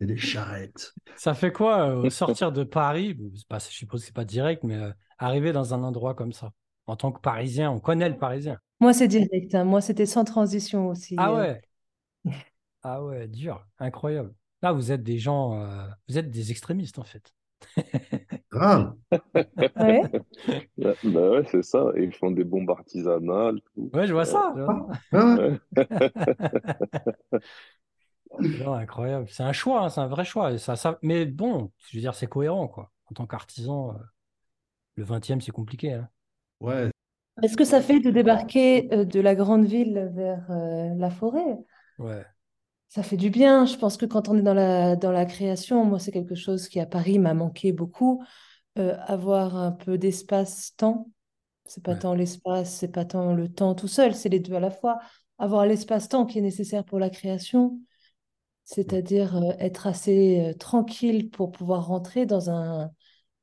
des 0.00 0.16
charrettes. 0.16 0.92
Ça 1.16 1.34
fait 1.34 1.52
quoi 1.52 1.88
euh, 1.88 2.10
sortir 2.10 2.52
de 2.52 2.64
Paris 2.64 3.16
pas, 3.48 3.58
Je 3.58 3.66
suppose 3.66 4.00
que 4.00 4.06
c'est 4.06 4.14
pas 4.14 4.24
direct, 4.24 4.62
mais 4.64 4.76
euh, 4.76 4.92
arriver 5.18 5.52
dans 5.52 5.74
un 5.74 5.82
endroit 5.82 6.14
comme 6.14 6.32
ça. 6.32 6.52
En 6.86 6.96
tant 6.96 7.12
que 7.12 7.20
Parisien, 7.20 7.70
on 7.70 7.80
connaît 7.80 8.08
le 8.08 8.16
Parisien. 8.16 8.58
Moi, 8.80 8.92
c'est 8.92 9.08
direct. 9.08 9.54
Hein. 9.54 9.64
Moi, 9.64 9.80
c'était 9.80 10.06
sans 10.06 10.24
transition 10.24 10.88
aussi. 10.88 11.14
Ah 11.18 11.32
euh. 11.32 11.40
ouais. 11.40 11.60
ah 12.82 13.04
ouais, 13.04 13.28
dur, 13.28 13.66
incroyable. 13.78 14.34
Là, 14.62 14.72
vous 14.72 14.92
êtes 14.92 15.02
des 15.02 15.18
gens, 15.18 15.88
vous 16.08 16.18
êtes 16.18 16.30
des 16.30 16.50
extrémistes 16.50 16.98
en 16.98 17.04
fait. 17.04 17.32
Grave. 18.50 18.94
ouais. 19.12 20.02
Bah, 20.76 20.94
bah, 21.04 21.30
ouais, 21.30 21.44
c'est 21.50 21.62
ça. 21.62 21.92
Ils 21.96 22.12
font 22.12 22.30
des 22.30 22.44
bombes 22.44 22.70
artisanales. 22.70 23.60
Ouais, 23.76 24.06
je 24.06 24.12
vois 24.12 24.24
ça. 24.24 24.54
Incroyable. 28.66 29.26
C'est 29.28 29.42
un 29.42 29.52
choix, 29.52 29.82
hein, 29.82 29.88
c'est 29.88 30.00
un 30.00 30.06
vrai 30.06 30.24
choix. 30.24 30.56
ça, 30.58 30.76
ça... 30.76 30.98
Mais 31.02 31.24
bon, 31.24 31.70
je 31.88 31.96
veux 31.96 32.00
dire, 32.00 32.14
c'est 32.14 32.26
cohérent, 32.26 32.68
quoi. 32.68 32.92
En 33.06 33.14
tant 33.14 33.26
qu'artisan, 33.26 33.94
euh, 33.94 33.98
le 34.96 35.04
20e, 35.04 35.40
c'est 35.40 35.52
compliqué. 35.52 35.94
Hein. 35.94 36.08
Ouais. 36.60 36.90
Est-ce 37.42 37.56
que 37.56 37.64
ça 37.64 37.80
fait 37.80 38.00
de 38.00 38.10
débarquer 38.10 38.92
euh, 38.92 39.04
de 39.04 39.20
la 39.20 39.34
grande 39.34 39.64
ville 39.64 40.10
vers 40.14 40.50
euh, 40.50 40.94
la 40.96 41.10
forêt? 41.10 41.58
Ouais. 41.98 42.24
Ça 42.88 43.02
fait 43.02 43.16
du 43.16 43.30
bien. 43.30 43.66
Je 43.66 43.76
pense 43.76 43.96
que 43.96 44.06
quand 44.06 44.28
on 44.28 44.38
est 44.38 44.42
dans 44.42 44.54
la, 44.54 44.96
dans 44.96 45.12
la 45.12 45.26
création, 45.26 45.84
moi, 45.84 45.98
c'est 45.98 46.12
quelque 46.12 46.34
chose 46.34 46.68
qui 46.68 46.80
à 46.80 46.86
Paris 46.86 47.18
m'a 47.18 47.34
manqué 47.34 47.72
beaucoup. 47.72 48.22
avoir 48.76 49.56
un 49.56 49.72
peu 49.72 49.98
d'espace-temps. 49.98 51.10
C'est 51.66 51.82
pas 51.84 51.96
tant 51.96 52.14
l'espace, 52.14 52.74
c'est 52.76 52.88
pas 52.92 53.04
tant 53.04 53.34
le 53.34 53.48
temps 53.52 53.74
tout 53.74 53.88
seul, 53.88 54.14
c'est 54.14 54.28
les 54.30 54.40
deux 54.40 54.54
à 54.54 54.60
la 54.60 54.70
fois 54.70 54.98
avoir 55.38 55.66
l'espace-temps 55.66 56.26
qui 56.26 56.38
est 56.38 56.42
nécessaire 56.42 56.84
pour 56.84 56.98
la 56.98 57.10
création, 57.10 57.80
c'est-à-dire 58.64 59.36
euh, 59.36 59.52
être 59.60 59.86
assez 59.86 60.50
euh, 60.50 60.54
tranquille 60.54 61.30
pour 61.30 61.52
pouvoir 61.52 61.86
rentrer 61.86 62.26
dans 62.26 62.50
un 62.50 62.90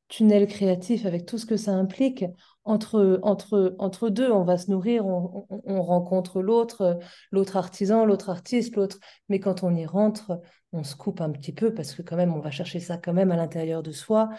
tunnel 0.07 0.47
créatif 0.47 1.05
avec 1.05 1.25
tout 1.25 1.37
ce 1.37 1.45
que 1.45 1.57
ça 1.57 1.71
implique. 1.71 2.25
Entre, 2.63 3.19
entre, 3.21 3.75
entre 3.77 4.09
deux, 4.09 4.31
on 4.31 4.43
va 4.43 4.57
se 4.57 4.71
nourrir, 4.71 5.05
on, 5.05 5.45
on 5.49 5.81
rencontre 5.83 6.41
l'autre, 6.41 6.99
l'autre 7.31 7.57
artisan, 7.57 8.05
l'autre 8.05 8.29
artiste, 8.29 8.75
l'autre. 8.75 8.99
Mais 9.29 9.39
quand 9.39 9.63
on 9.63 9.75
y 9.75 9.85
rentre, 9.85 10.41
on 10.71 10.83
se 10.83 10.95
coupe 10.95 11.21
un 11.21 11.31
petit 11.31 11.53
peu 11.53 11.73
parce 11.73 11.93
que 11.93 12.01
quand 12.01 12.15
même, 12.15 12.33
on 12.33 12.39
va 12.39 12.51
chercher 12.51 12.79
ça 12.79 12.97
quand 12.97 13.13
même 13.13 13.31
à 13.31 13.35
l'intérieur 13.35 13.83
de 13.83 13.91
soi. 13.91 14.29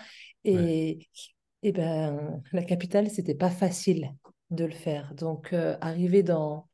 Et, 0.45 1.09
et 1.62 1.73
ben, 1.73 2.43
la 2.53 2.62
capitale, 2.62 3.11
c'était 3.11 3.35
pas 3.35 3.51
facile 3.51 4.12
de 4.51 4.64
le 4.64 4.75
faire. 4.75 5.14
Donc, 5.14 5.53
euh, 5.53 5.77
arriver 5.81 6.23
dans, 6.23 6.69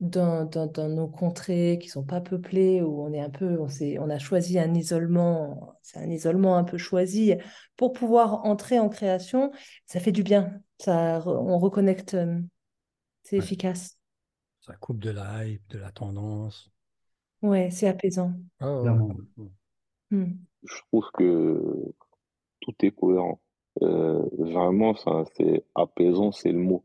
dans, 0.00 0.44
dans, 0.44 0.88
nos 0.88 1.08
contrées 1.08 1.78
qui 1.80 1.88
sont 1.88 2.04
pas 2.04 2.20
peuplées, 2.20 2.82
où 2.82 3.02
on 3.02 3.12
est 3.12 3.20
un 3.20 3.30
peu, 3.30 3.58
on, 3.58 3.68
on 4.00 4.10
a 4.10 4.18
choisi 4.18 4.58
un 4.58 4.74
isolement, 4.74 5.74
c'est 5.82 5.98
un 5.98 6.10
isolement 6.10 6.56
un 6.56 6.64
peu 6.64 6.76
choisi 6.76 7.34
pour 7.76 7.92
pouvoir 7.92 8.44
entrer 8.44 8.78
en 8.78 8.88
création, 8.88 9.52
ça 9.86 10.00
fait 10.00 10.12
du 10.12 10.22
bien. 10.22 10.60
Ça, 10.78 11.22
on 11.26 11.58
reconnecte, 11.58 12.14
euh, 12.14 12.40
c'est 13.22 13.36
efficace. 13.36 13.98
Ça 14.60 14.74
coupe 14.74 14.98
de 14.98 15.10
la 15.10 15.46
hype, 15.46 15.66
de 15.70 15.78
la 15.78 15.90
tendance. 15.90 16.70
Ouais, 17.40 17.70
c'est 17.70 17.88
apaisant. 17.88 18.32
Ah 18.60 18.82
hmm. 20.10 20.32
Je 20.62 20.74
trouve 20.88 21.08
que 21.14 21.94
tout 22.60 22.74
est 22.80 22.90
cohérent. 22.90 23.40
Euh, 23.82 24.22
vraiment, 24.38 24.94
ça, 24.94 25.24
c'est 25.36 25.64
apaisant, 25.74 26.32
c'est 26.32 26.52
le 26.52 26.58
mot. 26.58 26.84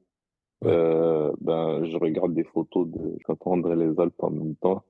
Euh, 0.64 1.32
ben, 1.41 1.84
je 1.86 1.97
regarde 1.97 2.34
des 2.34 2.43
photos 2.43 2.88
de 2.88 3.18
Saint-André 3.26 3.76
les 3.76 3.99
Alpes 3.99 4.24
en 4.24 4.30
même 4.30 4.55
temps. 4.55 4.84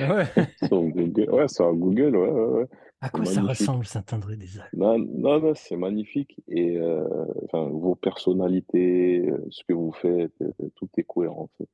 Ah 0.00 0.16
ouais. 0.16 0.24
sur 0.66 0.82
Google. 0.82 1.30
Ouais, 1.30 1.48
sur 1.48 1.72
Google, 1.74 2.16
ouais, 2.16 2.30
ouais, 2.30 2.58
ouais. 2.60 2.66
À 3.00 3.10
quoi 3.10 3.24
ça 3.24 3.42
ressemble 3.42 3.86
Saint-André 3.86 4.36
des 4.36 4.58
Alpes? 4.58 4.72
Non, 4.72 4.98
non, 4.98 5.40
non, 5.40 5.52
c'est 5.54 5.76
magnifique. 5.76 6.40
Et 6.48 6.76
euh, 6.76 7.06
enfin, 7.44 7.68
vos 7.68 7.94
personnalités, 7.94 9.20
euh, 9.28 9.46
ce 9.50 9.62
que 9.64 9.72
vous 9.72 9.92
faites, 9.92 10.34
tout 10.74 10.88
est 10.96 11.04
cohérent. 11.04 11.42
En 11.42 11.50
fait. 11.58 11.68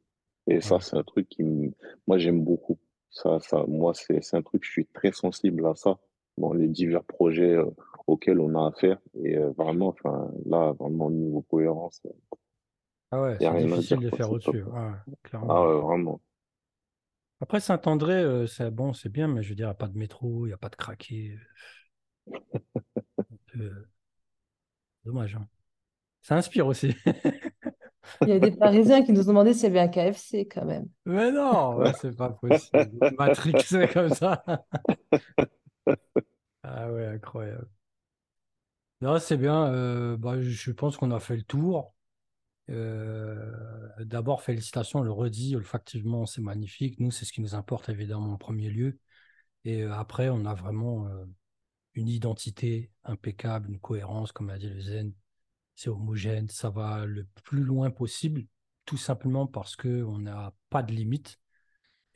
Et 0.47 0.61
ça, 0.61 0.79
c'est 0.81 0.97
un 0.97 1.03
truc 1.03 1.29
qui, 1.31 1.43
moi, 2.07 2.19
j'aime 2.19 2.45
beaucoup. 2.45 2.79
Ça, 3.09 3.39
ça, 3.41 3.65
moi, 3.67 3.95
c'est, 3.95 4.23
c'est 4.23 4.37
un 4.37 4.43
truc, 4.43 4.65
je 4.65 4.71
suis 4.71 4.87
très 4.87 5.13
sensible 5.13 5.67
à 5.67 5.75
ça 5.75 5.99
dans 6.37 6.53
les 6.53 6.69
divers 6.69 7.05
projets 7.05 7.57
auxquels 8.07 8.41
on 8.41 8.55
a 8.57 8.69
affaire. 8.69 8.99
Et 9.23 9.37
vraiment, 9.37 9.89
enfin, 9.89 10.31
là, 10.45 10.73
vraiment, 10.79 11.07
au 11.07 11.11
niveau 11.13 11.41
cohérence, 11.41 12.03
ah 13.15 13.23
ouais, 13.23 13.37
c'est 13.39 13.67
difficile 13.67 14.01
de 14.01 14.11
faire 14.11 14.31
au-dessus. 14.31 14.65
Ah 15.33 15.67
ouais, 15.67 15.81
vraiment. 15.81 16.21
Après, 17.41 17.61
Saint-André, 17.61 18.15
euh, 18.15 18.47
c'est 18.47 18.71
bon, 18.71 18.93
c'est 18.93 19.09
bien, 19.09 19.29
mais 19.29 19.43
je 19.43 19.51
veux 19.51 19.55
dire, 19.55 19.67
il 19.67 19.69
n'y 19.69 19.73
a 19.73 19.75
pas 19.75 19.89
de 19.89 19.99
métro, 19.99 20.47
il 20.47 20.49
n'y 20.49 20.55
a 20.55 20.59
pas 20.59 20.69
de 20.69 20.77
craqué. 20.77 21.39
Euh, 23.57 23.87
dommage. 25.05 25.37
Hein. 25.37 25.47
Ça 26.23 26.35
inspire 26.35 26.67
aussi. 26.67 26.97
Il 28.23 28.29
y 28.29 28.33
a 28.33 28.41
des 28.41 28.51
Parisiens 28.57 29.05
qui 29.05 29.13
nous 29.13 29.21
ont 29.23 29.29
demandé 29.29 29.55
s'il 29.55 29.73
y 29.73 29.79
avait 29.79 29.79
un 29.79 29.87
KFC 29.87 30.49
quand 30.49 30.65
même. 30.65 30.89
Mais 31.07 31.31
non, 31.31 31.85
c'est 32.01 32.17
pas 32.17 32.31
possible. 32.31 32.99
Matrixé 33.17 33.87
comme 33.87 34.09
ça. 34.09 34.43
ah 36.65 36.91
ouais, 36.91 37.07
incroyable. 37.07 37.69
Non, 39.01 39.21
c'est 39.21 39.37
bien. 39.37 39.67
Euh, 39.73 40.17
bah, 40.17 40.41
je 40.41 40.73
pense 40.73 40.97
qu'on 40.97 41.13
a 41.13 41.21
fait 41.21 41.37
le 41.37 41.43
tour. 41.43 41.95
Euh, 42.71 43.53
d'abord, 44.01 44.43
félicitations, 44.43 45.01
on 45.01 45.03
le 45.03 45.13
redit, 45.13 45.57
olfactivement, 45.57 46.27
c'est 46.27 46.41
magnifique. 46.41 46.99
Nous, 47.01 47.11
c'est 47.11 47.25
ce 47.25 47.33
qui 47.33 47.41
nous 47.41 47.55
importe 47.55 47.89
évidemment 47.89 48.33
en 48.33 48.39
premier 48.39 48.71
lieu. 48.71 48.99
Et 49.65 49.83
euh, 49.83 49.93
après, 49.95 50.29
on 50.31 50.45
a 50.47 50.55
vraiment 50.55 51.07
euh, 51.09 51.25
une 51.95 52.09
identité 52.09 52.91
impeccable, 53.05 53.71
une 53.71 53.81
cohérence, 53.81 54.33
comme 54.33 54.51
a 54.51 54.59
dit 54.59 54.71
le 54.71 54.81
Zen. 54.81 55.13
C'est 55.75 55.91
homogène, 55.91 56.49
ça 56.49 56.71
va 56.71 57.05
le 57.05 57.25
plus 57.43 57.65
loin 57.65 57.91
possible, 57.91 58.47
tout 58.85 58.97
simplement 58.97 59.47
parce 59.47 59.77
qu'on 59.77 60.19
n'a 60.19 60.55
pas 60.71 60.83
de 60.83 60.93
limites. 60.93 61.41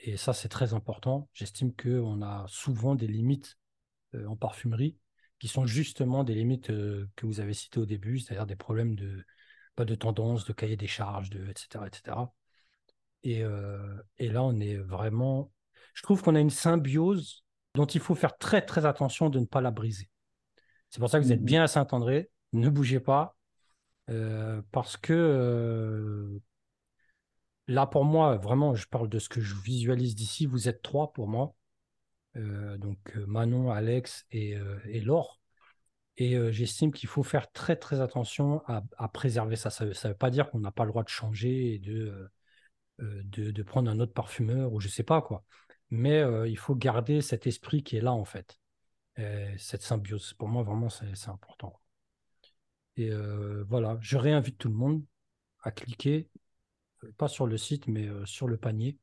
Et 0.01 0.17
ça, 0.17 0.33
c'est 0.33 0.49
très 0.49 0.75
important. 0.75 1.29
J'estime 1.33 1.75
qu'on 1.75 2.23
a 2.23 2.47
souvent 2.49 2.95
des 2.95 3.09
limites 3.09 3.59
en 4.15 4.37
parfumerie 4.37 4.97
qui 5.41 5.49
sont 5.49 5.67
justement 5.67 6.23
des 6.23 6.35
limites 6.35 6.69
que 6.69 7.27
vous 7.27 7.41
avez 7.41 7.53
citées 7.53 7.81
au 7.81 7.87
début, 7.87 8.21
c'est-à-dire 8.21 8.47
des 8.47 8.57
problèmes 8.57 8.95
de, 8.95 9.25
pas 9.79 9.85
de 9.85 9.95
tendance, 9.95 10.45
de 10.45 10.53
cahier 10.53 10.77
des 10.77 10.89
charges, 10.89 11.31
de, 11.31 11.49
etc. 11.49 11.87
etc. 11.87 12.17
Et, 13.23 13.45
euh, 13.45 14.03
et 14.19 14.29
là, 14.29 14.43
on 14.43 14.59
est 14.59 14.77
vraiment. 14.77 15.53
Je 15.95 16.03
trouve 16.03 16.21
qu'on 16.21 16.35
a 16.35 16.41
une 16.41 16.51
symbiose 16.51 17.45
dont 17.77 17.87
il 17.87 18.01
faut 18.01 18.17
faire 18.17 18.37
très, 18.39 18.61
très 18.61 18.87
attention 18.87 19.31
de 19.31 19.39
ne 19.39 19.45
pas 19.45 19.61
la 19.61 19.71
briser. 19.71 20.11
C'est 20.91 20.99
pour 20.99 21.09
ça 21.09 21.21
que 21.21 21.25
vous 21.25 21.33
êtes 21.33 21.43
mmh 21.43 21.45
bien 21.45 21.63
à 21.63 21.69
Saint-André, 21.69 22.29
ne 22.53 22.69
bougez 22.69 22.99
pas, 22.99 23.37
euh, 24.11 24.63
parce 24.73 24.97
que 24.97 25.13
euh, 25.13 26.41
là, 27.69 27.87
pour 27.87 28.05
moi, 28.05 28.37
vraiment, 28.37 28.75
je 28.75 28.89
parle 28.89 29.09
de 29.09 29.21
ce 29.21 29.29
que 29.29 29.41
je 29.41 29.55
visualise 29.55 30.17
d'ici. 30.17 30.47
Vous 30.47 30.69
êtes 30.69 30.83
trois 30.83 31.13
pour 31.13 31.29
moi. 31.29 31.55
donc 32.35 33.15
Manon, 33.29 33.71
Alex 33.71 34.27
et, 34.33 34.57
et 34.87 35.01
Laure. 35.01 35.38
Et 36.21 36.37
j'estime 36.53 36.93
qu'il 36.93 37.09
faut 37.09 37.23
faire 37.23 37.51
très 37.53 37.77
très 37.77 38.01
attention 38.01 38.61
à, 38.67 39.09
préserver 39.09 39.55
ça. 39.55 39.71
Ça 39.71 39.85
ne 39.85 39.91
veut 39.93 40.15
pas 40.15 40.31
dire 40.31 40.51
qu'on 40.51 40.59
n'a 40.59 40.73
pas 40.73 40.85
le 40.85 40.91
droit 40.91 41.05
de 41.05 41.09
changer 41.09 41.75
et 41.75 41.79
de, 41.79 42.29
de, 42.99 43.63
prendre 43.63 43.89
un 43.89 44.01
autre 44.01 44.13
parfumeur 44.13 44.73
ou 44.73 44.81
je 44.81 44.89
ne 44.89 44.93
sais 44.93 45.05
pas 45.05 45.23
quoi. 45.23 45.45
Mais 45.91 46.21
il 46.49 46.59
faut 46.59 46.75
garder 46.75 47.23
cet 47.23 47.47
esprit 47.47 47.85
qui 47.85 47.97
est 47.97 48.01
là 48.01 48.13
en 48.13 48.25
fait. 48.25 48.59
cette 49.59 49.83
symbiose. 49.83 50.35
Pour 50.35 50.49
moi, 50.49 50.65
vraiment, 50.65 50.89
c'est 50.91 51.29
important. 51.29 51.81
Et 52.97 53.11
voilà, 53.69 53.97
je 54.01 54.17
réinvite 54.17 54.59
tout 54.59 54.69
le 54.69 54.75
monde 54.75 55.05
à 55.63 55.71
cliquer, 55.71 56.29
pas 57.17 57.29
sur 57.29 57.47
le 57.47 57.57
site, 57.57 57.87
mais 57.87 58.09
sur 58.25 58.49
le 58.49 58.57
panier 58.57 58.99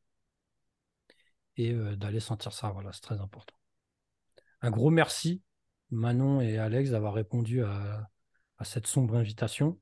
et 1.55 1.74
d'aller 1.95 2.20
sentir 2.20 2.51
ça. 2.51 2.72
Voilà, 2.72 2.91
c'est 2.91 2.99
très 2.99 3.22
important. 3.22 3.55
Un 4.61 4.70
gros 4.70 4.89
merci 4.89 5.41
Manon 5.96 6.41
et 6.41 6.58
Alex 6.58 6.91
d'avoir 6.91 7.14
répondu 7.14 7.64
à, 7.64 8.10
cette 8.64 8.88
sombre 8.88 9.16
invitation. 9.16 9.80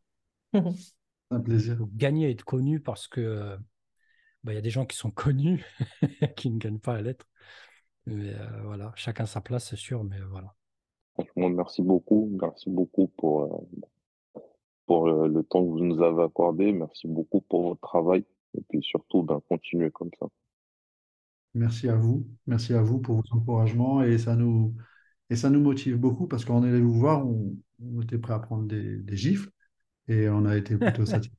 Un 0.53 1.39
plaisir. 1.39 1.77
Gagner 1.93 2.27
à 2.27 2.29
être 2.29 2.45
connu 2.45 2.79
parce 2.79 3.07
que 3.07 3.57
bah, 4.43 4.51
il 4.51 4.55
y 4.55 4.59
a 4.59 4.61
des 4.61 4.69
gens 4.69 4.85
qui 4.85 4.97
sont 4.97 5.11
connus 5.11 5.65
qui 6.37 6.49
ne 6.49 6.57
gagnent 6.57 6.79
pas 6.79 6.95
à 6.95 7.01
l'être. 7.01 7.27
Mais 8.05 8.33
euh, 8.33 8.61
voilà, 8.63 8.91
chacun 8.95 9.25
sa 9.25 9.41
place, 9.41 9.69
c'est 9.69 9.77
sûr, 9.77 10.03
mais 10.03 10.19
voilà. 10.29 10.53
Franchement, 11.13 11.49
merci 11.49 11.81
beaucoup. 11.81 12.29
Merci 12.41 12.69
beaucoup 12.69 13.07
pour, 13.17 13.43
euh, 13.43 14.41
pour 14.85 15.07
euh, 15.07 15.27
le 15.27 15.43
temps 15.43 15.63
que 15.63 15.69
vous 15.69 15.83
nous 15.83 16.01
avez 16.01 16.23
accordé. 16.23 16.73
Merci 16.73 17.07
beaucoup 17.07 17.41
pour 17.41 17.69
votre 17.69 17.81
travail. 17.81 18.25
Et 18.57 18.61
puis 18.69 18.81
surtout, 18.83 19.23
ben, 19.23 19.41
continuez 19.47 19.91
comme 19.91 20.11
ça. 20.19 20.27
Merci 21.53 21.87
à 21.87 21.95
vous. 21.95 22.25
Merci 22.47 22.73
à 22.73 22.81
vous 22.81 22.99
pour 22.99 23.17
vos 23.17 23.37
encouragements. 23.37 24.03
Et 24.03 24.17
ça 24.17 24.35
nous, 24.35 24.75
et 25.29 25.35
ça 25.35 25.49
nous 25.49 25.61
motive 25.61 25.97
beaucoup 25.97 26.27
parce 26.27 26.45
qu'on 26.45 26.63
est 26.63 26.69
allé 26.69 26.81
vous 26.81 26.93
voir, 26.93 27.25
on, 27.27 28.01
était 28.01 28.17
prêt 28.17 28.33
à 28.33 28.39
prendre 28.39 28.65
des, 28.65 29.17
gifles 29.17 29.49
et 30.07 30.29
on 30.29 30.45
a 30.45 30.57
été 30.57 30.77
plutôt 30.77 31.05
satisfait. 31.05 31.37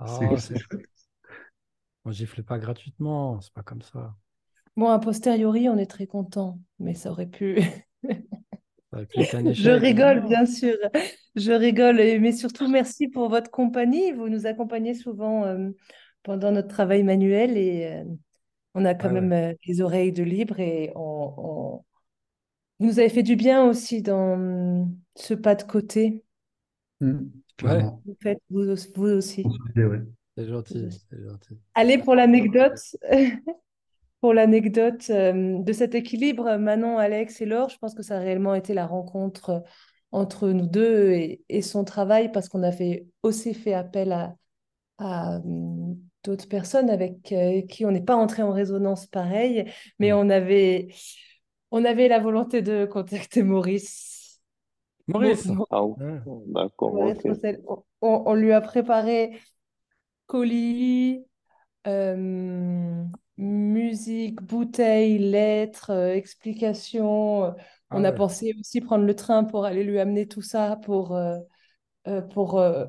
oh. 0.00 0.36
On 2.04 2.10
gifle 2.10 2.42
pas 2.42 2.58
gratuitement, 2.58 3.40
c'est 3.40 3.52
pas 3.52 3.62
comme 3.62 3.82
ça. 3.82 4.16
Bon, 4.76 4.88
a 4.88 4.98
posteriori, 4.98 5.68
on 5.68 5.76
est 5.78 5.90
très 5.90 6.06
content, 6.06 6.58
mais 6.78 6.94
ça 6.94 7.10
aurait 7.10 7.26
pu. 7.26 7.60
Je 8.92 9.70
rigole, 9.70 10.26
bien 10.26 10.44
sûr. 10.44 10.76
Je 11.34 11.52
rigole, 11.52 11.96
mais 11.96 12.32
surtout 12.32 12.68
merci 12.68 13.08
pour 13.08 13.28
votre 13.28 13.50
compagnie. 13.50 14.12
Vous 14.12 14.28
nous 14.28 14.46
accompagnez 14.46 14.94
souvent 14.94 15.44
euh, 15.44 15.70
pendant 16.22 16.52
notre 16.52 16.68
travail 16.68 17.02
manuel 17.02 17.56
et 17.56 17.86
euh, 17.86 18.04
on 18.74 18.84
a 18.84 18.94
quand 18.94 19.10
même 19.10 19.32
euh, 19.32 19.54
les 19.66 19.80
oreilles 19.80 20.12
de 20.12 20.22
libre 20.22 20.60
et 20.60 20.92
on, 20.94 21.82
nous 22.82 22.98
avez 22.98 23.08
fait 23.08 23.22
du 23.22 23.36
bien 23.36 23.64
aussi 23.64 24.02
dans 24.02 24.88
ce 25.14 25.34
pas 25.34 25.54
de 25.54 25.62
côté. 25.62 26.22
Mmh, 27.00 27.18
vous 27.62 28.16
faites 28.20 28.40
vous, 28.50 28.68
aussi. 29.08 29.44
C'est 30.36 30.46
gentil, 30.46 30.88
Allez, 31.74 31.98
pour 31.98 32.14
l'anecdote, 32.14 32.80
pour 34.20 34.32
l'anecdote 34.32 35.06
euh, 35.10 35.58
de 35.58 35.72
cet 35.72 35.94
équilibre, 35.94 36.56
Manon, 36.56 36.98
Alex 36.98 37.40
et 37.40 37.46
Laure, 37.46 37.68
je 37.68 37.78
pense 37.78 37.94
que 37.94 38.02
ça 38.02 38.16
a 38.16 38.20
réellement 38.20 38.54
été 38.54 38.72
la 38.72 38.86
rencontre 38.86 39.62
entre 40.10 40.48
nous 40.48 40.66
deux 40.66 41.12
et, 41.48 41.62
son 41.62 41.84
travail 41.84 42.30
parce 42.32 42.48
qu'on 42.48 42.62
avait 42.62 43.06
aussi 43.22 43.54
fait 43.54 43.74
appel 43.74 44.12
à, 44.12 44.36
à 44.98 45.40
d'autres 46.24 46.48
personnes 46.48 46.90
avec 46.90 47.32
euh, 47.32 47.62
qui 47.62 47.84
on 47.84 47.90
n'est 47.90 48.02
pas 48.02 48.16
entré 48.16 48.42
en 48.42 48.52
résonance 48.52 49.06
pareille, 49.06 49.70
mais 49.98 50.12
mmh. 50.12 50.16
on 50.16 50.30
avait 50.30 50.88
on 51.72 51.84
avait 51.84 52.06
la 52.06 52.20
volonté 52.20 52.62
de 52.62 52.84
contacter 52.84 53.42
Maurice. 53.42 54.40
Maurice 55.08 55.48
ah, 55.70 55.82
D'accord. 56.46 57.84
on, 58.00 58.34
lui 58.34 58.52
a 58.52 58.60
préparé 58.60 59.40
colis, 60.26 61.26
euh, 61.86 63.04
musique, 63.38 64.42
bouteille, 64.42 65.18
lettres, 65.18 65.90
euh, 65.90 66.14
explications. 66.14 67.44
Ah 67.44 67.54
On 67.90 68.04
a 68.04 68.12
pensé 68.12 68.54
aussi 68.60 68.80
prendre 68.80 69.04
le 69.04 69.16
train 69.16 69.42
pour 69.42 69.64
aller 69.64 69.82
lui 69.82 69.98
amener 69.98 70.28
tout 70.28 70.42
ça 70.42 70.76
pour, 70.84 71.16
euh, 71.16 71.38
euh, 72.06 72.20
pour 72.20 72.60
euh, 72.60 72.84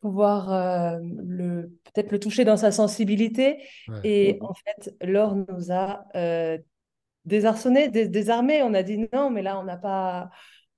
pouvoir 0.00 0.52
euh, 0.52 0.98
le, 1.02 1.72
peut-être 1.84 2.12
le 2.12 2.20
toucher 2.20 2.44
dans 2.44 2.56
sa 2.56 2.70
sensibilité. 2.70 3.62
Ouais. 3.88 4.00
Et 4.04 4.38
en 4.40 4.54
fait, 4.54 4.94
Laure 5.02 5.34
nous 5.34 5.72
a 5.72 6.04
euh, 6.14 6.58
désarçonné, 7.26 7.88
dés- 7.90 8.08
désarmé. 8.08 8.62
On 8.62 8.74
a 8.74 8.82
dit 8.82 9.08
non, 9.12 9.30
mais 9.30 9.42
là, 9.42 9.58
on 9.60 9.64
n'a 9.64 9.76
pas, 9.76 10.30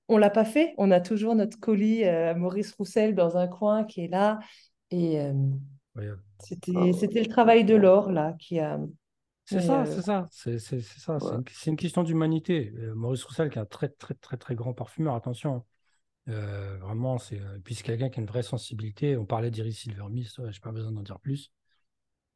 on 0.09 0.18
l'a 0.18 0.30
pas 0.30 0.44
fait. 0.44 0.74
On 0.78 0.90
a 0.90 1.01
toujours 1.01 1.34
notre 1.34 1.61
colis 1.61 2.05
euh, 2.05 2.34
Maurice 2.34 2.72
Roussel 2.74 3.14
dans 3.14 3.36
un 3.36 3.49
coin 3.49 3.84
qui 3.84 4.03
est 4.05 4.09
là. 4.09 4.40
Et 4.90 5.20
euh, 5.20 5.32
Incroyable. 5.94 6.22
c'était, 6.38 6.92
c'était 6.92 7.20
le 7.20 7.28
travail 7.28 7.64
de 7.64 7.74
Laure 7.74 8.11
là 8.12 8.34
qui 8.38 8.59
a. 8.61 8.78
C'est 9.44 9.62
ça, 9.62 9.82
euh, 9.82 9.86
c'est 9.86 10.03
ça, 10.03 10.26
c'est 10.30 10.59
ça, 10.59 11.18
c'est 11.20 11.26
Ouais. 11.26 11.34
une, 11.34 11.44
c'est 11.51 11.70
une 11.70 11.76
question 11.76 12.03
d'humanité. 12.03 12.72
Euh, 12.76 12.94
Maurice 12.94 13.24
Roussel, 13.24 13.49
qui 13.51 13.59
est 13.59 13.62
un 13.62 13.64
très, 13.64 13.88
très, 13.88 14.14
très, 14.14 14.36
très 14.36 14.55
grand 14.55 14.74
parfumeur, 14.74 15.14
attention. 15.14 15.64
Euh, 16.28 16.78
vraiment, 16.78 17.18
c'est 17.18 17.40
puis 17.64 17.74
c'est 17.74 17.84
quelqu'un 17.84 18.11
qui 18.11 18.20
a 18.20 18.22
une 18.22 18.28
vraie 18.28 18.42
sensibilité. 18.42 19.16
On 19.16 19.26
parlait 19.26 19.51
d'Iris 19.51 19.74
Silvermist, 19.80 20.38
ouais, 20.38 20.53
j'ai 20.53 20.61
pas 20.61 20.72
besoin 20.72 20.92
d'en 20.92 21.03
dire 21.03 21.20
plus. 21.20 21.53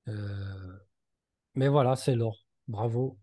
Euh, 0.08 0.78
mais 1.54 1.68
voilà, 1.68 1.96
c'est 1.96 2.14
l'or. 2.16 2.46
Bravo. 2.68 3.18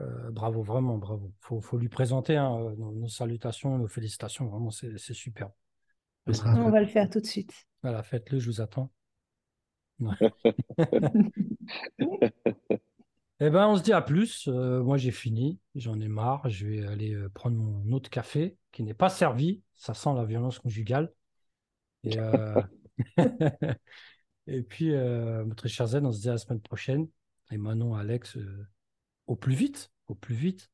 Euh, 0.00 0.30
bravo, 0.30 0.62
vraiment, 0.62 0.98
bravo. 0.98 1.32
Faut, 1.40 1.60
faut 1.60 1.78
lui 1.78 1.88
présenter 1.88 2.36
hein, 2.36 2.74
nos, 2.76 2.92
nos 2.92 3.08
salutations, 3.08 3.78
nos 3.78 3.88
félicitations. 3.88 4.46
Vraiment, 4.46 4.70
c'est 4.70 4.98
c'est 4.98 5.14
super. 5.14 5.50
Ce 6.26 6.34
sera 6.34 6.54
on 6.54 6.70
va 6.70 6.80
le 6.80 6.86
faire 6.86 7.08
tout 7.08 7.20
de 7.20 7.26
suite. 7.26 7.66
Voilà, 7.82 8.02
faites-le, 8.02 8.38
je 8.38 8.46
vous 8.46 8.60
attends. 8.60 8.90
Ouais. 10.00 10.14
Eh 13.38 13.50
ben, 13.50 13.68
on 13.68 13.76
se 13.76 13.82
dit 13.82 13.92
à 13.92 14.00
plus. 14.00 14.48
Euh, 14.48 14.82
moi, 14.82 14.96
j'ai 14.96 15.10
fini. 15.10 15.60
J'en 15.74 16.00
ai 16.00 16.08
marre. 16.08 16.48
Je 16.48 16.66
vais 16.66 16.86
aller 16.86 17.12
euh, 17.12 17.28
prendre 17.28 17.58
mon 17.58 17.92
autre 17.92 18.08
café 18.08 18.56
qui 18.72 18.82
n'est 18.82 18.94
pas 18.94 19.10
servi. 19.10 19.60
Ça 19.74 19.92
sent 19.92 20.08
la 20.16 20.24
violence 20.24 20.58
conjugale. 20.58 21.12
Et, 22.02 22.18
euh, 22.18 22.62
Et 24.46 24.62
puis, 24.62 24.94
euh, 24.94 25.44
très 25.54 25.68
cher 25.68 25.86
Zen, 25.86 26.06
on 26.06 26.12
se 26.12 26.20
dit 26.20 26.28
à 26.28 26.32
la 26.32 26.38
semaine 26.38 26.60
prochaine. 26.60 27.08
Et 27.50 27.58
Manon, 27.58 27.94
Alex, 27.94 28.36
euh, 28.36 28.66
au 29.26 29.36
plus 29.36 29.54
vite. 29.54 29.92
Au 30.08 30.14
plus 30.14 30.34
vite. 30.34 30.70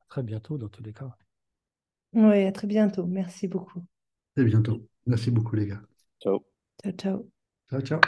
À 0.00 0.04
très 0.08 0.22
bientôt, 0.22 0.58
dans 0.58 0.68
tous 0.68 0.82
les 0.82 0.92
cas. 0.92 1.16
Oui, 2.12 2.44
à 2.44 2.52
très 2.52 2.66
bientôt. 2.66 3.06
Merci 3.06 3.46
beaucoup. 3.48 3.84
très 4.34 4.44
bientôt. 4.44 4.88
Merci 5.06 5.30
beaucoup, 5.30 5.56
les 5.56 5.66
gars. 5.66 5.82
Ciao. 6.20 6.44
Ciao, 6.82 6.92
ciao. 6.92 7.30
Ciao, 7.70 7.80
ciao. 7.80 8.00